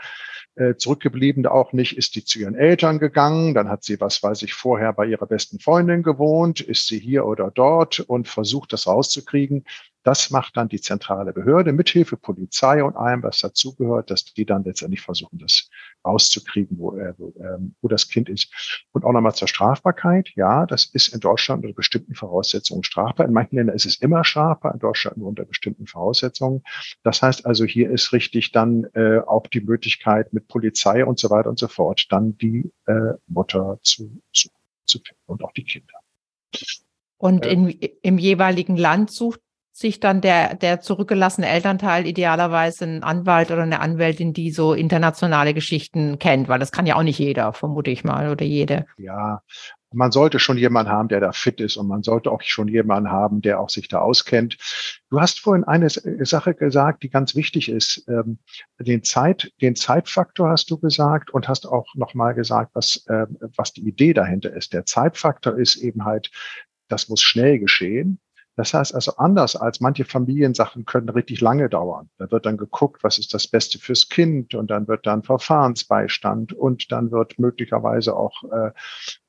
äh, 0.55 0.75
Zurückgebliebene 0.75 1.49
auch 1.49 1.73
nicht, 1.73 1.97
ist 1.97 2.15
die 2.15 2.25
zu 2.25 2.39
ihren 2.39 2.55
Eltern 2.55 2.99
gegangen, 2.99 3.53
dann 3.53 3.69
hat 3.69 3.83
sie, 3.83 3.99
was 3.99 4.21
weiß 4.21 4.41
ich, 4.43 4.53
vorher 4.53 4.93
bei 4.93 5.05
ihrer 5.05 5.25
besten 5.25 5.59
Freundin 5.59 6.03
gewohnt, 6.03 6.61
ist 6.61 6.87
sie 6.87 6.99
hier 6.99 7.25
oder 7.25 7.51
dort 7.51 7.99
und 7.99 8.27
versucht 8.27 8.73
das 8.73 8.87
rauszukriegen. 8.87 9.65
Das 10.03 10.29
macht 10.29 10.57
dann 10.57 10.67
die 10.67 10.81
zentrale 10.81 11.33
Behörde 11.33 11.71
mithilfe 11.71 12.17
Polizei 12.17 12.83
und 12.83 12.95
allem, 12.95 13.23
was 13.23 13.39
dazugehört, 13.39 14.09
dass 14.09 14.25
die 14.25 14.45
dann 14.45 14.63
letztendlich 14.63 15.01
versuchen, 15.01 15.39
das 15.39 15.69
rauszukriegen, 16.05 16.77
wo, 16.77 16.97
äh, 16.97 17.13
wo, 17.17 17.33
ähm, 17.39 17.75
wo 17.81 17.87
das 17.87 18.09
Kind 18.09 18.29
ist. 18.29 18.51
Und 18.91 19.05
auch 19.05 19.13
nochmal 19.13 19.33
zur 19.33 19.47
Strafbarkeit. 19.47 20.29
Ja, 20.35 20.65
das 20.65 20.85
ist 20.85 21.13
in 21.13 21.19
Deutschland 21.19 21.63
unter 21.63 21.75
bestimmten 21.75 22.15
Voraussetzungen 22.15 22.83
strafbar. 22.83 23.25
In 23.25 23.33
manchen 23.33 23.55
Ländern 23.55 23.75
ist 23.75 23.85
es 23.85 23.95
immer 23.97 24.23
strafbar, 24.23 24.73
in 24.73 24.79
Deutschland 24.79 25.17
nur 25.17 25.29
unter 25.29 25.45
bestimmten 25.45 25.87
Voraussetzungen. 25.87 26.63
Das 27.03 27.21
heißt 27.21 27.45
also, 27.45 27.65
hier 27.65 27.89
ist 27.89 28.11
richtig 28.11 28.51
dann 28.51 28.85
äh, 28.93 29.19
auch 29.19 29.47
die 29.47 29.61
Möglichkeit 29.61 30.33
mit 30.33 30.47
Polizei 30.47 31.05
und 31.05 31.19
so 31.19 31.29
weiter 31.29 31.49
und 31.49 31.59
so 31.59 31.67
fort, 31.67 32.07
dann 32.09 32.37
die 32.37 32.71
äh, 32.85 33.13
Mutter 33.27 33.79
zu, 33.83 34.21
zu, 34.33 34.49
zu 34.85 34.99
finden 34.99 35.21
und 35.27 35.43
auch 35.43 35.53
die 35.53 35.63
Kinder. 35.63 35.93
Und 37.17 37.45
in, 37.45 37.69
im 37.69 38.17
jeweiligen 38.17 38.75
Land 38.75 39.09
sucht 39.09 39.39
sich 39.75 39.99
dann 39.99 40.21
der, 40.21 40.53
der 40.53 40.81
zurückgelassene 40.81 41.49
Elternteil 41.49 42.05
idealerweise 42.05 42.85
einen 42.85 43.03
Anwalt 43.03 43.49
oder 43.49 43.63
eine 43.63 43.79
Anwältin, 43.79 44.31
die 44.31 44.51
so 44.51 44.73
internationale 44.73 45.55
Geschichten 45.55 46.19
kennt, 46.19 46.47
weil 46.47 46.59
das 46.59 46.71
kann 46.71 46.85
ja 46.85 46.95
auch 46.95 47.03
nicht 47.03 47.17
jeder, 47.17 47.53
vermute 47.53 47.89
ich 47.89 48.03
mal, 48.03 48.29
oder 48.29 48.45
jede. 48.45 48.85
Ja, 48.97 49.41
man 49.91 50.11
sollte 50.11 50.39
schon 50.39 50.57
jemanden 50.57 50.91
haben, 50.91 51.07
der 51.07 51.19
da 51.19 51.31
fit 51.31 51.59
ist 51.59 51.77
und 51.77 51.87
man 51.87 52.03
sollte 52.03 52.31
auch 52.31 52.41
schon 52.43 52.67
jemanden 52.67 53.09
haben, 53.09 53.41
der 53.41 53.59
auch 53.59 53.69
sich 53.69 53.87
da 53.87 53.99
auskennt. 53.99 54.57
Du 55.09 55.19
hast 55.19 55.39
vorhin 55.39 55.63
eine 55.63 55.89
Sache 55.89 56.53
gesagt, 56.53 57.01
die 57.01 57.09
ganz 57.09 57.35
wichtig 57.35 57.69
ist. 57.69 58.05
Ähm, 58.07 58.37
den 58.79 59.03
Zeit, 59.03 59.51
den 59.61 59.75
Zeitfaktor 59.75 60.49
hast 60.49 60.69
du 60.69 60.77
gesagt 60.77 61.31
und 61.31 61.47
hast 61.47 61.67
auch 61.67 61.87
nochmal 61.95 62.35
gesagt, 62.35 62.71
was, 62.75 63.05
äh, 63.07 63.25
was 63.55 63.73
die 63.73 63.87
Idee 63.87 64.13
dahinter 64.13 64.53
ist. 64.53 64.73
Der 64.73 64.85
Zeitfaktor 64.85 65.57
ist 65.57 65.77
eben 65.77 66.05
halt, 66.05 66.29
das 66.89 67.09
muss 67.09 67.21
schnell 67.21 67.57
geschehen. 67.57 68.19
Das 68.55 68.73
heißt 68.73 68.93
also 68.93 69.17
anders 69.17 69.55
als 69.55 69.79
manche 69.79 70.05
Familiensachen 70.05 70.85
können 70.85 71.09
richtig 71.09 71.41
lange 71.41 71.69
dauern. 71.69 72.09
Da 72.17 72.29
wird 72.29 72.45
dann 72.45 72.57
geguckt, 72.57 73.03
was 73.03 73.17
ist 73.17 73.33
das 73.33 73.47
Beste 73.47 73.79
fürs 73.79 74.09
Kind 74.09 74.53
und 74.53 74.69
dann 74.69 74.87
wird 74.87 75.07
dann 75.07 75.23
Verfahrensbeistand 75.23 76.53
und 76.53 76.91
dann 76.91 77.11
wird 77.11 77.39
möglicherweise 77.39 78.15
auch 78.15 78.43
äh, 78.51 78.71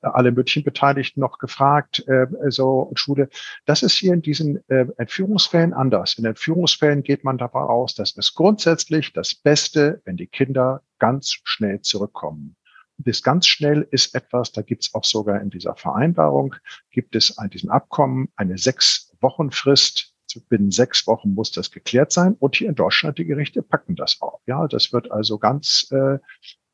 alle 0.03 0.33
möglichen 0.33 0.65
Beteiligten 0.65 1.21
noch 1.21 1.39
gefragt, 1.39 2.07
äh, 2.07 2.27
so 2.49 2.93
Schule. 2.95 3.31
Das 3.65 3.83
ist 3.83 3.95
hier 3.95 4.13
in 4.13 4.21
diesen 4.21 4.63
äh, 4.69 4.87
Entführungsfällen 4.99 5.73
anders. 5.73 6.19
In 6.19 6.27
Entführungsfällen 6.27 7.03
geht 7.03 7.25
man 7.25 7.39
davon 7.39 7.63
aus, 7.63 7.95
dass 7.95 8.17
es 8.17 8.35
grundsätzlich 8.35 9.15
das 9.15 9.35
Beste, 9.35 10.03
wenn 10.05 10.19
die 10.19 10.27
Kinder 10.27 10.83
ganz 10.99 11.39
schnell 11.45 11.81
zurückkommen 11.81 12.57
bis 12.97 13.23
ganz 13.23 13.47
schnell 13.47 13.87
ist 13.91 14.15
etwas, 14.15 14.53
da 14.53 14.63
gibt 14.63 14.85
es 14.85 14.95
auch 14.95 15.05
sogar 15.05 15.41
in 15.41 15.51
dieser 15.51 15.75
Vereinbarung, 15.75 16.55
gibt 16.91 17.17
es 17.17 17.37
in 17.43 17.51
diesem 17.51 17.71
Abkommen 17.71 18.29
eine 18.37 18.59
sechs 18.59 19.04
Wochen 19.25 19.51
Frist. 19.51 20.13
Binnen 20.49 20.71
sechs 20.71 21.07
Wochen 21.07 21.35
muss 21.35 21.53
das 21.53 21.71
geklärt 21.71 22.11
sein. 22.11 22.35
Und 22.39 22.57
hier 22.57 22.69
in 22.69 22.75
Deutschland, 22.75 23.19
die 23.19 23.25
Gerichte 23.25 23.63
packen 23.63 23.95
das 23.95 24.21
auch. 24.21 24.41
Ja, 24.47 24.67
das 24.67 24.93
wird 24.93 25.11
also 25.13 25.39
ganz, 25.39 25.87
äh, 25.93 26.19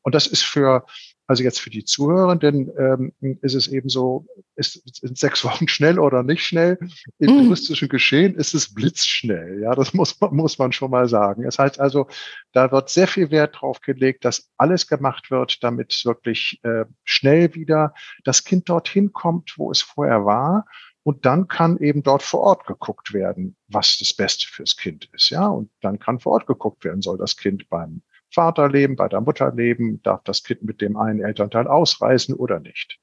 und 0.01 0.15
das 0.15 0.25
ist 0.25 0.43
für, 0.43 0.85
also 1.27 1.43
jetzt 1.43 1.61
für 1.61 1.69
die 1.69 1.85
Zuhörenden 1.85 2.71
ähm, 2.77 3.13
ist 3.41 3.53
es 3.53 3.67
eben 3.67 3.87
so, 3.87 4.25
ist, 4.55 4.81
sind 4.99 5.17
sechs 5.17 5.45
Wochen 5.45 5.67
schnell 5.67 5.99
oder 5.99 6.23
nicht 6.23 6.45
schnell? 6.45 6.77
Im 7.19 7.35
mhm. 7.35 7.43
juristischen 7.43 7.87
Geschehen 7.87 8.35
ist 8.35 8.53
es 8.53 8.73
blitzschnell. 8.73 9.61
Ja, 9.61 9.75
das 9.75 9.93
muss 9.93 10.19
man, 10.19 10.35
muss 10.35 10.57
man 10.57 10.71
schon 10.71 10.91
mal 10.91 11.07
sagen. 11.07 11.45
Es 11.45 11.59
heißt 11.59 11.79
also, 11.79 12.07
da 12.51 12.71
wird 12.71 12.89
sehr 12.89 13.07
viel 13.07 13.31
Wert 13.31 13.61
drauf 13.61 13.79
gelegt, 13.81 14.25
dass 14.25 14.49
alles 14.57 14.87
gemacht 14.87 15.31
wird, 15.31 15.63
damit 15.63 16.01
wirklich 16.03 16.59
äh, 16.63 16.85
schnell 17.03 17.53
wieder 17.53 17.93
das 18.23 18.43
Kind 18.43 18.67
dorthin 18.67 19.13
kommt, 19.13 19.53
wo 19.57 19.71
es 19.71 19.81
vorher 19.81 20.25
war 20.25 20.65
und 21.03 21.25
dann 21.25 21.47
kann 21.47 21.77
eben 21.77 22.03
dort 22.03 22.23
vor 22.23 22.41
Ort 22.41 22.65
geguckt 22.65 23.13
werden, 23.13 23.55
was 23.67 23.97
das 23.97 24.13
Beste 24.13 24.47
fürs 24.47 24.77
Kind 24.77 25.09
ist. 25.13 25.29
Ja, 25.29 25.47
und 25.47 25.69
dann 25.81 25.99
kann 25.99 26.19
vor 26.19 26.33
Ort 26.33 26.47
geguckt 26.47 26.83
werden, 26.83 27.01
soll 27.01 27.17
das 27.17 27.37
Kind 27.37 27.69
beim 27.69 28.01
Vater 28.29 28.69
leben, 28.69 28.95
bei 28.95 29.07
der 29.09 29.21
Mutter 29.21 29.51
leben, 29.53 30.01
darf 30.03 30.23
das 30.23 30.43
Kind 30.43 30.63
mit 30.63 30.79
dem 30.81 30.97
einen 30.97 31.21
Elternteil 31.21 31.67
ausreisen 31.67 32.35
oder 32.35 32.59
nicht. 32.59 32.99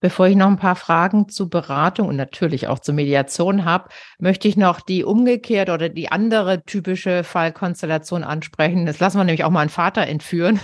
Bevor 0.00 0.26
ich 0.26 0.34
noch 0.34 0.48
ein 0.48 0.56
paar 0.56 0.74
Fragen 0.74 1.28
zu 1.28 1.48
Beratung 1.48 2.08
und 2.08 2.16
natürlich 2.16 2.66
auch 2.66 2.80
zur 2.80 2.94
Mediation 2.94 3.64
habe, 3.64 3.88
möchte 4.18 4.48
ich 4.48 4.56
noch 4.56 4.80
die 4.80 5.04
umgekehrt 5.04 5.70
oder 5.70 5.88
die 5.88 6.10
andere 6.10 6.64
typische 6.64 7.22
Fallkonstellation 7.22 8.24
ansprechen. 8.24 8.84
Das 8.84 8.98
lassen 8.98 9.18
wir 9.18 9.24
nämlich 9.24 9.44
auch 9.44 9.50
mal 9.50 9.60
einen 9.60 9.70
Vater 9.70 10.04
entführen, 10.08 10.58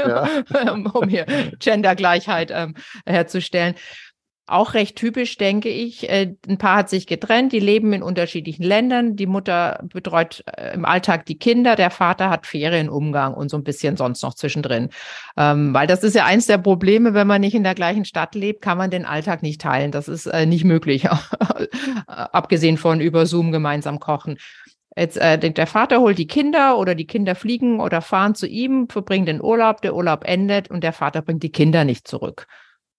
ja. 0.00 0.28
um 0.72 1.08
hier 1.08 1.26
Gendergleichheit 1.60 2.50
ähm, 2.52 2.74
herzustellen 3.06 3.76
auch 4.46 4.74
recht 4.74 4.96
typisch, 4.96 5.36
denke 5.38 5.68
ich. 5.68 6.08
Äh, 6.08 6.34
ein 6.48 6.58
Paar 6.58 6.76
hat 6.76 6.88
sich 6.88 7.06
getrennt, 7.06 7.52
die 7.52 7.60
leben 7.60 7.92
in 7.92 8.02
unterschiedlichen 8.02 8.62
Ländern. 8.62 9.16
Die 9.16 9.26
Mutter 9.26 9.84
betreut 9.92 10.44
äh, 10.56 10.74
im 10.74 10.84
Alltag 10.84 11.26
die 11.26 11.38
Kinder, 11.38 11.74
der 11.74 11.90
Vater 11.90 12.30
hat 12.30 12.46
Ferienumgang 12.46 13.34
und 13.34 13.50
so 13.50 13.56
ein 13.56 13.64
bisschen 13.64 13.96
sonst 13.96 14.22
noch 14.22 14.34
zwischendrin. 14.34 14.90
Ähm, 15.36 15.74
weil 15.74 15.86
das 15.86 16.04
ist 16.04 16.14
ja 16.14 16.24
eins 16.24 16.46
der 16.46 16.58
Probleme, 16.58 17.12
wenn 17.12 17.26
man 17.26 17.40
nicht 17.40 17.54
in 17.54 17.64
der 17.64 17.74
gleichen 17.74 18.04
Stadt 18.04 18.34
lebt, 18.34 18.62
kann 18.62 18.78
man 18.78 18.90
den 18.90 19.04
Alltag 19.04 19.42
nicht 19.42 19.60
teilen. 19.60 19.90
Das 19.90 20.06
ist 20.06 20.26
äh, 20.26 20.46
nicht 20.46 20.64
möglich, 20.64 21.08
abgesehen 22.06 22.76
von 22.76 23.00
über 23.00 23.26
Zoom 23.26 23.50
gemeinsam 23.50 23.98
kochen. 23.98 24.38
Jetzt, 24.96 25.18
äh, 25.18 25.38
der 25.38 25.66
Vater 25.66 26.00
holt 26.00 26.18
die 26.18 26.26
Kinder 26.26 26.78
oder 26.78 26.94
die 26.94 27.06
Kinder 27.06 27.34
fliegen 27.34 27.80
oder 27.80 28.00
fahren 28.00 28.34
zu 28.34 28.46
ihm, 28.46 28.88
verbringen 28.88 29.26
den 29.26 29.42
Urlaub, 29.42 29.82
der 29.82 29.94
Urlaub 29.94 30.24
endet 30.24 30.70
und 30.70 30.82
der 30.84 30.92
Vater 30.92 31.20
bringt 31.20 31.42
die 31.42 31.52
Kinder 31.52 31.84
nicht 31.84 32.08
zurück. 32.08 32.46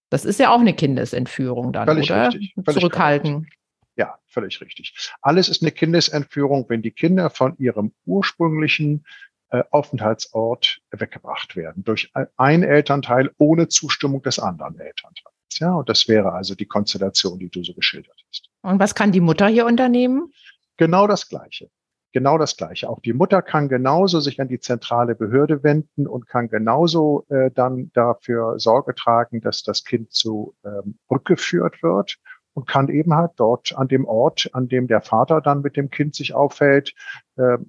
Das 0.10 0.26
ist 0.26 0.39
ja 0.39 0.54
auch 0.54 0.60
eine 0.60 0.74
Kindesentführung 0.74 1.74
dann, 1.74 1.88
völlig 1.88 2.12
oder? 2.12 2.28
Richtig, 2.28 2.54
völlig 2.56 2.80
Zurückhalten. 2.80 3.34
Korrekt. 3.34 3.54
Ja, 3.96 4.20
völlig 4.28 4.62
richtig. 4.62 5.12
Alles 5.22 5.50
ist 5.50 5.63
eine 5.63 5.72
Kindesentführung, 5.72 6.65
wenn 6.70 6.82
die 6.82 6.91
Kinder 6.91 7.30
von 7.30 7.58
ihrem 7.58 7.93
ursprünglichen 8.06 9.06
äh, 9.50 9.63
Aufenthaltsort 9.72 10.82
weggebracht 10.91 11.56
werden 11.56 11.84
durch 11.84 12.12
ein 12.36 12.63
Elternteil 12.63 13.32
ohne 13.38 13.70
Zustimmung 13.70 14.22
des 14.22 14.39
anderen 14.39 14.80
Elternteils. 14.80 15.34
Ja, 15.60 15.74
und 15.74 15.89
das 15.89 16.08
wäre 16.08 16.34
also 16.34 16.54
die 16.54 16.65
Konstellation, 16.65 17.39
die 17.39 17.50
du 17.50 17.63
so 17.63 17.74
geschildert 17.74 18.24
hast. 18.30 18.50
Und 18.62 18.80
was 18.80 18.93
kann 18.93 19.12
die 19.12 19.22
Mutter 19.22 19.48
hier 19.48 19.65
unternehmen? 19.65 20.32
Genau 20.78 21.08
das 21.08 21.28
Gleiche. 21.30 21.70
Genau 22.18 22.39
das 22.39 22.57
Gleiche. 22.57 22.89
Auch 22.89 22.99
die 22.99 23.13
Mutter 23.13 23.43
kann 23.43 23.70
genauso 23.70 24.20
sich 24.20 24.41
an 24.41 24.47
die 24.47 24.59
zentrale 24.59 25.13
Behörde 25.13 25.61
wenden 25.61 26.07
und 26.07 26.28
kann 26.28 26.49
genauso 26.49 27.26
äh, 27.30 27.51
dann 27.51 27.91
dafür 27.93 28.57
Sorge 28.57 28.95
tragen, 28.95 29.39
dass 29.39 29.61
das 29.61 29.84
Kind 29.84 30.11
zu 30.11 30.55
ähm, 30.65 30.97
rückgeführt 31.11 31.84
wird 31.84 32.18
und 32.55 32.68
kann 32.68 32.89
eben 32.89 33.13
halt 33.13 33.34
dort 33.36 33.78
an 33.78 33.88
dem 33.88 34.05
Ort, 34.05 34.49
an 34.53 34.68
dem 34.68 34.88
der 34.88 35.01
Vater 35.01 35.41
dann 35.41 35.61
mit 35.61 35.78
dem 35.78 35.91
Kind 35.91 36.15
sich 36.15 36.34
aufhält, 36.34 36.95
äh, 37.36 37.59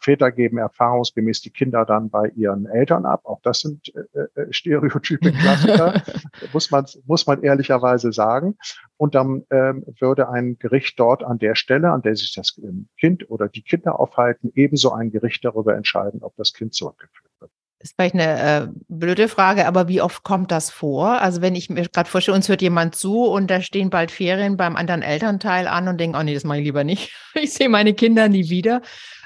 Väter 0.00 0.32
geben 0.32 0.58
erfahrungsgemäß 0.58 1.40
die 1.40 1.50
Kinder 1.50 1.84
dann 1.84 2.10
bei 2.10 2.28
ihren 2.36 2.66
Eltern 2.66 3.06
ab. 3.06 3.20
Auch 3.24 3.40
das 3.42 3.60
sind 3.60 3.92
äh, 3.94 4.40
äh 4.40 4.52
Stereotype 4.52 5.32
Klassiker, 5.32 6.02
muss 6.52 6.70
man, 6.70 6.86
muss 7.06 7.26
man 7.26 7.42
ehrlicherweise 7.42 8.12
sagen. 8.12 8.56
Und 8.96 9.14
dann 9.14 9.44
ähm, 9.50 9.84
würde 10.00 10.28
ein 10.28 10.58
Gericht 10.58 10.98
dort 10.98 11.22
an 11.22 11.38
der 11.38 11.54
Stelle, 11.54 11.90
an 11.90 12.02
der 12.02 12.16
sich 12.16 12.34
das 12.34 12.58
Kind 12.98 13.30
oder 13.30 13.48
die 13.48 13.62
Kinder 13.62 14.00
aufhalten, 14.00 14.50
ebenso 14.54 14.92
ein 14.92 15.10
Gericht 15.10 15.44
darüber 15.44 15.76
entscheiden, 15.76 16.22
ob 16.22 16.34
das 16.36 16.52
Kind 16.52 16.74
zurückgeführt 16.74 17.30
wird. 17.40 17.50
Das 17.78 17.90
ist 17.90 17.96
vielleicht 17.96 18.14
eine 18.14 18.64
äh, 18.64 18.68
blöde 18.88 19.28
Frage, 19.28 19.66
aber 19.66 19.86
wie 19.86 20.00
oft 20.00 20.22
kommt 20.22 20.50
das 20.50 20.70
vor? 20.70 21.20
Also 21.20 21.42
wenn 21.42 21.54
ich 21.54 21.68
mir 21.68 21.86
gerade 21.86 22.08
vorstelle, 22.08 22.34
uns 22.34 22.48
hört 22.48 22.62
jemand 22.62 22.94
zu 22.94 23.24
und 23.24 23.50
da 23.50 23.60
stehen 23.60 23.90
bald 23.90 24.10
Ferien 24.10 24.56
beim 24.56 24.76
anderen 24.76 25.02
Elternteil 25.02 25.68
an 25.68 25.86
und 25.86 26.00
denken, 26.00 26.16
oh 26.16 26.22
nee, 26.22 26.32
das 26.32 26.44
mache 26.44 26.58
ich 26.58 26.64
lieber 26.64 26.84
nicht. 26.84 27.12
Ich 27.38 27.52
sehe 27.52 27.68
meine 27.68 27.92
Kinder 27.92 28.30
nie 28.30 28.48
wieder. 28.48 28.80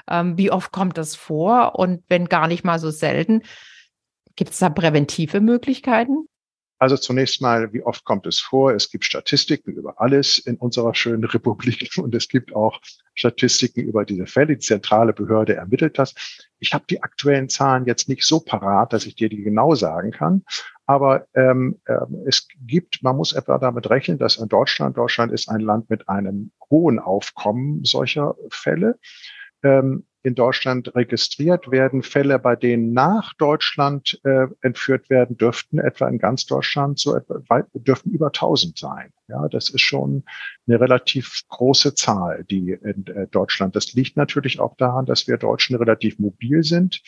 Ähm, 0.09 0.37
wie 0.37 0.51
oft 0.51 0.71
kommt 0.71 0.97
das 0.97 1.15
vor? 1.15 1.75
Und 1.75 2.03
wenn 2.09 2.25
gar 2.25 2.47
nicht 2.47 2.63
mal 2.63 2.79
so 2.79 2.91
selten, 2.91 3.43
gibt 4.35 4.51
es 4.51 4.59
da 4.59 4.69
präventive 4.69 5.41
Möglichkeiten? 5.41 6.27
Also 6.81 6.97
zunächst 6.97 7.43
mal, 7.43 7.71
wie 7.73 7.83
oft 7.83 8.05
kommt 8.05 8.25
es 8.25 8.39
vor? 8.39 8.73
Es 8.73 8.89
gibt 8.89 9.05
Statistiken 9.05 9.73
über 9.73 10.01
alles 10.01 10.39
in 10.39 10.55
unserer 10.55 10.95
schönen 10.95 11.23
Republik 11.25 11.91
und 11.97 12.15
es 12.15 12.27
gibt 12.27 12.55
auch 12.55 12.81
Statistiken 13.13 13.81
über 13.81 14.03
diese 14.03 14.25
Fälle. 14.25 14.55
Die 14.55 14.65
zentrale 14.65 15.13
Behörde 15.13 15.53
ermittelt 15.53 15.99
das. 15.99 16.15
Ich 16.57 16.73
habe 16.73 16.85
die 16.89 17.03
aktuellen 17.03 17.49
Zahlen 17.49 17.85
jetzt 17.85 18.09
nicht 18.09 18.25
so 18.25 18.39
parat, 18.39 18.93
dass 18.93 19.05
ich 19.05 19.13
dir 19.13 19.29
die 19.29 19.43
genau 19.43 19.75
sagen 19.75 20.09
kann. 20.09 20.43
Aber 20.87 21.27
ähm, 21.35 21.79
äh, 21.85 21.97
es 22.25 22.47
gibt, 22.59 23.03
man 23.03 23.15
muss 23.15 23.33
etwa 23.33 23.59
damit 23.59 23.87
rechnen, 23.91 24.17
dass 24.17 24.37
in 24.37 24.49
Deutschland, 24.49 24.97
Deutschland 24.97 25.31
ist 25.31 25.49
ein 25.49 25.61
Land 25.61 25.91
mit 25.91 26.09
einem 26.09 26.51
hohen 26.71 26.97
Aufkommen 26.97 27.83
solcher 27.83 28.33
Fälle 28.49 28.97
ähm, 29.63 30.05
in 30.23 30.35
Deutschland 30.35 30.93
registriert 30.95 31.71
werden. 31.71 32.03
Fälle, 32.03 32.37
bei 32.37 32.55
denen 32.55 32.93
nach 32.93 33.33
Deutschland 33.33 34.19
äh, 34.23 34.47
entführt 34.61 35.09
werden, 35.09 35.37
dürften 35.37 35.79
etwa 35.79 36.07
in 36.07 36.19
ganz 36.19 36.45
Deutschland 36.45 36.99
so 36.99 37.15
etwa, 37.15 37.63
dürften 37.73 38.11
über 38.11 38.27
1000 38.27 38.77
sein. 38.77 39.11
Ja, 39.27 39.47
das 39.47 39.69
ist 39.69 39.81
schon 39.81 40.23
eine 40.67 40.79
relativ 40.79 41.41
große 41.47 41.95
Zahl, 41.95 42.43
die 42.43 42.71
in 42.71 43.07
äh, 43.07 43.27
Deutschland. 43.27 43.75
Das 43.75 43.93
liegt 43.93 44.17
natürlich 44.17 44.59
auch 44.59 44.75
daran, 44.77 45.05
dass 45.05 45.27
wir 45.27 45.37
Deutschen 45.37 45.75
relativ 45.75 46.19
mobil 46.19 46.63
sind 46.63 47.01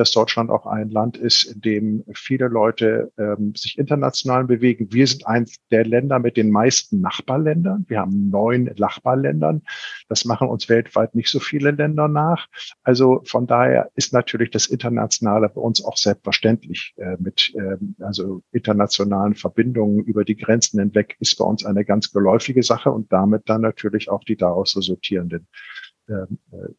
dass 0.00 0.12
Deutschland 0.12 0.50
auch 0.50 0.66
ein 0.66 0.90
Land 0.90 1.18
ist, 1.18 1.44
in 1.44 1.60
dem 1.60 2.04
viele 2.14 2.48
Leute 2.48 3.12
ähm, 3.18 3.54
sich 3.54 3.78
international 3.78 4.44
bewegen. 4.44 4.88
Wir 4.90 5.06
sind 5.06 5.26
eins 5.26 5.56
der 5.70 5.84
Länder 5.84 6.18
mit 6.18 6.38
den 6.38 6.50
meisten 6.50 7.02
Nachbarländern. 7.02 7.84
Wir 7.86 8.00
haben 8.00 8.30
neun 8.30 8.70
Nachbarländern. 8.78 9.62
Das 10.08 10.24
machen 10.24 10.48
uns 10.48 10.70
weltweit 10.70 11.14
nicht 11.14 11.28
so 11.28 11.38
viele 11.38 11.72
Länder 11.72 12.08
nach. 12.08 12.48
Also 12.82 13.20
von 13.26 13.46
daher 13.46 13.90
ist 13.94 14.14
natürlich 14.14 14.50
das 14.50 14.68
Internationale 14.68 15.50
bei 15.50 15.60
uns 15.60 15.84
auch 15.84 15.98
selbstverständlich 15.98 16.94
äh, 16.96 17.16
mit 17.18 17.52
äh, 17.54 17.76
also 18.02 18.42
internationalen 18.52 19.34
Verbindungen 19.34 20.02
über 20.02 20.24
die 20.24 20.36
Grenzen 20.36 20.80
hinweg 20.80 21.16
ist 21.20 21.36
bei 21.36 21.44
uns 21.44 21.66
eine 21.66 21.84
ganz 21.84 22.10
geläufige 22.10 22.62
Sache 22.62 22.90
und 22.90 23.12
damit 23.12 23.42
dann 23.50 23.60
natürlich 23.60 24.08
auch 24.08 24.24
die 24.24 24.36
daraus 24.36 24.74
resultierenden 24.78 25.40
ähm, 25.40 25.46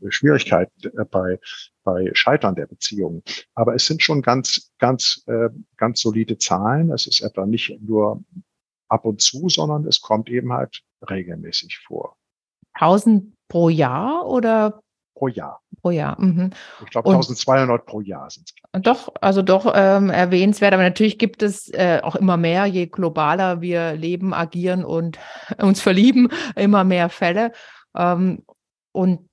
Schwierigkeiten 0.10 0.98
äh, 0.98 1.06
bei, 1.06 1.40
bei 1.84 2.10
Scheitern 2.14 2.56
der 2.56 2.68
Beziehung. 2.68 3.24
Aber 3.56 3.76
es 3.76 3.86
sind 3.86 4.02
schon 4.02 4.22
ganz, 4.22 4.72
ganz, 4.80 5.24
äh, 5.28 5.50
ganz 5.78 6.02
solide 6.02 6.38
Zahlen. 6.38 6.92
Es 6.92 7.08
ist 7.08 7.22
etwa 7.22 7.46
nicht 7.46 7.80
nur 7.82 8.24
ab 8.90 9.06
und 9.06 9.22
zu, 9.22 9.50
sondern 9.50 9.88
es 9.88 10.02
kommt 10.02 10.30
eben 10.30 10.52
halt 10.52 10.82
regelmäßig 11.10 11.80
vor. 11.80 12.18
1000 12.74 13.34
pro 13.48 13.70
Jahr 13.70 14.26
oder? 14.28 14.82
Pro 15.16 15.28
Jahr. 15.28 15.62
Pro 15.82 15.92
Jahr. 15.92 16.20
Mhm. 16.20 16.52
Ich 16.84 16.90
glaube, 16.90 17.10
1200 17.10 17.86
pro 17.86 18.02
Jahr 18.02 18.30
sind 18.30 18.50
es. 18.50 18.82
Doch, 18.82 19.10
also 19.22 19.42
doch 19.42 19.72
ähm, 19.76 20.10
erwähnenswert. 20.10 20.74
Aber 20.74 20.84
natürlich 20.84 21.20
gibt 21.20 21.44
es 21.44 21.70
äh, 21.74 22.00
auch 22.02 22.16
immer 22.16 22.38
mehr, 22.38 22.66
je 22.66 22.88
globaler 22.88 23.62
wir 23.62 23.94
leben, 23.94 24.34
agieren 24.34 24.84
und 24.84 25.20
uns 25.62 25.82
verlieben, 25.82 26.30
immer 26.56 26.84
mehr 26.84 27.10
Fälle. 27.10 27.52
Ähm, 27.96 28.44
und 28.92 29.30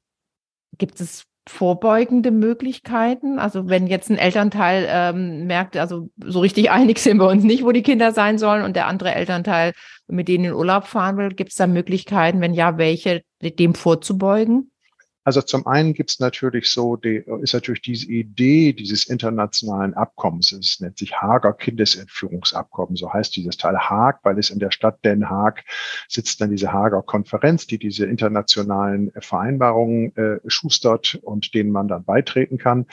gibt 0.76 1.00
es 1.00 1.24
vorbeugende 1.48 2.30
Möglichkeiten? 2.30 3.38
Also 3.38 3.68
wenn 3.68 3.86
jetzt 3.86 4.10
ein 4.10 4.18
Elternteil 4.18 4.86
ähm, 4.88 5.46
merkt, 5.46 5.76
also 5.76 6.10
so 6.24 6.40
richtig 6.40 6.70
einig 6.70 6.98
sind 6.98 7.18
wir 7.18 7.28
uns 7.28 7.44
nicht, 7.44 7.64
wo 7.64 7.72
die 7.72 7.82
Kinder 7.82 8.12
sein 8.12 8.38
sollen 8.38 8.64
und 8.64 8.76
der 8.76 8.86
andere 8.86 9.14
Elternteil 9.14 9.72
mit 10.06 10.28
denen 10.28 10.46
in 10.46 10.52
Urlaub 10.52 10.86
fahren 10.86 11.16
will, 11.16 11.30
gibt 11.30 11.50
es 11.50 11.56
da 11.56 11.66
Möglichkeiten, 11.66 12.40
wenn 12.40 12.54
ja, 12.54 12.78
welche, 12.78 13.22
dem 13.42 13.74
vorzubeugen? 13.74 14.70
Also 15.28 15.42
zum 15.42 15.66
einen 15.66 15.92
gibt 15.92 16.08
es 16.08 16.20
natürlich 16.20 16.70
so, 16.70 16.96
die, 16.96 17.22
ist 17.42 17.52
natürlich 17.52 17.82
diese 17.82 18.06
Idee 18.06 18.72
dieses 18.72 19.04
internationalen 19.04 19.92
Abkommens, 19.92 20.52
es 20.52 20.80
nennt 20.80 20.96
sich 20.96 21.16
Hager 21.20 21.52
Kindesentführungsabkommen, 21.52 22.96
so 22.96 23.12
heißt 23.12 23.36
dieses 23.36 23.58
Teil 23.58 23.76
Haag, 23.76 24.20
weil 24.22 24.38
es 24.38 24.48
in 24.48 24.58
der 24.58 24.70
Stadt 24.70 25.04
Den 25.04 25.28
Haag 25.28 25.66
sitzt 26.08 26.40
dann 26.40 26.48
diese 26.48 26.72
Hager 26.72 27.02
Konferenz, 27.02 27.66
die 27.66 27.78
diese 27.78 28.06
internationalen 28.06 29.12
Vereinbarungen 29.18 30.16
äh, 30.16 30.40
schustert 30.46 31.16
und 31.16 31.52
denen 31.52 31.72
man 31.72 31.88
dann 31.88 32.04
beitreten 32.04 32.56
kann. 32.56 32.86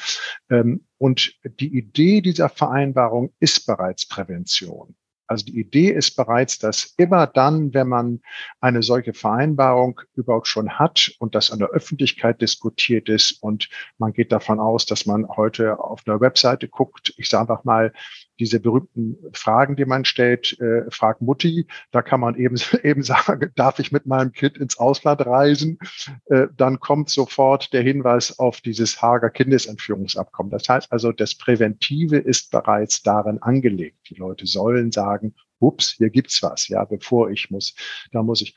Ähm, 0.49 0.83
und 0.97 1.35
die 1.61 1.73
Idee 1.73 2.19
dieser 2.19 2.49
Vereinbarung 2.49 3.31
ist 3.39 3.65
bereits 3.65 4.09
Prävention. 4.09 4.97
Also 5.27 5.45
die 5.45 5.59
Idee 5.59 5.89
ist 5.89 6.15
bereits, 6.15 6.59
dass 6.59 6.93
immer 6.97 7.27
dann, 7.27 7.73
wenn 7.73 7.87
man 7.87 8.21
eine 8.61 8.83
solche 8.83 9.13
Vereinbarung 9.13 10.01
überhaupt 10.15 10.47
schon 10.47 10.77
hat 10.77 11.11
und 11.19 11.35
das 11.35 11.51
an 11.51 11.59
der 11.59 11.69
Öffentlichkeit 11.69 12.41
diskutiert 12.41 13.09
ist 13.09 13.41
und 13.41 13.69
man 13.97 14.13
geht 14.13 14.31
davon 14.31 14.59
aus, 14.59 14.85
dass 14.85 15.05
man 15.05 15.27
heute 15.27 15.79
auf 15.79 16.01
einer 16.05 16.21
Webseite 16.21 16.67
guckt, 16.67 17.13
ich 17.17 17.29
sage 17.29 17.41
einfach 17.51 17.63
mal, 17.63 17.93
diese 18.39 18.59
berühmten 18.59 19.17
Fragen, 19.33 19.75
die 19.75 19.85
man 19.85 20.05
stellt, 20.05 20.59
äh, 20.59 20.89
frag 20.89 21.21
Mutti, 21.21 21.67
da 21.91 22.01
kann 22.01 22.19
man 22.19 22.35
eben, 22.35 22.55
eben 22.83 23.03
sagen, 23.03 23.51
darf 23.55 23.79
ich 23.79 23.91
mit 23.91 24.05
meinem 24.05 24.31
Kind 24.31 24.57
ins 24.57 24.77
Ausland 24.77 25.25
reisen? 25.25 25.79
Äh, 26.25 26.47
dann 26.55 26.79
kommt 26.79 27.09
sofort 27.09 27.73
der 27.73 27.81
Hinweis 27.81 28.39
auf 28.39 28.61
dieses 28.61 29.01
Hager 29.01 29.29
Kindesentführungsabkommen. 29.29 30.51
Das 30.51 30.67
heißt 30.67 30.91
also, 30.91 31.11
das 31.11 31.35
Präventive 31.35 32.17
ist 32.17 32.51
bereits 32.51 33.03
darin 33.03 33.41
angelegt. 33.41 34.09
Die 34.09 34.15
Leute 34.15 34.45
sollen 34.45 34.91
sagen, 34.91 35.35
ups, 35.59 35.91
hier 35.91 36.09
gibt's 36.09 36.41
was, 36.43 36.67
ja, 36.67 36.83
bevor 36.85 37.29
ich 37.29 37.49
muss, 37.49 37.75
da 38.11 38.23
muss 38.23 38.41
ich. 38.41 38.55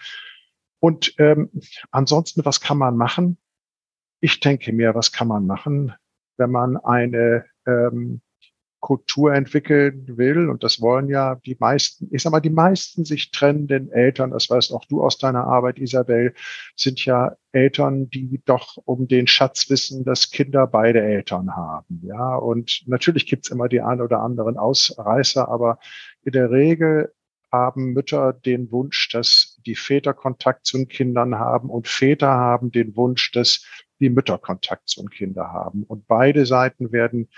Und 0.81 1.15
ähm, 1.19 1.51
ansonsten, 1.91 2.45
was 2.45 2.61
kann 2.61 2.79
man 2.79 2.97
machen? 2.97 3.39
Ich 4.21 4.41
denke 4.41 4.73
mir, 4.73 4.95
was 4.95 5.13
kann 5.13 5.29
man 5.29 5.47
machen, 5.47 5.93
wenn 6.37 6.51
man 6.51 6.77
eine 6.77 7.45
ähm, 7.67 8.21
Kultur 8.81 9.35
entwickeln 9.35 10.05
will, 10.17 10.49
und 10.49 10.63
das 10.63 10.81
wollen 10.81 11.09
ja 11.09 11.35
die 11.35 11.57
meisten, 11.59 12.09
ich 12.13 12.23
sag 12.23 12.31
mal, 12.31 12.41
die 12.41 12.51
meisten 12.51 13.05
sich 13.05 13.31
trennenden 13.31 13.91
Eltern, 13.91 14.31
das 14.31 14.49
weißt 14.49 14.73
auch 14.73 14.85
du 14.85 15.03
aus 15.03 15.19
deiner 15.19 15.45
Arbeit, 15.45 15.79
Isabel, 15.79 16.35
sind 16.77 17.05
ja 17.05 17.37
Eltern, 17.53 18.09
die 18.11 18.41
doch 18.45 18.77
um 18.85 19.09
den 19.09 19.27
Schatz 19.27 19.69
wissen, 19.69 20.05
dass 20.05 20.31
Kinder 20.31 20.67
beide 20.67 21.03
Eltern 21.03 21.57
haben. 21.57 22.03
Ja, 22.05 22.37
und 22.37 22.85
natürlich 22.87 23.27
gibt's 23.27 23.51
immer 23.51 23.69
die 23.69 23.81
ein 23.81 24.01
oder 24.01 24.21
anderen 24.21 24.57
Ausreißer, 24.57 25.49
aber 25.49 25.79
in 26.25 26.33
der 26.33 26.51
Regel 26.51 27.13
haben 27.51 27.95
Mütter 27.95 28.33
den 28.33 28.71
Wunsch, 28.71 29.09
dass 29.09 29.59
die 29.65 29.75
Väter 29.75 30.13
Kontakt 30.13 30.67
zu 30.67 30.77
den 30.77 30.89
Kindern 30.89 31.39
haben 31.39 31.71
und 31.71 31.89
Väter 31.89 32.29
haben 32.29 32.71
den 32.71 32.95
Wunsch, 32.95 33.33
dass 33.33 33.65
die 34.01 34.11
Mütter 34.11 34.39
Kontakt 34.39 34.89
zu 34.89 35.01
den 35.01 35.11
Kindern 35.11 35.49
haben. 35.49 35.85
Und 35.85 36.07
beide 36.07 36.47
Seiten 36.47 36.93
werden 36.93 37.29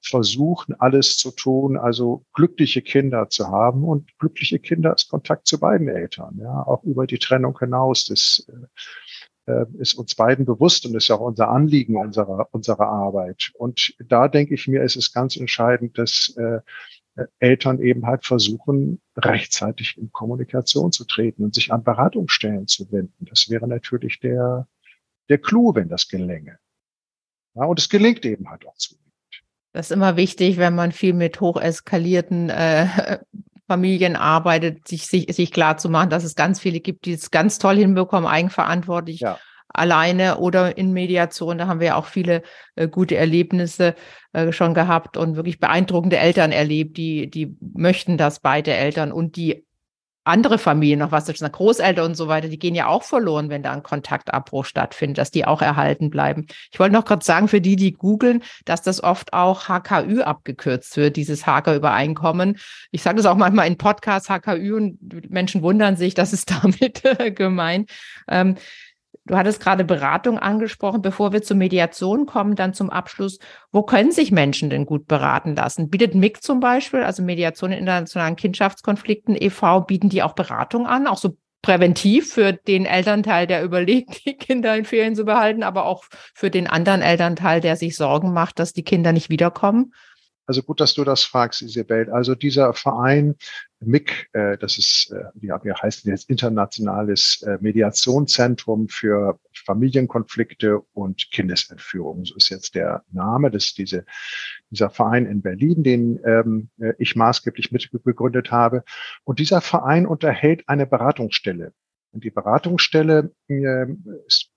versuchen, 0.00 0.74
alles 0.78 1.16
zu 1.16 1.30
tun, 1.30 1.76
also 1.76 2.24
glückliche 2.32 2.82
Kinder 2.82 3.28
zu 3.28 3.48
haben. 3.48 3.84
Und 3.84 4.16
glückliche 4.18 4.58
Kinder 4.58 4.94
ist 4.94 5.10
Kontakt 5.10 5.46
zu 5.46 5.58
beiden 5.58 5.88
Eltern, 5.88 6.38
ja, 6.40 6.62
auch 6.62 6.84
über 6.84 7.06
die 7.06 7.18
Trennung 7.18 7.58
hinaus. 7.58 8.06
Das 8.06 8.46
äh, 8.48 9.52
äh, 9.52 9.66
ist 9.78 9.94
uns 9.94 10.14
beiden 10.14 10.44
bewusst 10.44 10.86
und 10.86 10.94
ist 10.94 11.10
auch 11.10 11.20
unser 11.20 11.48
Anliegen 11.48 11.96
unserer, 11.96 12.48
unserer 12.52 12.86
Arbeit. 12.86 13.50
Und 13.54 13.94
da 13.98 14.28
denke 14.28 14.54
ich 14.54 14.68
mir, 14.68 14.82
ist 14.82 14.96
es 14.96 15.12
ganz 15.12 15.36
entscheidend, 15.36 15.98
dass 15.98 16.34
äh, 16.36 16.60
Eltern 17.38 17.80
eben 17.80 18.06
halt 18.06 18.24
versuchen, 18.24 19.00
rechtzeitig 19.16 19.96
in 19.98 20.12
Kommunikation 20.12 20.92
zu 20.92 21.04
treten 21.04 21.44
und 21.44 21.54
sich 21.54 21.72
an 21.72 21.82
Beratungsstellen 21.82 22.68
zu 22.68 22.92
wenden. 22.92 23.24
Das 23.24 23.48
wäre 23.48 23.66
natürlich 23.66 24.20
der, 24.20 24.68
der 25.28 25.38
Clou, 25.38 25.74
wenn 25.74 25.88
das 25.88 26.08
gelänge. 26.08 26.58
Ja, 27.54 27.64
und 27.64 27.78
es 27.78 27.88
gelingt 27.88 28.24
eben 28.24 28.48
halt 28.50 28.66
auch 28.66 28.76
zu. 28.76 28.96
Das 29.78 29.90
ist 29.90 29.94
immer 29.94 30.16
wichtig, 30.16 30.56
wenn 30.58 30.74
man 30.74 30.90
viel 30.90 31.12
mit 31.12 31.40
hocheskalierten 31.40 32.50
äh, 32.50 33.18
Familien 33.68 34.16
arbeitet, 34.16 34.88
sich, 34.88 35.06
sich, 35.06 35.32
sich 35.32 35.52
klar 35.52 35.76
zu 35.76 35.88
machen, 35.88 36.10
dass 36.10 36.24
es 36.24 36.34
ganz 36.34 36.58
viele 36.58 36.80
gibt, 36.80 37.04
die 37.04 37.12
es 37.12 37.30
ganz 37.30 37.60
toll 37.60 37.76
hinbekommen, 37.76 38.28
eigenverantwortlich 38.28 39.20
ja. 39.20 39.38
alleine 39.68 40.38
oder 40.38 40.76
in 40.76 40.92
Mediation. 40.92 41.58
Da 41.58 41.68
haben 41.68 41.78
wir 41.78 41.86
ja 41.86 41.94
auch 41.94 42.06
viele 42.06 42.42
äh, 42.74 42.88
gute 42.88 43.16
Erlebnisse 43.16 43.94
äh, 44.32 44.50
schon 44.50 44.74
gehabt 44.74 45.16
und 45.16 45.36
wirklich 45.36 45.60
beeindruckende 45.60 46.18
Eltern 46.18 46.50
erlebt, 46.50 46.96
die, 46.96 47.30
die 47.30 47.56
möchten, 47.60 48.18
dass 48.18 48.40
beide 48.40 48.74
Eltern 48.74 49.12
und 49.12 49.36
die 49.36 49.64
andere 50.28 50.58
Familien, 50.58 51.00
noch 51.00 51.12
was 51.12 51.26
schon 51.36 51.50
Großeltern 51.50 52.06
und 52.06 52.14
so 52.14 52.28
weiter, 52.28 52.48
die 52.48 52.58
gehen 52.58 52.74
ja 52.74 52.86
auch 52.86 53.02
verloren, 53.02 53.50
wenn 53.50 53.62
da 53.62 53.72
ein 53.72 53.82
Kontaktabbruch 53.82 54.64
stattfindet, 54.64 55.18
dass 55.18 55.30
die 55.30 55.44
auch 55.44 55.62
erhalten 55.62 56.10
bleiben. 56.10 56.46
Ich 56.70 56.78
wollte 56.78 56.94
noch 56.94 57.04
kurz 57.04 57.26
sagen, 57.26 57.48
für 57.48 57.60
die, 57.60 57.76
die 57.76 57.92
googeln, 57.92 58.42
dass 58.64 58.82
das 58.82 59.02
oft 59.02 59.32
auch 59.32 59.68
HKÜ 59.68 60.22
abgekürzt 60.22 60.96
wird, 60.96 61.16
dieses 61.16 61.46
Hager-Übereinkommen. 61.46 62.58
Ich 62.90 63.02
sage 63.02 63.16
das 63.16 63.26
auch 63.26 63.36
manchmal 63.36 63.66
in 63.66 63.78
Podcasts 63.78 64.28
HKÜ 64.28 64.76
und 64.76 65.30
Menschen 65.30 65.62
wundern 65.62 65.96
sich, 65.96 66.14
das 66.14 66.32
ist 66.32 66.50
damit 66.62 67.02
gemeint. 67.34 67.90
Ähm, 68.28 68.56
Du 69.28 69.36
hattest 69.36 69.60
gerade 69.60 69.84
Beratung 69.84 70.38
angesprochen. 70.38 71.02
Bevor 71.02 71.32
wir 71.32 71.42
zur 71.42 71.56
Mediation 71.56 72.24
kommen, 72.26 72.56
dann 72.56 72.72
zum 72.72 72.88
Abschluss. 72.88 73.38
Wo 73.70 73.82
können 73.82 74.10
sich 74.10 74.32
Menschen 74.32 74.70
denn 74.70 74.86
gut 74.86 75.06
beraten 75.06 75.54
lassen? 75.54 75.90
Bietet 75.90 76.14
MIG 76.14 76.42
zum 76.42 76.60
Beispiel, 76.60 77.02
also 77.02 77.22
Mediation 77.22 77.70
in 77.70 77.80
internationalen 77.80 78.36
Kindschaftskonflikten 78.36 79.36
e.V., 79.38 79.82
bieten 79.82 80.08
die 80.08 80.22
auch 80.22 80.32
Beratung 80.32 80.86
an, 80.86 81.06
auch 81.06 81.18
so 81.18 81.36
präventiv 81.60 82.32
für 82.32 82.54
den 82.54 82.86
Elternteil, 82.86 83.46
der 83.46 83.62
überlegt, 83.62 84.24
die 84.26 84.36
Kinder 84.36 84.74
in 84.76 84.86
Ferien 84.86 85.14
zu 85.14 85.24
behalten, 85.24 85.62
aber 85.62 85.84
auch 85.84 86.04
für 86.34 86.50
den 86.50 86.66
anderen 86.66 87.02
Elternteil, 87.02 87.60
der 87.60 87.76
sich 87.76 87.96
Sorgen 87.96 88.32
macht, 88.32 88.58
dass 88.58 88.72
die 88.72 88.84
Kinder 88.84 89.12
nicht 89.12 89.28
wiederkommen? 89.28 89.92
Also 90.46 90.62
gut, 90.62 90.80
dass 90.80 90.94
du 90.94 91.04
das 91.04 91.24
fragst, 91.24 91.60
Isabel. 91.60 92.10
Also 92.10 92.34
dieser 92.34 92.72
Verein 92.72 93.36
MIG, 93.80 94.28
äh, 94.32 94.58
das 94.58 94.76
ist, 94.78 95.12
äh, 95.12 95.24
ja, 95.46 95.62
wie 95.62 95.72
heißt 95.72 96.04
jetzt 96.06 96.28
Internationales 96.28 97.42
äh, 97.42 97.58
Mediationszentrum 97.60 98.88
für 98.88 99.38
Familienkonflikte 99.52 100.80
und 100.92 101.30
Kindesentführung. 101.30 102.24
So 102.24 102.34
ist 102.36 102.48
jetzt 102.48 102.74
der 102.74 103.04
Name. 103.12 103.50
Das 103.50 103.66
ist 103.66 103.78
diese, 103.78 104.04
dieser 104.70 104.90
Verein 104.90 105.26
in 105.26 105.42
Berlin, 105.42 105.82
den 105.82 106.20
ähm, 106.24 106.70
ich 106.98 107.16
maßgeblich 107.16 107.72
mitbegründet 107.72 108.50
habe. 108.50 108.84
Und 109.24 109.38
dieser 109.38 109.60
Verein 109.60 110.06
unterhält 110.06 110.68
eine 110.68 110.86
Beratungsstelle 110.86 111.72
und 112.10 112.24
die 112.24 112.30
Beratungsstelle 112.30 113.32
äh, 113.48 113.86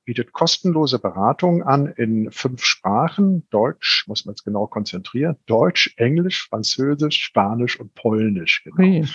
bietet 0.06 0.32
kostenlose 0.32 0.99
Beratung 0.99 1.64
an 1.64 1.88
in 1.88 2.32
fünf 2.32 2.64
Sprachen. 2.64 3.47
Deutsch, 3.49 4.06
muss 4.08 4.26
man 4.26 4.34
jetzt 4.34 4.45
genau 4.45 4.68
konzentrieren. 4.68 5.38
Deutsch, 5.45 5.93
Englisch, 5.97 6.47
Französisch, 6.47 7.22
Spanisch 7.22 7.80
und 7.80 7.93
Polnisch. 7.93 8.64
Genau. 8.64 8.76
Okay. 8.76 9.06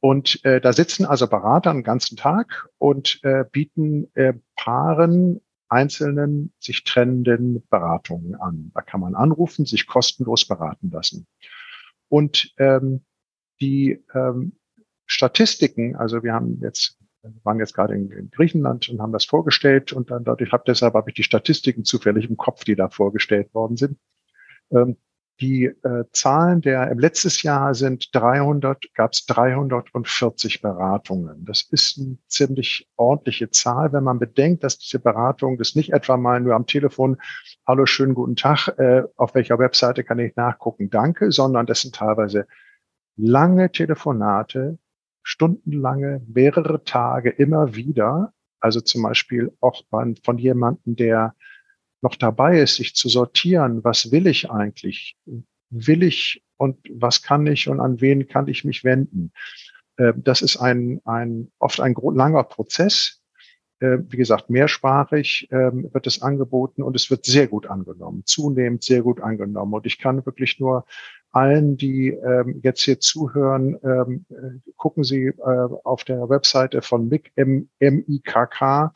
Und 0.00 0.44
äh, 0.44 0.60
da 0.60 0.72
sitzen 0.72 1.04
also 1.04 1.26
Berater 1.26 1.72
den 1.72 1.82
ganzen 1.82 2.16
Tag 2.16 2.68
und 2.78 3.18
äh, 3.24 3.44
bieten 3.50 4.10
äh, 4.14 4.34
Paaren 4.56 5.40
einzelnen 5.68 6.52
sich 6.60 6.84
trennenden 6.84 7.66
Beratungen 7.68 8.34
an. 8.34 8.70
Da 8.74 8.82
kann 8.82 9.00
man 9.00 9.14
anrufen, 9.14 9.64
sich 9.64 9.86
kostenlos 9.86 10.46
beraten 10.46 10.90
lassen. 10.90 11.26
Und 12.08 12.52
ähm, 12.58 13.04
die 13.60 14.04
ähm, 14.14 14.52
Statistiken, 15.06 15.96
also 15.96 16.22
wir 16.22 16.34
haben 16.34 16.60
jetzt 16.62 16.98
waren 17.44 17.58
jetzt 17.58 17.74
gerade 17.74 17.94
in, 17.94 18.10
in, 18.10 18.30
Griechenland 18.30 18.88
und 18.88 19.00
haben 19.00 19.12
das 19.12 19.24
vorgestellt 19.24 19.92
und 19.92 20.10
dann 20.10 20.24
dadurch 20.24 20.52
habe 20.52 20.64
deshalb 20.66 20.94
habe 20.94 21.10
ich 21.10 21.14
die 21.14 21.22
Statistiken 21.22 21.84
zufällig 21.84 22.28
im 22.28 22.36
Kopf, 22.36 22.64
die 22.64 22.76
da 22.76 22.88
vorgestellt 22.88 23.54
worden 23.54 23.76
sind. 23.76 23.98
Ähm, 24.70 24.96
die 25.40 25.64
äh, 25.64 26.04
Zahlen 26.12 26.60
der 26.60 26.90
im 26.90 26.98
letztes 26.98 27.42
Jahr 27.42 27.74
sind 27.74 28.14
300, 28.14 28.94
gab 28.94 29.12
es 29.12 29.26
340 29.26 30.62
Beratungen. 30.62 31.44
Das 31.44 31.62
ist 31.62 31.98
eine 31.98 32.18
ziemlich 32.28 32.88
ordentliche 32.96 33.50
Zahl, 33.50 33.92
wenn 33.92 34.04
man 34.04 34.18
bedenkt, 34.18 34.62
dass 34.62 34.78
diese 34.78 35.00
Beratung 35.00 35.58
das 35.58 35.74
nicht 35.74 35.92
etwa 35.92 36.16
mal 36.16 36.40
nur 36.40 36.54
am 36.54 36.66
Telefon, 36.66 37.16
hallo, 37.66 37.86
schönen 37.86 38.14
guten 38.14 38.36
Tag, 38.36 38.68
äh, 38.78 39.04
auf 39.16 39.34
welcher 39.34 39.58
Webseite 39.58 40.04
kann 40.04 40.18
ich 40.18 40.36
nachgucken, 40.36 40.90
danke, 40.90 41.32
sondern 41.32 41.66
das 41.66 41.80
sind 41.80 41.94
teilweise 41.94 42.46
lange 43.16 43.72
Telefonate, 43.72 44.78
stundenlange, 45.22 46.22
mehrere 46.26 46.84
Tage 46.84 47.30
immer 47.30 47.74
wieder. 47.74 48.32
Also 48.60 48.80
zum 48.80 49.02
Beispiel 49.02 49.52
auch 49.60 49.82
von 49.90 50.38
jemandem, 50.38 50.96
der 50.96 51.34
noch 52.00 52.16
dabei 52.16 52.60
ist, 52.60 52.76
sich 52.76 52.94
zu 52.94 53.08
sortieren, 53.08 53.84
was 53.84 54.10
will 54.10 54.26
ich 54.26 54.50
eigentlich? 54.50 55.16
Will 55.70 56.02
ich 56.02 56.44
und 56.56 56.78
was 56.90 57.22
kann 57.22 57.46
ich 57.46 57.68
und 57.68 57.80
an 57.80 58.00
wen 58.00 58.28
kann 58.28 58.48
ich 58.48 58.64
mich 58.64 58.84
wenden? 58.84 59.32
Ähm, 59.98 60.22
das 60.22 60.42
ist 60.42 60.56
ein, 60.56 61.00
ein 61.04 61.50
oft 61.58 61.80
ein 61.80 61.94
langer 61.94 62.44
Prozess. 62.44 63.22
Ähm, 63.80 64.06
wie 64.10 64.16
gesagt, 64.16 64.50
mehrsprachig 64.50 65.48
ähm, 65.50 65.88
wird 65.92 66.06
es 66.06 66.22
angeboten 66.22 66.82
und 66.82 66.94
es 66.94 67.10
wird 67.10 67.24
sehr 67.24 67.48
gut 67.48 67.66
angenommen, 67.66 68.22
zunehmend 68.26 68.84
sehr 68.84 69.02
gut 69.02 69.20
angenommen. 69.20 69.74
Und 69.74 69.86
ich 69.86 69.98
kann 69.98 70.24
wirklich 70.26 70.60
nur 70.60 70.84
allen, 71.32 71.76
die 71.76 72.08
ähm, 72.08 72.60
jetzt 72.62 72.82
hier 72.82 73.00
zuhören, 73.00 73.78
ähm, 73.82 74.26
äh, 74.30 74.70
gucken 74.76 75.02
Sie 75.02 75.26
äh, 75.26 75.68
auf 75.84 76.04
der 76.04 76.28
Webseite 76.28 76.82
von 76.82 77.08
MIK, 77.08 77.32
M, 77.36 77.68
M-I-K-K 77.78 78.92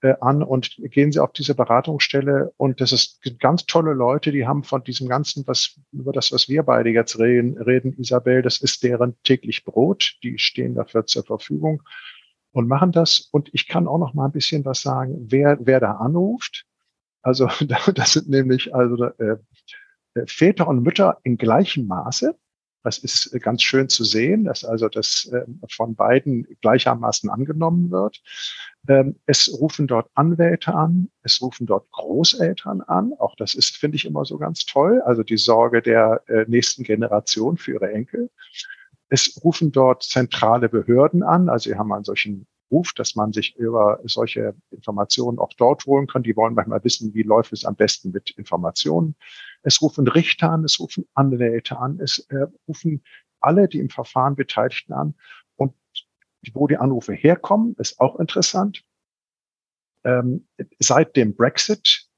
äh, 0.00 0.14
an 0.20 0.42
und 0.42 0.76
gehen 0.78 1.12
Sie 1.12 1.20
auf 1.20 1.32
diese 1.32 1.54
Beratungsstelle. 1.54 2.52
Und 2.56 2.80
das 2.80 2.92
ist 2.92 3.20
ganz 3.38 3.66
tolle 3.66 3.92
Leute, 3.92 4.32
die 4.32 4.46
haben 4.46 4.64
von 4.64 4.82
diesem 4.82 5.08
Ganzen, 5.08 5.46
was 5.46 5.78
über 5.92 6.12
das, 6.12 6.32
was 6.32 6.48
wir 6.48 6.62
beide 6.62 6.90
jetzt 6.90 7.18
reden, 7.18 7.58
reden, 7.58 7.94
Isabel, 7.98 8.42
das 8.42 8.60
ist 8.60 8.82
deren 8.82 9.16
täglich 9.22 9.64
Brot. 9.64 10.16
Die 10.22 10.38
stehen 10.38 10.74
dafür 10.74 11.06
zur 11.06 11.24
Verfügung 11.24 11.82
und 12.52 12.68
machen 12.68 12.92
das. 12.92 13.28
Und 13.30 13.50
ich 13.52 13.68
kann 13.68 13.86
auch 13.88 13.98
noch 13.98 14.14
mal 14.14 14.26
ein 14.26 14.32
bisschen 14.32 14.64
was 14.64 14.80
sagen, 14.82 15.26
wer, 15.28 15.58
wer 15.60 15.80
da 15.80 15.92
anruft. 15.92 16.64
Also 17.20 17.48
das 17.94 18.12
sind 18.12 18.28
nämlich 18.28 18.74
also 18.74 19.04
äh, 19.04 19.36
Väter 20.26 20.68
und 20.68 20.82
Mütter 20.82 21.18
in 21.22 21.36
gleichem 21.36 21.86
Maße. 21.86 22.36
Das 22.84 22.98
ist 22.98 23.32
äh, 23.32 23.40
ganz 23.40 23.62
schön 23.62 23.88
zu 23.88 24.04
sehen, 24.04 24.44
dass 24.44 24.64
also 24.64 24.88
das 24.88 25.30
ähm, 25.32 25.60
von 25.68 25.96
beiden 25.96 26.46
gleichermaßen 26.60 27.30
angenommen 27.30 27.90
wird. 27.90 28.22
Ähm, 28.86 29.16
es 29.26 29.58
rufen 29.58 29.86
dort 29.86 30.10
Anwälte 30.14 30.74
an, 30.74 31.10
es 31.22 31.40
rufen 31.40 31.66
dort 31.66 31.90
Großeltern 31.90 32.82
an. 32.82 33.14
Auch 33.18 33.34
das 33.36 33.54
ist, 33.54 33.76
finde 33.76 33.96
ich, 33.96 34.04
immer 34.04 34.24
so 34.26 34.38
ganz 34.38 34.66
toll. 34.66 35.00
Also 35.00 35.22
die 35.22 35.38
Sorge 35.38 35.80
der 35.80 36.22
äh, 36.28 36.44
nächsten 36.46 36.84
Generation 36.84 37.56
für 37.56 37.72
ihre 37.72 37.90
Enkel. 37.90 38.30
Es 39.08 39.40
rufen 39.42 39.72
dort 39.72 40.02
zentrale 40.02 40.68
Behörden 40.68 41.22
an. 41.22 41.48
Also 41.48 41.70
wir 41.70 41.78
haben 41.78 41.92
einen 41.92 42.04
solchen 42.04 42.46
Ruf, 42.70 42.92
dass 42.92 43.14
man 43.14 43.32
sich 43.32 43.56
über 43.56 44.00
solche 44.04 44.54
Informationen 44.70 45.38
auch 45.38 45.52
dort 45.56 45.86
holen 45.86 46.06
kann. 46.06 46.22
Die 46.22 46.36
wollen 46.36 46.54
manchmal 46.54 46.84
wissen, 46.84 47.14
wie 47.14 47.22
läuft 47.22 47.52
es 47.52 47.64
am 47.64 47.76
besten 47.76 48.10
mit 48.10 48.30
Informationen. 48.30 49.14
Es 49.64 49.82
rufen 49.82 50.06
Richter 50.06 50.50
an, 50.50 50.64
es 50.64 50.78
rufen 50.78 51.06
Anwälte 51.14 51.78
an, 51.78 51.98
es 52.00 52.18
äh, 52.30 52.46
rufen 52.68 53.02
alle, 53.40 53.66
die 53.66 53.80
im 53.80 53.90
Verfahren 53.90 54.36
Beteiligten 54.36 54.92
an. 54.92 55.14
Und 55.56 55.74
wo 56.52 56.66
die 56.66 56.76
Anrufe 56.76 57.12
herkommen, 57.12 57.74
ist 57.78 58.00
auch 58.00 58.20
interessant. 58.20 58.84
Ähm, 60.04 60.46
seit 60.78 61.16
dem 61.16 61.34
Brexit 61.34 62.08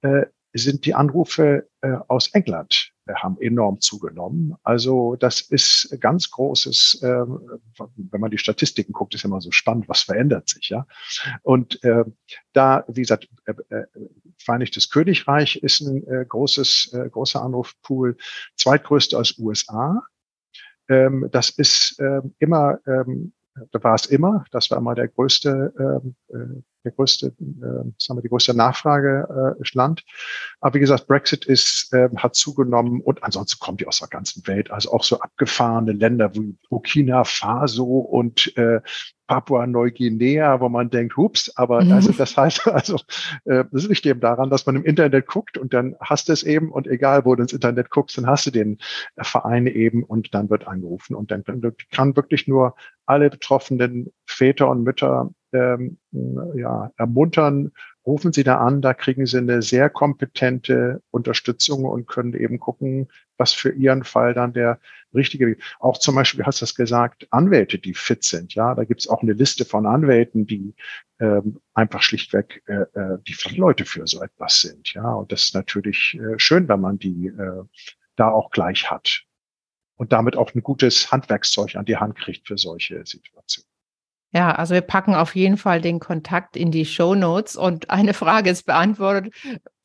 äh, 0.00 0.26
sind 0.54 0.86
die 0.86 0.94
Anrufe 0.94 1.68
äh, 1.82 1.96
aus 2.08 2.28
England 2.28 2.94
haben 3.14 3.40
enorm 3.40 3.80
zugenommen. 3.80 4.54
Also 4.62 5.16
das 5.16 5.40
ist 5.40 5.96
ganz 6.00 6.30
großes, 6.30 7.02
äh, 7.02 7.24
wenn 7.96 8.20
man 8.20 8.30
die 8.30 8.38
Statistiken 8.38 8.92
guckt, 8.92 9.14
ist 9.14 9.24
immer 9.24 9.40
so 9.40 9.52
spannend, 9.52 9.88
was 9.88 10.02
verändert 10.02 10.48
sich, 10.48 10.70
ja. 10.70 10.86
Und 11.42 11.82
äh, 11.84 12.04
da, 12.52 12.84
wie 12.88 13.02
gesagt, 13.02 13.28
äh, 13.44 13.52
äh, 13.74 13.86
Vereinigtes 14.38 14.90
Königreich 14.90 15.56
ist 15.56 15.80
ein 15.80 16.06
äh, 16.06 16.24
großes, 16.24 16.92
äh, 16.92 17.08
großer 17.08 17.42
Anrufpool, 17.42 18.16
zweitgrößte 18.56 19.18
aus 19.18 19.38
USA. 19.38 20.02
Ähm, 20.88 21.28
das 21.32 21.50
ist 21.50 21.98
äh, 21.98 22.20
immer, 22.38 22.78
ähm, 22.86 23.32
da 23.72 23.82
war 23.82 23.94
es 23.94 24.06
immer, 24.06 24.44
das 24.50 24.70
war 24.70 24.78
immer 24.78 24.94
der 24.94 25.08
größte 25.08 25.72
ähm, 25.78 26.14
äh, 26.28 26.62
der 26.86 26.92
größte, 26.92 27.26
äh, 27.26 27.90
sagen 27.98 28.18
wir, 28.18 28.22
die 28.22 28.28
größte 28.28 28.54
Nachfrageland. 28.54 30.00
Äh, 30.00 30.56
Aber 30.60 30.74
wie 30.74 30.80
gesagt, 30.80 31.06
Brexit 31.06 31.44
ist, 31.44 31.92
äh, 31.92 32.08
hat 32.16 32.34
zugenommen 32.34 33.00
und 33.00 33.22
ansonsten 33.22 33.58
kommt 33.60 33.80
die 33.80 33.86
aus 33.86 33.98
der 33.98 34.08
ganzen 34.08 34.46
Welt. 34.46 34.70
Also 34.70 34.92
auch 34.92 35.02
so 35.02 35.20
abgefahrene 35.20 35.92
Länder 35.92 36.34
wie 36.34 36.56
Burkina 36.70 37.24
Faso 37.24 37.84
und 37.84 38.56
äh, 38.56 38.80
Papua-Neuguinea, 39.26 40.60
wo 40.60 40.68
man 40.68 40.88
denkt, 40.88 41.16
hups, 41.16 41.52
aber 41.56 41.84
mhm. 41.84 41.92
also 41.92 42.12
das 42.12 42.36
heißt 42.36 42.66
also, 42.68 42.96
äh, 43.44 43.64
das 43.72 43.88
liegt 43.88 44.06
eben 44.06 44.20
daran, 44.20 44.50
dass 44.50 44.66
man 44.66 44.76
im 44.76 44.84
Internet 44.84 45.26
guckt 45.26 45.58
und 45.58 45.74
dann 45.74 45.96
hast 46.00 46.28
du 46.28 46.32
es 46.32 46.42
eben 46.42 46.70
und 46.70 46.86
egal, 46.86 47.24
wo 47.24 47.34
du 47.34 47.42
ins 47.42 47.52
Internet 47.52 47.90
guckst, 47.90 48.16
dann 48.16 48.26
hast 48.26 48.46
du 48.46 48.50
den 48.50 48.78
äh, 49.16 49.24
Verein 49.24 49.66
eben 49.66 50.04
und 50.04 50.34
dann 50.34 50.48
wird 50.50 50.68
angerufen 50.68 51.16
und 51.16 51.30
dann 51.30 51.42
kann 51.90 52.16
wirklich 52.16 52.46
nur 52.46 52.76
alle 53.04 53.30
betroffenen 53.30 54.12
Väter 54.26 54.68
und 54.68 54.82
Mütter 54.82 55.30
ähm, 55.56 55.98
ja, 56.54 56.92
ermuntern 56.96 57.72
rufen 58.06 58.32
Sie 58.32 58.44
da 58.44 58.58
an, 58.58 58.82
da 58.82 58.94
kriegen 58.94 59.26
Sie 59.26 59.38
eine 59.38 59.62
sehr 59.62 59.90
kompetente 59.90 61.02
Unterstützung 61.10 61.84
und 61.84 62.06
können 62.06 62.34
eben 62.34 62.60
gucken, 62.60 63.08
was 63.36 63.52
für 63.52 63.70
Ihren 63.70 64.04
Fall 64.04 64.32
dann 64.32 64.52
der 64.52 64.78
richtige, 65.12 65.56
auch 65.80 65.98
zum 65.98 66.14
Beispiel, 66.14 66.44
hast 66.44 66.60
du 66.60 66.64
das 66.64 66.74
gesagt, 66.74 67.26
Anwälte, 67.30 67.78
die 67.78 67.94
fit 67.94 68.22
sind. 68.22 68.54
Ja, 68.54 68.74
da 68.74 68.84
gibt 68.84 69.00
es 69.00 69.08
auch 69.08 69.22
eine 69.22 69.32
Liste 69.32 69.64
von 69.64 69.86
Anwälten, 69.86 70.46
die 70.46 70.74
ähm, 71.18 71.60
einfach 71.74 72.02
schlichtweg 72.02 72.62
äh, 72.66 72.82
äh, 72.98 73.18
die 73.26 73.34
Fachleute 73.34 73.84
für 73.84 74.06
so 74.06 74.22
etwas 74.22 74.60
sind. 74.60 74.92
Ja, 74.94 75.14
und 75.14 75.32
das 75.32 75.44
ist 75.44 75.54
natürlich 75.54 76.18
äh, 76.20 76.38
schön, 76.38 76.68
wenn 76.68 76.80
man 76.80 76.98
die 76.98 77.28
äh, 77.28 77.64
da 78.16 78.30
auch 78.30 78.50
gleich 78.50 78.90
hat 78.90 79.22
und 79.96 80.12
damit 80.12 80.36
auch 80.36 80.54
ein 80.54 80.62
gutes 80.62 81.10
Handwerkszeug 81.10 81.76
an 81.76 81.84
die 81.84 81.96
Hand 81.96 82.16
kriegt 82.16 82.46
für 82.46 82.58
solche 82.58 83.04
Situationen. 83.04 83.65
Ja, 84.36 84.50
also 84.54 84.74
wir 84.74 84.82
packen 84.82 85.14
auf 85.14 85.34
jeden 85.34 85.56
Fall 85.56 85.80
den 85.80 85.98
Kontakt 85.98 86.58
in 86.58 86.70
die 86.70 86.84
Show 86.84 87.14
Notes 87.14 87.56
und 87.56 87.88
eine 87.88 88.12
Frage 88.12 88.50
ist 88.50 88.66
beantwortet. 88.66 89.32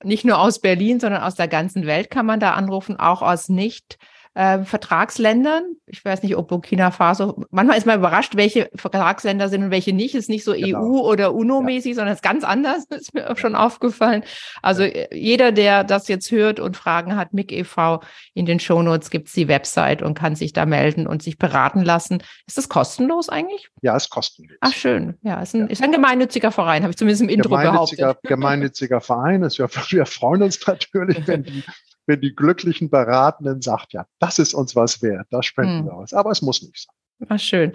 Nicht 0.04 0.26
nur 0.26 0.40
aus 0.40 0.60
Berlin, 0.60 1.00
sondern 1.00 1.24
aus 1.24 1.36
der 1.36 1.48
ganzen 1.48 1.86
Welt 1.86 2.12
kann 2.12 2.26
man 2.26 2.42
da 2.42 2.52
anrufen, 2.52 3.00
auch 3.00 3.22
aus 3.22 3.48
nicht 3.48 3.98
äh, 4.34 4.64
Vertragsländern. 4.64 5.64
Ich 5.88 6.04
weiß 6.04 6.24
nicht, 6.24 6.38
ob 6.38 6.48
Burkina 6.48 6.92
Faso, 6.92 7.44
manchmal 7.50 7.78
ist 7.78 7.86
man 7.86 8.00
überrascht, 8.00 8.36
welche 8.36 8.70
Vertragsländer 8.76 9.50
sind 9.50 9.64
und 9.64 9.72
welche 9.72 9.94
nicht. 9.94 10.16
Ist 10.16 10.30
nicht 10.30 10.46
so 10.46 10.54
genau. 10.54 10.80
EU- 10.80 11.02
oder 11.02 11.34
UNO-mäßig, 11.34 11.92
ja. 11.92 11.96
sondern 11.96 12.16
ist 12.16 12.24
ganz 12.24 12.44
anders, 12.44 12.86
ist 12.90 13.14
mir 13.14 13.30
auch 13.30 13.38
schon 13.38 13.56
aufgefallen. 13.56 14.24
Also 14.62 14.84
ja. 14.84 14.90
Äh, 14.90 15.18
jeder, 15.18 15.52
der 15.52 15.84
das 15.84 16.08
jetzt 16.08 16.32
hört 16.32 16.60
und 16.60 16.78
Fragen 16.78 17.16
hat, 17.16 17.34
MIG 17.34 17.52
e.V., 17.52 18.02
in 18.34 18.46
den 18.46 18.60
Shownotes 18.60 19.10
gibt 19.10 19.28
es 19.28 19.34
die 19.34 19.48
Website 19.48 20.02
und 20.02 20.14
kann 20.14 20.36
sich 20.36 20.54
da 20.54 20.66
melden 20.66 21.08
und 21.08 21.22
sich 21.22 21.38
beraten 21.38 21.82
lassen. 21.82 22.24
Ist 22.48 22.58
das 22.58 22.70
kostenlos 22.70 23.28
eigentlich? 23.28 23.70
Ja, 23.82 23.98
ist 23.98 24.10
kostenlos. 24.10 24.58
Ach, 24.62 24.74
schön. 24.74 25.18
Ja, 25.24 25.42
ist 25.42 25.54
ein, 25.54 25.62
ja. 25.62 25.68
Ist 25.68 25.84
ein 25.84 25.92
gemeinnütziger 25.92 26.52
Verein, 26.52 26.84
habe 26.84 26.92
ich 26.92 26.98
zumindest 26.98 27.24
im 27.24 27.30
Intro 27.30 27.50
gemeinnütziger, 27.50 28.04
behauptet. 28.04 28.30
Gemeinnütziger 28.30 29.02
Verein. 29.02 29.44
Ist, 29.44 29.60
wir 29.92 30.06
freuen 30.06 30.44
uns 30.44 30.66
natürlich, 30.66 31.28
wenn 31.28 31.44
die 31.44 31.64
wenn 32.12 32.22
die 32.22 32.36
glücklichen 32.36 32.90
Beratenden 32.90 33.62
sagt, 33.62 33.94
ja, 33.94 34.06
das 34.20 34.38
ist 34.38 34.54
uns 34.54 34.76
was 34.76 35.02
wert, 35.02 35.28
das 35.32 35.46
spenden 35.46 35.80
hm. 35.80 35.86
wir 35.86 35.94
aus. 35.94 36.14
Aber 36.14 36.32
es 36.32 36.42
muss 36.42 36.62
nicht 36.62 36.86
sein. 36.86 37.30
Ach, 37.30 37.40
schön. 37.40 37.72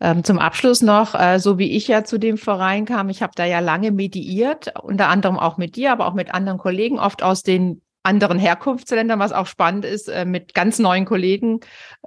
Ähm, 0.00 0.24
zum 0.24 0.38
Abschluss 0.38 0.82
noch, 0.82 1.14
äh, 1.14 1.38
so 1.38 1.58
wie 1.58 1.76
ich 1.76 1.88
ja 1.88 2.04
zu 2.04 2.18
dem 2.18 2.38
Verein 2.38 2.84
kam, 2.84 3.08
ich 3.08 3.22
habe 3.22 3.32
da 3.34 3.44
ja 3.44 3.60
lange 3.60 3.90
mediiert, 3.90 4.72
unter 4.82 5.08
anderem 5.08 5.38
auch 5.38 5.56
mit 5.56 5.76
dir, 5.76 5.92
aber 5.92 6.06
auch 6.06 6.14
mit 6.14 6.32
anderen 6.32 6.58
Kollegen, 6.58 6.98
oft 6.98 7.22
aus 7.22 7.42
den 7.42 7.82
anderen 8.04 8.38
Herkunftsländern, 8.38 9.18
was 9.18 9.32
auch 9.32 9.46
spannend 9.46 9.84
ist, 9.84 10.08
äh, 10.08 10.24
mit 10.24 10.54
ganz 10.54 10.78
neuen 10.78 11.04
Kollegen 11.04 11.60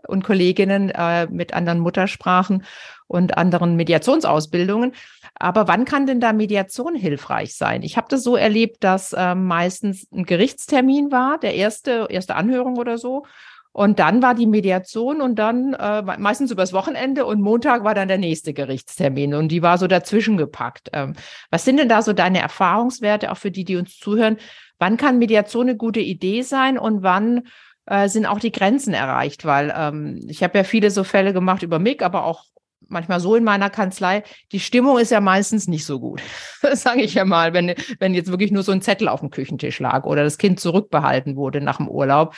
und 0.08 0.24
Kolleginnen 0.24 0.90
äh, 0.90 1.28
mit 1.28 1.54
anderen 1.54 1.80
Muttersprachen 1.80 2.64
und 3.08 3.38
anderen 3.38 3.76
Mediationsausbildungen. 3.76 4.94
Aber 5.42 5.68
wann 5.68 5.86
kann 5.86 6.06
denn 6.06 6.20
da 6.20 6.34
Mediation 6.34 6.94
hilfreich 6.94 7.56
sein? 7.56 7.82
Ich 7.82 7.98
habe 7.98 8.08
das 8.10 8.24
so 8.24 8.36
erlebt, 8.36 8.84
dass 8.84 9.12
äh, 9.14 9.34
meistens 9.34 10.08
ein 10.12 10.24
Gerichtstermin 10.24 11.12
war, 11.12 11.40
der 11.40 11.56
erste, 11.56 12.08
erste 12.10 12.36
Anhörung 12.36 12.78
oder 12.78 13.00
so. 13.00 13.24
Und 13.72 14.00
dann 14.00 14.22
war 14.22 14.36
die 14.36 14.46
Mediation 14.46 15.20
und 15.20 15.40
dann 15.40 15.74
äh, 15.74 16.02
meistens 16.20 16.52
übers 16.52 16.74
Wochenende 16.74 17.26
und 17.26 17.42
Montag 17.42 17.84
war 17.84 17.96
dann 17.96 18.08
der 18.08 18.18
nächste 18.20 18.54
Gerichtstermin 18.54 19.34
und 19.34 19.48
die 19.48 19.62
war 19.64 19.78
so 19.78 19.88
dazwischen 19.88 20.38
gepackt. 20.38 20.90
Ähm, 20.94 21.14
was 21.50 21.66
sind 21.66 21.78
denn 21.78 21.90
da 21.90 22.02
so 22.02 22.14
deine 22.14 22.40
Erfahrungswerte, 22.40 23.32
auch 23.32 23.38
für 23.38 23.50
die, 23.50 23.64
die 23.64 23.78
uns 23.78 23.98
zuhören? 23.98 24.38
Wann 24.78 24.98
kann 24.98 25.20
Mediation 25.20 25.70
eine 25.70 25.78
gute 25.78 26.02
Idee 26.02 26.44
sein 26.44 26.78
und 26.78 27.02
wann 27.02 27.48
äh, 27.86 28.10
sind 28.10 28.26
auch 28.26 28.40
die 28.40 28.52
Grenzen 28.52 28.94
erreicht? 28.94 29.46
Weil 29.46 29.74
ähm, 29.76 30.20
ich 30.28 30.44
habe 30.44 30.58
ja 30.58 30.64
viele 30.66 30.92
so 30.92 31.04
Fälle 31.04 31.34
gemacht 31.34 31.64
über 31.64 31.80
MIG, 31.80 32.04
aber 32.04 32.26
auch 32.26 32.44
manchmal 32.88 33.20
so 33.20 33.36
in 33.36 33.44
meiner 33.44 33.70
Kanzlei, 33.70 34.24
die 34.52 34.60
Stimmung 34.60 35.00
ist 35.00 35.12
ja 35.12 35.22
meistens 35.22 35.68
nicht 35.68 35.86
so 35.86 36.00
gut. 36.00 36.22
Das 36.62 36.84
sage 36.84 37.02
ich 37.02 37.16
ja 37.16 37.26
mal, 37.26 37.54
wenn, 37.54 37.74
wenn 38.00 38.14
jetzt 38.14 38.30
wirklich 38.30 38.52
nur 38.52 38.64
so 38.64 38.72
ein 38.72 38.82
Zettel 38.82 39.08
auf 39.08 39.20
dem 39.20 39.32
Küchentisch 39.32 39.80
lag 39.80 40.06
oder 40.06 40.24
das 40.24 40.38
Kind 40.38 40.60
zurückbehalten 40.60 41.36
wurde 41.36 41.60
nach 41.60 41.78
dem 41.78 41.90
Urlaub. 41.90 42.36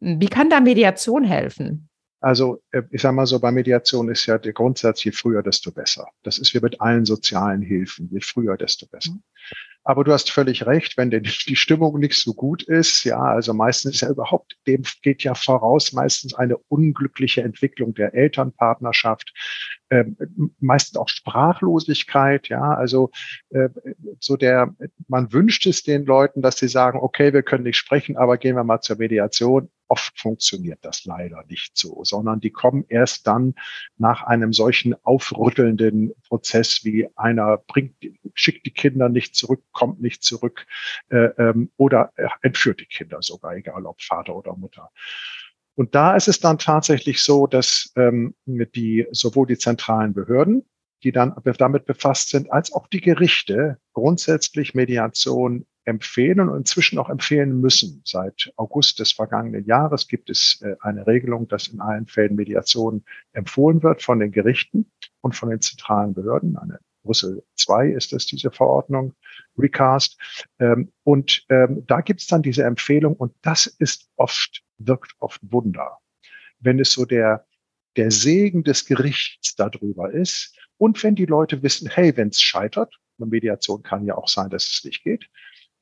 Wie 0.00 0.28
kann 0.28 0.48
da 0.48 0.60
Mediation 0.60 1.24
helfen? 1.24 1.88
Also 2.20 2.62
äh, 2.70 2.82
ich 2.90 3.02
sage 3.02 3.14
mal 3.14 3.26
so, 3.26 3.38
bei 3.38 3.50
Mediation 3.50 4.08
ist 4.08 4.24
ja 4.24 4.38
der 4.38 4.54
Grundsatz, 4.54 5.04
je 5.04 5.12
früher, 5.12 5.42
desto 5.42 5.70
besser. 5.72 6.06
Das 6.22 6.38
ist 6.38 6.54
wie 6.54 6.60
mit 6.60 6.80
allen 6.80 7.04
sozialen 7.04 7.60
Hilfen, 7.60 8.08
je 8.10 8.20
früher, 8.20 8.56
desto 8.56 8.86
besser. 8.86 9.12
Mhm. 9.12 9.22
Aber 9.86 10.02
du 10.02 10.12
hast 10.12 10.30
völlig 10.30 10.64
recht, 10.64 10.96
wenn 10.96 11.10
die 11.10 11.56
Stimmung 11.56 11.98
nicht 11.98 12.18
so 12.18 12.32
gut 12.32 12.62
ist, 12.62 13.04
ja, 13.04 13.20
also 13.20 13.52
meistens 13.52 13.96
ist 13.96 14.00
ja 14.00 14.08
überhaupt, 14.08 14.56
dem 14.66 14.82
geht 15.02 15.22
ja 15.24 15.34
voraus 15.34 15.92
meistens 15.92 16.32
eine 16.32 16.56
unglückliche 16.68 17.42
Entwicklung 17.42 17.92
der 17.92 18.14
Elternpartnerschaft, 18.14 19.34
äh, 19.88 20.04
meistens 20.60 20.96
auch 20.96 21.08
Sprachlosigkeit, 21.08 22.48
ja, 22.48 22.74
also 22.74 23.10
äh, 23.50 23.68
so 24.20 24.36
der, 24.36 24.74
man 25.08 25.32
wünscht 25.32 25.66
es 25.66 25.82
den 25.82 26.04
Leuten, 26.04 26.42
dass 26.42 26.58
sie 26.58 26.68
sagen, 26.68 26.98
okay, 27.00 27.32
wir 27.32 27.42
können 27.42 27.64
nicht 27.64 27.76
sprechen, 27.76 28.16
aber 28.16 28.38
gehen 28.38 28.56
wir 28.56 28.64
mal 28.64 28.80
zur 28.80 28.96
Mediation 28.96 29.70
oft 29.88 30.18
funktioniert 30.18 30.80
das 30.82 31.04
leider 31.04 31.44
nicht 31.48 31.76
so, 31.76 32.02
sondern 32.04 32.40
die 32.40 32.50
kommen 32.50 32.84
erst 32.88 33.26
dann 33.26 33.54
nach 33.96 34.22
einem 34.22 34.52
solchen 34.52 34.94
aufrüttelnden 35.04 36.12
Prozess 36.26 36.84
wie 36.84 37.08
einer 37.16 37.58
bringt, 37.58 37.94
schickt 38.34 38.66
die 38.66 38.72
Kinder 38.72 39.08
nicht 39.08 39.34
zurück, 39.34 39.62
kommt 39.72 40.00
nicht 40.00 40.22
zurück 40.22 40.66
äh, 41.10 41.26
ähm, 41.38 41.70
oder 41.76 42.12
entführt 42.42 42.80
die 42.80 42.86
Kinder 42.86 43.18
sogar, 43.20 43.54
egal 43.54 43.86
ob 43.86 44.02
Vater 44.02 44.34
oder 44.34 44.56
Mutter. 44.56 44.90
Und 45.76 45.94
da 45.94 46.14
ist 46.14 46.28
es 46.28 46.38
dann 46.38 46.58
tatsächlich 46.58 47.22
so, 47.22 47.46
dass 47.46 47.92
ähm, 47.96 48.34
die 48.46 49.06
sowohl 49.10 49.46
die 49.46 49.58
zentralen 49.58 50.14
Behörden, 50.14 50.64
die 51.02 51.12
dann 51.12 51.34
damit 51.58 51.84
befasst 51.84 52.30
sind, 52.30 52.50
als 52.52 52.72
auch 52.72 52.86
die 52.86 53.00
Gerichte 53.00 53.78
grundsätzlich 53.92 54.74
Mediation 54.74 55.66
empfehlen 55.84 56.48
und 56.48 56.56
inzwischen 56.56 56.98
auch 56.98 57.10
empfehlen 57.10 57.60
müssen. 57.60 58.02
Seit 58.04 58.52
August 58.56 59.00
des 59.00 59.12
vergangenen 59.12 59.66
Jahres 59.66 60.08
gibt 60.08 60.30
es 60.30 60.60
äh, 60.62 60.76
eine 60.80 61.06
Regelung, 61.06 61.46
dass 61.48 61.68
in 61.68 61.80
allen 61.80 62.06
Fällen 62.06 62.36
Mediation 62.36 63.04
empfohlen 63.32 63.82
wird 63.82 64.02
von 64.02 64.18
den 64.18 64.32
Gerichten 64.32 64.90
und 65.20 65.36
von 65.36 65.50
den 65.50 65.60
zentralen 65.60 66.14
Behörden. 66.14 66.56
Eine 66.56 66.78
Brüssel 67.04 67.44
2 67.56 67.90
ist 67.90 68.12
das, 68.12 68.26
diese 68.26 68.50
Verordnung, 68.50 69.14
Recast. 69.56 70.18
Ähm, 70.58 70.92
und 71.04 71.44
ähm, 71.50 71.84
da 71.86 72.00
gibt 72.00 72.20
es 72.20 72.26
dann 72.26 72.42
diese 72.42 72.64
Empfehlung 72.64 73.14
und 73.14 73.34
das 73.42 73.66
ist 73.66 74.10
oft, 74.16 74.62
wirkt 74.78 75.14
oft 75.20 75.40
Wunder. 75.42 75.98
Wenn 76.58 76.80
es 76.80 76.92
so 76.92 77.04
der, 77.04 77.46
der 77.96 78.10
Segen 78.10 78.64
des 78.64 78.86
Gerichts 78.86 79.54
darüber 79.54 80.10
ist 80.10 80.56
und 80.78 81.02
wenn 81.02 81.14
die 81.14 81.26
Leute 81.26 81.62
wissen, 81.62 81.88
hey, 81.88 82.16
wenn 82.16 82.28
es 82.28 82.40
scheitert, 82.40 82.98
Mediation 83.18 83.82
kann 83.82 84.04
ja 84.04 84.16
auch 84.16 84.28
sein, 84.28 84.50
dass 84.50 84.64
es 84.64 84.84
nicht 84.84 85.04
geht, 85.04 85.30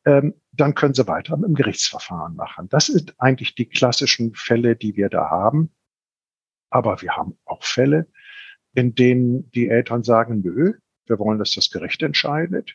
ähm, 0.04 0.34
dann 0.52 0.74
können 0.74 0.94
sie 0.94 1.06
weiter 1.06 1.34
im 1.34 1.54
Gerichtsverfahren 1.54 2.34
machen. 2.34 2.68
Das 2.68 2.86
sind 2.86 3.14
eigentlich 3.18 3.54
die 3.54 3.68
klassischen 3.68 4.34
Fälle, 4.34 4.76
die 4.76 4.96
wir 4.96 5.08
da 5.08 5.30
haben. 5.30 5.72
Aber 6.70 7.02
wir 7.02 7.16
haben 7.16 7.38
auch 7.44 7.62
Fälle, 7.62 8.08
in 8.74 8.94
denen 8.94 9.50
die 9.52 9.68
Eltern 9.68 10.02
sagen, 10.02 10.40
nö, 10.42 10.74
wir 11.06 11.18
wollen, 11.18 11.38
dass 11.38 11.54
das 11.54 11.70
Gericht 11.70 12.02
entscheidet. 12.02 12.74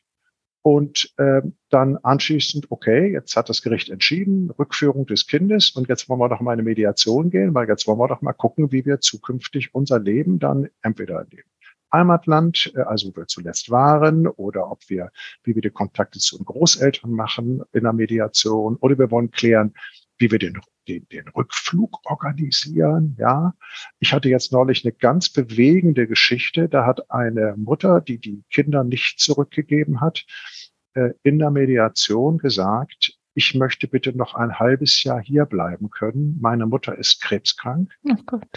Und 0.64 1.14
äh, 1.18 1.42
dann 1.70 1.98
anschließend, 1.98 2.72
okay, 2.72 3.12
jetzt 3.12 3.38
hat 3.38 3.48
das 3.48 3.62
Gericht 3.62 3.90
entschieden, 3.90 4.52
Rückführung 4.52 5.06
des 5.06 5.28
Kindes 5.28 5.72
und 5.72 5.88
jetzt 5.88 6.10
wollen 6.10 6.20
wir 6.20 6.28
doch 6.28 6.42
mal 6.42 6.52
eine 6.52 6.64
Mediation 6.64 7.30
gehen, 7.30 7.54
weil 7.54 7.70
jetzt 7.70 7.88
wollen 7.88 8.00
wir 8.00 8.08
doch 8.10 8.22
mal 8.22 8.34
gucken, 8.34 8.72
wie 8.72 8.86
wir 8.86 9.00
zukünftig 9.00 9.74
unser 9.74 10.00
Leben 10.00 10.40
dann 10.40 10.68
entweder 10.82 11.26
leben 11.30 11.50
Heimatland, 11.94 12.72
äh, 12.76 12.82
also 12.82 13.10
wo 13.10 13.18
wir 13.18 13.28
zuletzt 13.28 13.70
waren, 13.70 14.28
oder 14.28 14.70
ob 14.72 14.90
wir, 14.90 15.12
wie 15.44 15.56
wir 15.56 15.62
die 15.62 15.70
Kontakte 15.70 16.20
zu 16.20 16.38
den 16.38 16.46
Großeltern 16.46 17.12
machen 17.12 17.64
in 17.74 17.84
der 17.84 17.94
Mediation, 17.94 18.78
oder 18.78 18.98
wir 18.98 19.12
wollen 19.12 19.32
klären, 19.32 19.74
wie 20.18 20.32
wir 20.32 20.40
den, 20.40 20.60
den, 20.88 21.08
den 21.10 21.28
Rückflug 21.30 22.00
organisieren. 22.10 23.16
Ja, 23.20 23.54
ich 24.00 24.14
hatte 24.14 24.30
jetzt 24.30 24.52
neulich 24.52 24.86
eine 24.86 24.94
ganz 24.94 25.30
bewegende 25.30 26.08
Geschichte. 26.08 26.70
Da 26.70 26.86
hat 26.86 27.12
eine 27.12 27.56
Mutter, 27.58 28.02
die 28.02 28.20
die 28.20 28.44
Kinder 28.50 28.84
nicht 28.84 29.20
zurückgegeben 29.20 30.02
hat, 30.02 30.26
äh, 30.94 31.12
in 31.24 31.40
der 31.40 31.52
Mediation 31.52 32.38
gesagt, 32.38 33.18
ich 33.38 33.54
möchte 33.54 33.88
bitte 33.88 34.18
noch 34.18 34.34
ein 34.34 34.58
halbes 34.58 35.04
Jahr 35.04 35.22
hier 35.22 35.46
bleiben 35.46 35.92
können. 35.92 36.40
Meine 36.42 36.66
Mutter 36.66 36.98
ist 36.98 37.22
krebskrank. 37.22 37.94
Oh 38.04 38.16
Gott. 38.26 38.48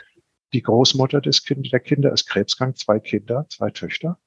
Die 0.55 0.63
Großmutter 0.63 1.21
des 1.21 1.45
kind, 1.45 1.71
der 1.71 1.81
Kinder 1.81 2.13
ist 2.13 2.27
krebskrank, 2.27 2.79
zwei 2.79 2.99
Kinder, 2.99 3.47
zwei 3.51 3.71
Töchter. 3.71 4.19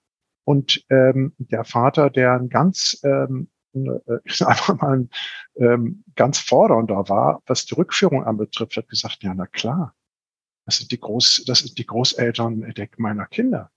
Und 0.46 0.86
ähm, 0.90 1.34
der 1.38 1.64
Vater, 1.64 2.10
der 2.10 2.34
ein 2.34 2.50
ganz, 2.50 3.02
ähm, 3.04 3.50
äh, 3.74 4.20
einfach 4.46 4.80
mal, 4.80 5.08
ähm, 5.56 6.04
ganz 6.16 6.40
fordernder 6.40 7.10
war, 7.10 7.42
was 7.46 7.66
die 7.66 7.76
Rückführung 7.76 8.24
anbetrifft, 8.24 8.78
hat 8.78 8.90
gesagt, 8.90 9.24
ja, 9.24 9.34
na 9.34 9.48
klar, 9.48 9.96
das 10.66 10.78
sind 10.78 10.92
die 10.92 11.00
Groß, 11.00 11.44
das 11.46 11.60
sind 11.60 11.78
die 11.78 11.86
Großeltern 11.86 12.74
meiner 12.98 13.26
Kinder. 13.26 13.70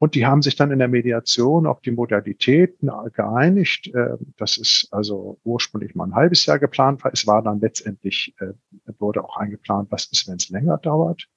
Und 0.00 0.14
die 0.14 0.26
haben 0.26 0.42
sich 0.42 0.54
dann 0.54 0.70
in 0.70 0.78
der 0.78 0.86
Mediation 0.86 1.66
auf 1.66 1.80
die 1.80 1.90
Modalitäten 1.90 2.88
geeinigt. 3.12 3.90
Ähm, 3.94 4.32
das 4.36 4.56
ist 4.56 4.88
also 4.92 5.40
ursprünglich 5.42 5.96
mal 5.96 6.06
ein 6.06 6.14
halbes 6.14 6.46
Jahr 6.46 6.60
geplant 6.60 7.02
war. 7.02 7.12
Es 7.12 7.26
war 7.26 7.42
dann 7.42 7.60
letztendlich, 7.60 8.34
äh, 8.38 8.52
wurde 8.98 9.24
auch 9.24 9.36
eingeplant, 9.36 9.90
was 9.90 10.06
ist, 10.06 10.28
wenn 10.28 10.36
es 10.36 10.50
länger 10.50 10.78
dauert 10.78 11.28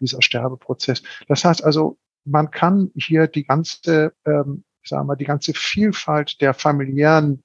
dieser 0.00 0.22
Sterbeprozess. 0.22 1.02
Das 1.28 1.44
heißt 1.44 1.64
also, 1.64 1.98
man 2.24 2.50
kann 2.50 2.90
hier 2.96 3.28
die 3.28 3.44
ganze 3.44 4.12
ähm, 4.24 4.64
ich 4.86 4.90
sage 4.90 5.04
mal, 5.04 5.16
die 5.16 5.24
ganze 5.24 5.52
Vielfalt 5.52 6.40
der 6.40 6.54
familiären 6.54 7.42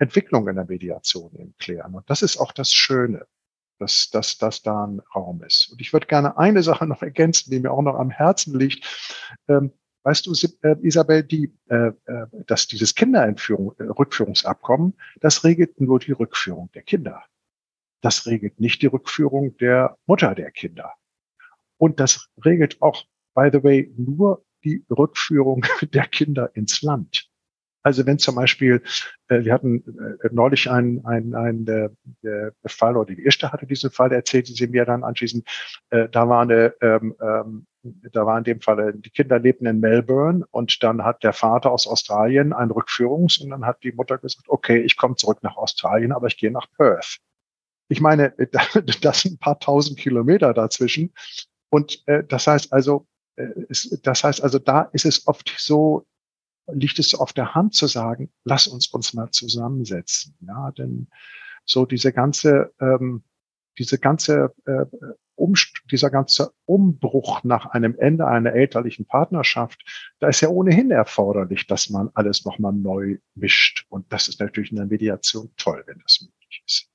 Entwicklung 0.00 0.48
in 0.48 0.56
der 0.56 0.64
Mediation 0.64 1.32
eben 1.36 1.54
klären. 1.56 1.94
Und 1.94 2.10
das 2.10 2.20
ist 2.22 2.36
auch 2.38 2.50
das 2.50 2.72
Schöne, 2.72 3.26
dass, 3.78 4.10
dass, 4.10 4.38
dass 4.38 4.62
da 4.62 4.86
ein 4.86 5.00
Raum 5.14 5.44
ist. 5.44 5.70
Und 5.70 5.80
ich 5.80 5.92
würde 5.92 6.08
gerne 6.08 6.36
eine 6.36 6.64
Sache 6.64 6.86
noch 6.88 7.00
ergänzen, 7.02 7.52
die 7.52 7.60
mir 7.60 7.70
auch 7.70 7.82
noch 7.82 7.94
am 7.94 8.10
Herzen 8.10 8.58
liegt. 8.58 8.84
Ähm, 9.46 9.72
weißt 10.02 10.26
du, 10.26 10.32
äh, 10.62 10.76
Isabel, 10.82 11.22
die, 11.22 11.56
äh, 11.68 11.92
äh, 12.06 12.26
dass 12.48 12.66
dieses 12.66 12.96
Kinderentführung, 12.96 13.72
äh, 13.78 13.84
Rückführungsabkommen, 13.84 14.96
das 15.20 15.44
regelt 15.44 15.80
nur 15.80 16.00
die 16.00 16.12
Rückführung 16.12 16.72
der 16.72 16.82
Kinder. 16.82 17.22
Das 18.00 18.26
regelt 18.26 18.58
nicht 18.58 18.82
die 18.82 18.86
Rückführung 18.86 19.56
der 19.58 19.96
Mutter 20.06 20.34
der 20.34 20.50
Kinder. 20.50 20.94
Und 21.76 22.00
das 22.00 22.30
regelt 22.44 22.82
auch, 22.82 23.04
by 23.36 23.48
the 23.52 23.62
way, 23.62 23.94
nur 23.96 24.44
die 24.64 24.84
Rückführung 24.90 25.64
der 25.82 26.06
Kinder 26.06 26.50
ins 26.54 26.82
Land. 26.82 27.30
Also 27.82 28.04
wenn 28.06 28.18
zum 28.18 28.34
Beispiel, 28.34 28.82
äh, 29.28 29.42
wir 29.44 29.54
hatten 29.54 29.82
äh, 30.22 30.28
neulich 30.32 30.70
einen, 30.70 31.04
einen, 31.06 31.34
einen 31.34 31.64
der, 31.64 31.90
der 32.22 32.52
Fall, 32.66 32.96
oder 32.96 33.14
die 33.14 33.24
erste 33.24 33.52
hatte 33.52 33.66
diesen 33.66 33.90
Fall, 33.90 34.12
erzählte 34.12 34.52
sie 34.52 34.66
mir 34.66 34.84
dann 34.84 35.02
anschließend, 35.02 35.48
äh, 35.90 36.08
da 36.10 36.28
war 36.28 36.42
eine, 36.42 36.74
ähm, 36.82 37.14
ähm, 37.22 37.66
da 37.82 38.26
war 38.26 38.36
in 38.36 38.44
dem 38.44 38.60
Fall, 38.60 38.92
die 38.94 39.08
Kinder 39.08 39.38
lebten 39.38 39.64
in 39.64 39.80
Melbourne 39.80 40.44
und 40.50 40.82
dann 40.82 41.02
hat 41.04 41.22
der 41.22 41.32
Vater 41.32 41.70
aus 41.70 41.86
Australien 41.86 42.52
ein 42.52 42.70
Rückführungs- 42.70 43.42
und 43.42 43.48
dann 43.48 43.64
hat 43.64 43.82
die 43.82 43.92
Mutter 43.92 44.18
gesagt, 44.18 44.48
okay, 44.48 44.80
ich 44.80 44.98
komme 44.98 45.16
zurück 45.16 45.38
nach 45.42 45.56
Australien, 45.56 46.12
aber 46.12 46.26
ich 46.26 46.36
gehe 46.36 46.50
nach 46.50 46.66
Perth. 46.76 47.18
Ich 47.88 48.02
meine, 48.02 48.34
das 49.00 49.22
sind 49.22 49.34
ein 49.34 49.38
paar 49.38 49.58
tausend 49.58 49.98
Kilometer 49.98 50.52
dazwischen. 50.52 51.14
Und 51.70 52.02
äh, 52.06 52.24
das 52.24 52.46
heißt 52.46 52.72
also, 52.72 53.06
äh, 53.06 53.09
das 54.02 54.24
heißt 54.24 54.42
also, 54.42 54.58
da 54.58 54.82
ist 54.92 55.04
es 55.04 55.26
oft 55.26 55.54
so, 55.58 56.06
liegt 56.72 56.98
es 56.98 57.14
auf 57.14 57.32
der 57.32 57.54
Hand 57.54 57.74
zu 57.74 57.86
sagen, 57.86 58.30
lass 58.44 58.66
uns 58.66 58.88
uns 58.88 59.14
mal 59.14 59.30
zusammensetzen. 59.30 60.36
Ja, 60.40 60.70
denn 60.72 61.08
so 61.64 61.86
diese 61.86 62.12
ganze, 62.12 62.72
ähm, 62.80 63.24
diese 63.78 63.98
ganze, 63.98 64.54
äh, 64.66 64.84
um, 65.36 65.54
dieser 65.90 66.10
ganze 66.10 66.52
Umbruch 66.66 67.44
nach 67.44 67.66
einem 67.66 67.96
Ende 67.98 68.26
einer 68.26 68.52
elterlichen 68.52 69.06
Partnerschaft, 69.06 70.12
da 70.18 70.28
ist 70.28 70.42
ja 70.42 70.48
ohnehin 70.48 70.90
erforderlich, 70.90 71.66
dass 71.66 71.88
man 71.88 72.10
alles 72.14 72.44
nochmal 72.44 72.74
neu 72.74 73.18
mischt. 73.34 73.86
Und 73.88 74.12
das 74.12 74.28
ist 74.28 74.40
natürlich 74.40 74.70
in 74.70 74.76
der 74.76 74.86
Mediation 74.86 75.50
toll, 75.56 75.82
wenn 75.86 75.98
das 76.00 76.20
möglich 76.20 76.62
ist. 76.66 76.89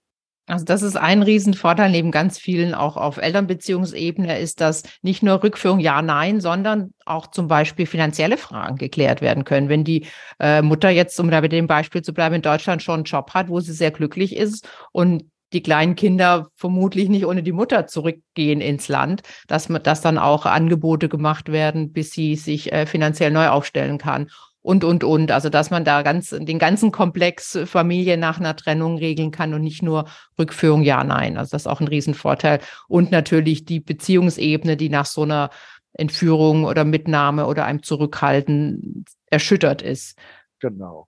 Also 0.48 0.64
das 0.64 0.84
ist 0.84 0.96
ein 0.96 1.24
Riesenvorteil 1.24 1.90
neben 1.90 2.12
ganz 2.12 2.38
vielen 2.38 2.76
auch 2.76 2.98
auf 2.98 3.18
Elternbeziehungsebene 3.18 4.40
ist, 4.40 4.62
dass 4.62 4.84
nicht 5.02 5.24
nur 5.24 5.42
Rückführung 5.42 5.80
ja, 5.80 6.02
nein, 6.04 6.40
sondern 6.40 6.94
auch 7.06 7.28
zum 7.28 7.48
Beispiel 7.48 7.88
finanzielle 7.88 8.38
Fragen 8.38 8.76
geklärt 8.76 9.22
werden 9.22 9.44
können. 9.44 9.70
Wenn 9.70 9.84
die 9.84 10.06
äh, 10.40 10.62
Mutter 10.62 10.90
jetzt, 10.90 11.20
um 11.20 11.32
da 11.32 11.42
mit 11.42 11.52
dem 11.52 11.66
Beispiel 11.66 12.04
zu 12.04 12.14
bleiben, 12.14 12.36
in 12.36 12.42
Deutschland 12.44 12.84
schon 12.84 12.96
einen 12.96 13.04
Job 13.06 13.34
hat, 13.34 13.50
wo 13.50 13.60
sie 13.60 13.74
sehr 13.74 13.92
glücklich 13.92 14.36
ist 14.36 14.68
und 14.92 15.24
die 15.52 15.64
kleinen 15.64 15.96
Kinder 15.96 16.50
vermutlich 16.56 17.10
nicht 17.10 17.26
ohne 17.26 17.42
die 17.42 17.52
Mutter 17.52 17.88
zurückgehen 17.88 18.62
ins 18.62 18.88
Land, 18.88 19.22
dass, 19.48 19.68
dass 19.68 20.02
dann 20.02 20.18
auch 20.18 20.46
Angebote 20.46 21.10
gemacht 21.10 21.52
werden, 21.52 21.92
bis 21.92 22.12
sie 22.12 22.36
sich 22.36 22.72
äh, 22.72 22.86
finanziell 22.86 23.32
neu 23.32 23.48
aufstellen 23.48 23.98
kann 23.98 24.28
und, 24.66 24.84
und, 24.84 25.04
und. 25.04 25.32
Also, 25.32 25.50
dass 25.50 25.70
man 25.70 25.86
da 25.86 26.02
ganz, 26.02 26.32
den 26.32 26.58
ganzen 26.58 26.92
Komplex 26.92 27.58
Familie 27.66 28.18
nach 28.18 28.40
einer 28.40 28.56
Trennung 28.56 28.98
regeln 28.98 29.30
kann 29.30 29.54
und 29.54 29.62
nicht 29.62 29.84
nur 29.84 30.06
Rückführung, 30.40 30.82
ja, 30.82 31.04
nein. 31.04 31.38
Also, 31.38 31.52
das 31.52 31.64
ist 31.64 31.68
auch 31.68 31.82
ein 31.82 31.88
Riesenvorteil. 31.88 32.60
Und 32.88 33.12
natürlich 33.12 33.66
die 33.66 33.80
Beziehungsebene, 33.80 34.76
die 34.76 34.90
nach 34.90 35.06
so 35.06 35.22
einer 35.22 35.52
Entführung 35.94 36.64
oder 36.64 36.84
Mitnahme 36.84 37.46
oder 37.46 37.66
einem 37.66 37.84
Zurückhalten 37.84 39.06
erschüttert 39.28 39.84
ist. 39.84 40.18
Genau. 40.60 41.08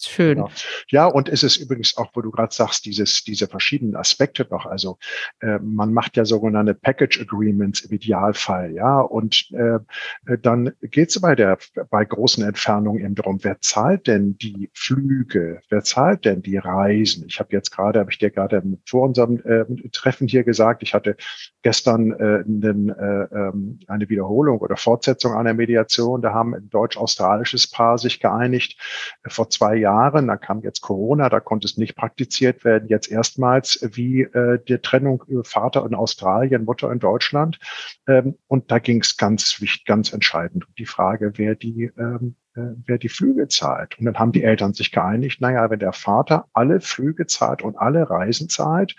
Schön. 0.00 0.36
Genau. 0.36 0.50
Ja, 0.88 1.06
und 1.06 1.28
es 1.28 1.42
ist 1.42 1.56
übrigens 1.56 1.96
auch, 1.96 2.10
wo 2.14 2.20
du 2.20 2.30
gerade 2.30 2.54
sagst, 2.54 2.84
dieses, 2.84 3.24
diese 3.24 3.48
verschiedenen 3.48 3.96
Aspekte 3.96 4.46
noch. 4.50 4.64
Also 4.64 4.98
äh, 5.40 5.58
man 5.58 5.92
macht 5.92 6.16
ja 6.16 6.24
sogenannte 6.24 6.74
Package 6.74 7.20
Agreements 7.20 7.80
im 7.80 7.90
Idealfall, 7.90 8.72
ja. 8.72 9.00
Und 9.00 9.50
äh, 9.52 9.78
dann 10.40 10.72
geht 10.82 11.10
es 11.10 11.20
bei 11.20 11.34
der 11.34 11.58
bei 11.90 12.04
großen 12.04 12.44
Entfernungen 12.44 13.04
eben 13.04 13.14
darum, 13.16 13.42
wer 13.42 13.60
zahlt 13.60 14.06
denn 14.06 14.38
die 14.38 14.70
Flüge, 14.72 15.60
wer 15.68 15.82
zahlt 15.82 16.24
denn 16.24 16.42
die 16.42 16.58
Reisen? 16.58 17.24
Ich 17.26 17.40
habe 17.40 17.52
jetzt 17.52 17.70
gerade, 17.70 17.98
habe 17.98 18.12
ich 18.12 18.18
dir 18.18 18.30
gerade 18.30 18.62
vor 18.86 19.04
unserem 19.04 19.40
äh, 19.44 19.64
Treffen 19.90 20.28
hier 20.28 20.44
gesagt, 20.44 20.82
ich 20.82 20.94
hatte 20.94 21.16
gestern 21.62 22.12
äh, 22.12 22.44
einen, 22.44 22.90
äh, 22.90 23.24
ähm, 23.34 23.80
eine 23.88 24.08
Wiederholung 24.08 24.58
oder 24.58 24.76
Fortsetzung 24.76 25.34
einer 25.34 25.54
Mediation. 25.54 26.22
Da 26.22 26.32
haben 26.32 26.54
ein 26.54 26.70
deutsch-australisches 26.70 27.68
Paar 27.68 27.98
sich 27.98 28.20
geeinigt 28.20 28.78
äh, 29.24 29.30
vor 29.30 29.50
zwei 29.50 29.74
Jahren 29.76 29.87
Jahren, 29.88 30.26
da 30.26 30.36
kam 30.36 30.60
jetzt 30.60 30.82
Corona, 30.82 31.30
da 31.30 31.40
konnte 31.40 31.66
es 31.66 31.78
nicht 31.78 31.96
praktiziert 31.96 32.62
werden, 32.64 32.88
jetzt 32.88 33.10
erstmals 33.10 33.80
wie 33.92 34.22
äh, 34.22 34.58
die 34.68 34.78
Trennung 34.78 35.24
über 35.26 35.44
Vater 35.44 35.86
in 35.86 35.94
Australien, 35.94 36.64
Mutter 36.64 36.92
in 36.92 36.98
Deutschland. 36.98 37.58
Ähm, 38.06 38.36
und 38.48 38.70
da 38.70 38.80
ging 38.80 39.00
es 39.00 39.16
ganz 39.16 39.60
wichtig, 39.62 39.86
ganz 39.86 40.12
entscheidend 40.12 40.66
um 40.66 40.74
die 40.76 40.84
Frage, 40.84 41.32
wer 41.36 41.54
die 41.54 41.90
ähm, 41.96 42.34
äh, 42.47 42.47
wer 42.86 42.98
die 42.98 43.08
Flüge 43.08 43.48
zahlt. 43.48 43.98
Und 43.98 44.06
dann 44.06 44.18
haben 44.18 44.32
die 44.32 44.42
Eltern 44.42 44.74
sich 44.74 44.92
geeinigt, 44.92 45.40
naja, 45.40 45.70
wenn 45.70 45.78
der 45.78 45.92
Vater 45.92 46.46
alle 46.52 46.80
Flüge 46.80 47.26
zahlt 47.26 47.62
und 47.62 47.76
alle 47.76 48.08
Reisen 48.08 48.48
zahlt, 48.48 48.96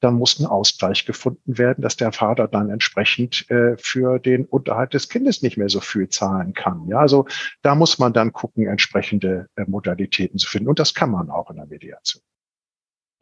dann 0.00 0.14
muss 0.14 0.38
ein 0.38 0.46
Ausgleich 0.46 1.06
gefunden 1.06 1.58
werden, 1.58 1.82
dass 1.82 1.96
der 1.96 2.12
Vater 2.12 2.48
dann 2.48 2.70
entsprechend 2.70 3.50
äh, 3.50 3.76
für 3.78 4.18
den 4.18 4.44
Unterhalt 4.46 4.94
des 4.94 5.08
Kindes 5.08 5.42
nicht 5.42 5.56
mehr 5.56 5.68
so 5.68 5.80
viel 5.80 6.08
zahlen 6.08 6.54
kann. 6.54 6.86
Ja, 6.88 6.98
also 6.98 7.26
da 7.62 7.74
muss 7.74 7.98
man 7.98 8.12
dann 8.12 8.32
gucken, 8.32 8.66
entsprechende 8.66 9.48
äh, 9.56 9.64
Modalitäten 9.66 10.38
zu 10.38 10.48
finden. 10.48 10.68
Und 10.68 10.78
das 10.78 10.94
kann 10.94 11.10
man 11.10 11.30
auch 11.30 11.50
in 11.50 11.56
der 11.56 11.66
Mediation. 11.66 12.22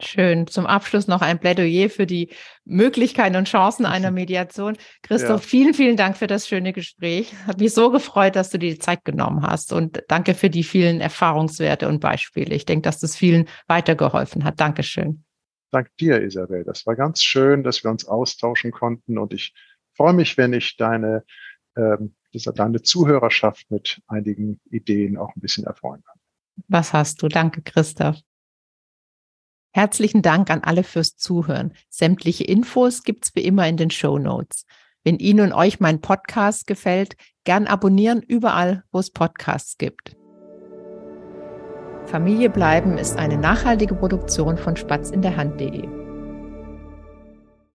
Schön. 0.01 0.47
Zum 0.47 0.67
Abschluss 0.67 1.07
noch 1.07 1.23
ein 1.23 1.39
Plädoyer 1.39 1.89
für 1.89 2.07
die 2.07 2.31
Möglichkeiten 2.65 3.37
und 3.37 3.49
Chancen 3.49 3.87
einer 3.87 4.11
Mediation. 4.13 4.77
Christoph, 5.03 5.43
ja. 5.43 5.49
vielen, 5.49 5.75
vielen 5.75 5.97
Dank 5.97 6.17
für 6.17 6.27
das 6.27 6.49
schöne 6.49 6.73
Gespräch. 6.73 7.33
Hat 7.47 7.61
mich 7.61 7.73
so 7.73 7.91
gefreut, 7.91 8.37
dass 8.37 8.51
du 8.51 8.59
dir 8.59 8.71
die 8.71 8.79
Zeit 8.79 9.05
genommen 9.05 9.47
hast 9.47 9.73
und 9.73 10.03
danke 10.09 10.35
für 10.35 10.51
die 10.51 10.65
vielen 10.65 11.01
Erfahrungswerte 11.01 11.89
und 11.89 12.01
Beispiele. 12.01 12.55
Ich 12.55 12.67
denke, 12.67 12.83
dass 12.83 12.99
das 12.99 13.17
vielen 13.17 13.49
weitergeholfen 13.69 14.45
hat. 14.45 14.61
Dankeschön. 14.61 15.25
Dank 15.71 15.89
dir, 15.99 16.23
Isabel. 16.23 16.65
Das 16.65 16.87
war 16.87 16.97
ganz 16.97 17.23
schön, 17.23 17.63
dass 17.63 17.83
wir 17.85 17.91
uns 17.91 18.05
austauschen 18.05 18.73
konnten 18.73 19.19
und 19.19 19.33
ich 19.33 19.55
freue 19.95 20.13
mich, 20.13 20.37
wenn 20.37 20.53
ich 20.53 20.77
deine, 20.77 21.25
ähm, 21.77 22.15
deine 22.55 22.83
Zuhörerschaft 22.83 23.71
mit 23.71 24.01
einigen 24.07 24.61
Ideen 24.71 25.17
auch 25.17 25.35
ein 25.35 25.41
bisschen 25.41 25.65
erfreuen 25.65 26.03
kann. 26.05 26.19
Was 26.69 26.93
hast 26.93 27.23
du? 27.23 27.29
Danke, 27.29 27.63
Christoph. 27.63 28.19
Herzlichen 29.73 30.21
Dank 30.21 30.51
an 30.51 30.63
alle 30.63 30.85
fürs 30.85 31.17
Zuhören. 31.17 31.73
Sämtliche 31.89 32.45
Infos 32.45 33.03
gibt's 33.05 33.35
wie 33.35 33.45
immer 33.45 33.67
in 33.67 33.79
den 33.79 33.91
Show 33.91 34.19
Notes. 34.19 34.67
Wenn 35.03 35.17
Ihnen 35.17 35.41
und 35.41 35.53
euch 35.53 35.81
mein 35.81 36.01
Podcast 36.01 36.67
gefällt, 36.67 37.17
gern 37.45 37.67
abonnieren 37.67 38.23
überall, 38.23 38.85
wo 38.93 38.99
es 38.99 39.11
Podcasts 39.11 39.79
gibt. 39.79 40.15
Familie 42.07 42.51
bleiben 42.51 42.99
ist 42.99 43.17
eine 43.17 43.39
nachhaltige 43.39 43.95
Produktion 43.95 44.59
von 44.59 44.77
Spatz 44.77 45.11
in 45.11 45.23
der 45.23 45.37
Hand.de. 45.37 46.02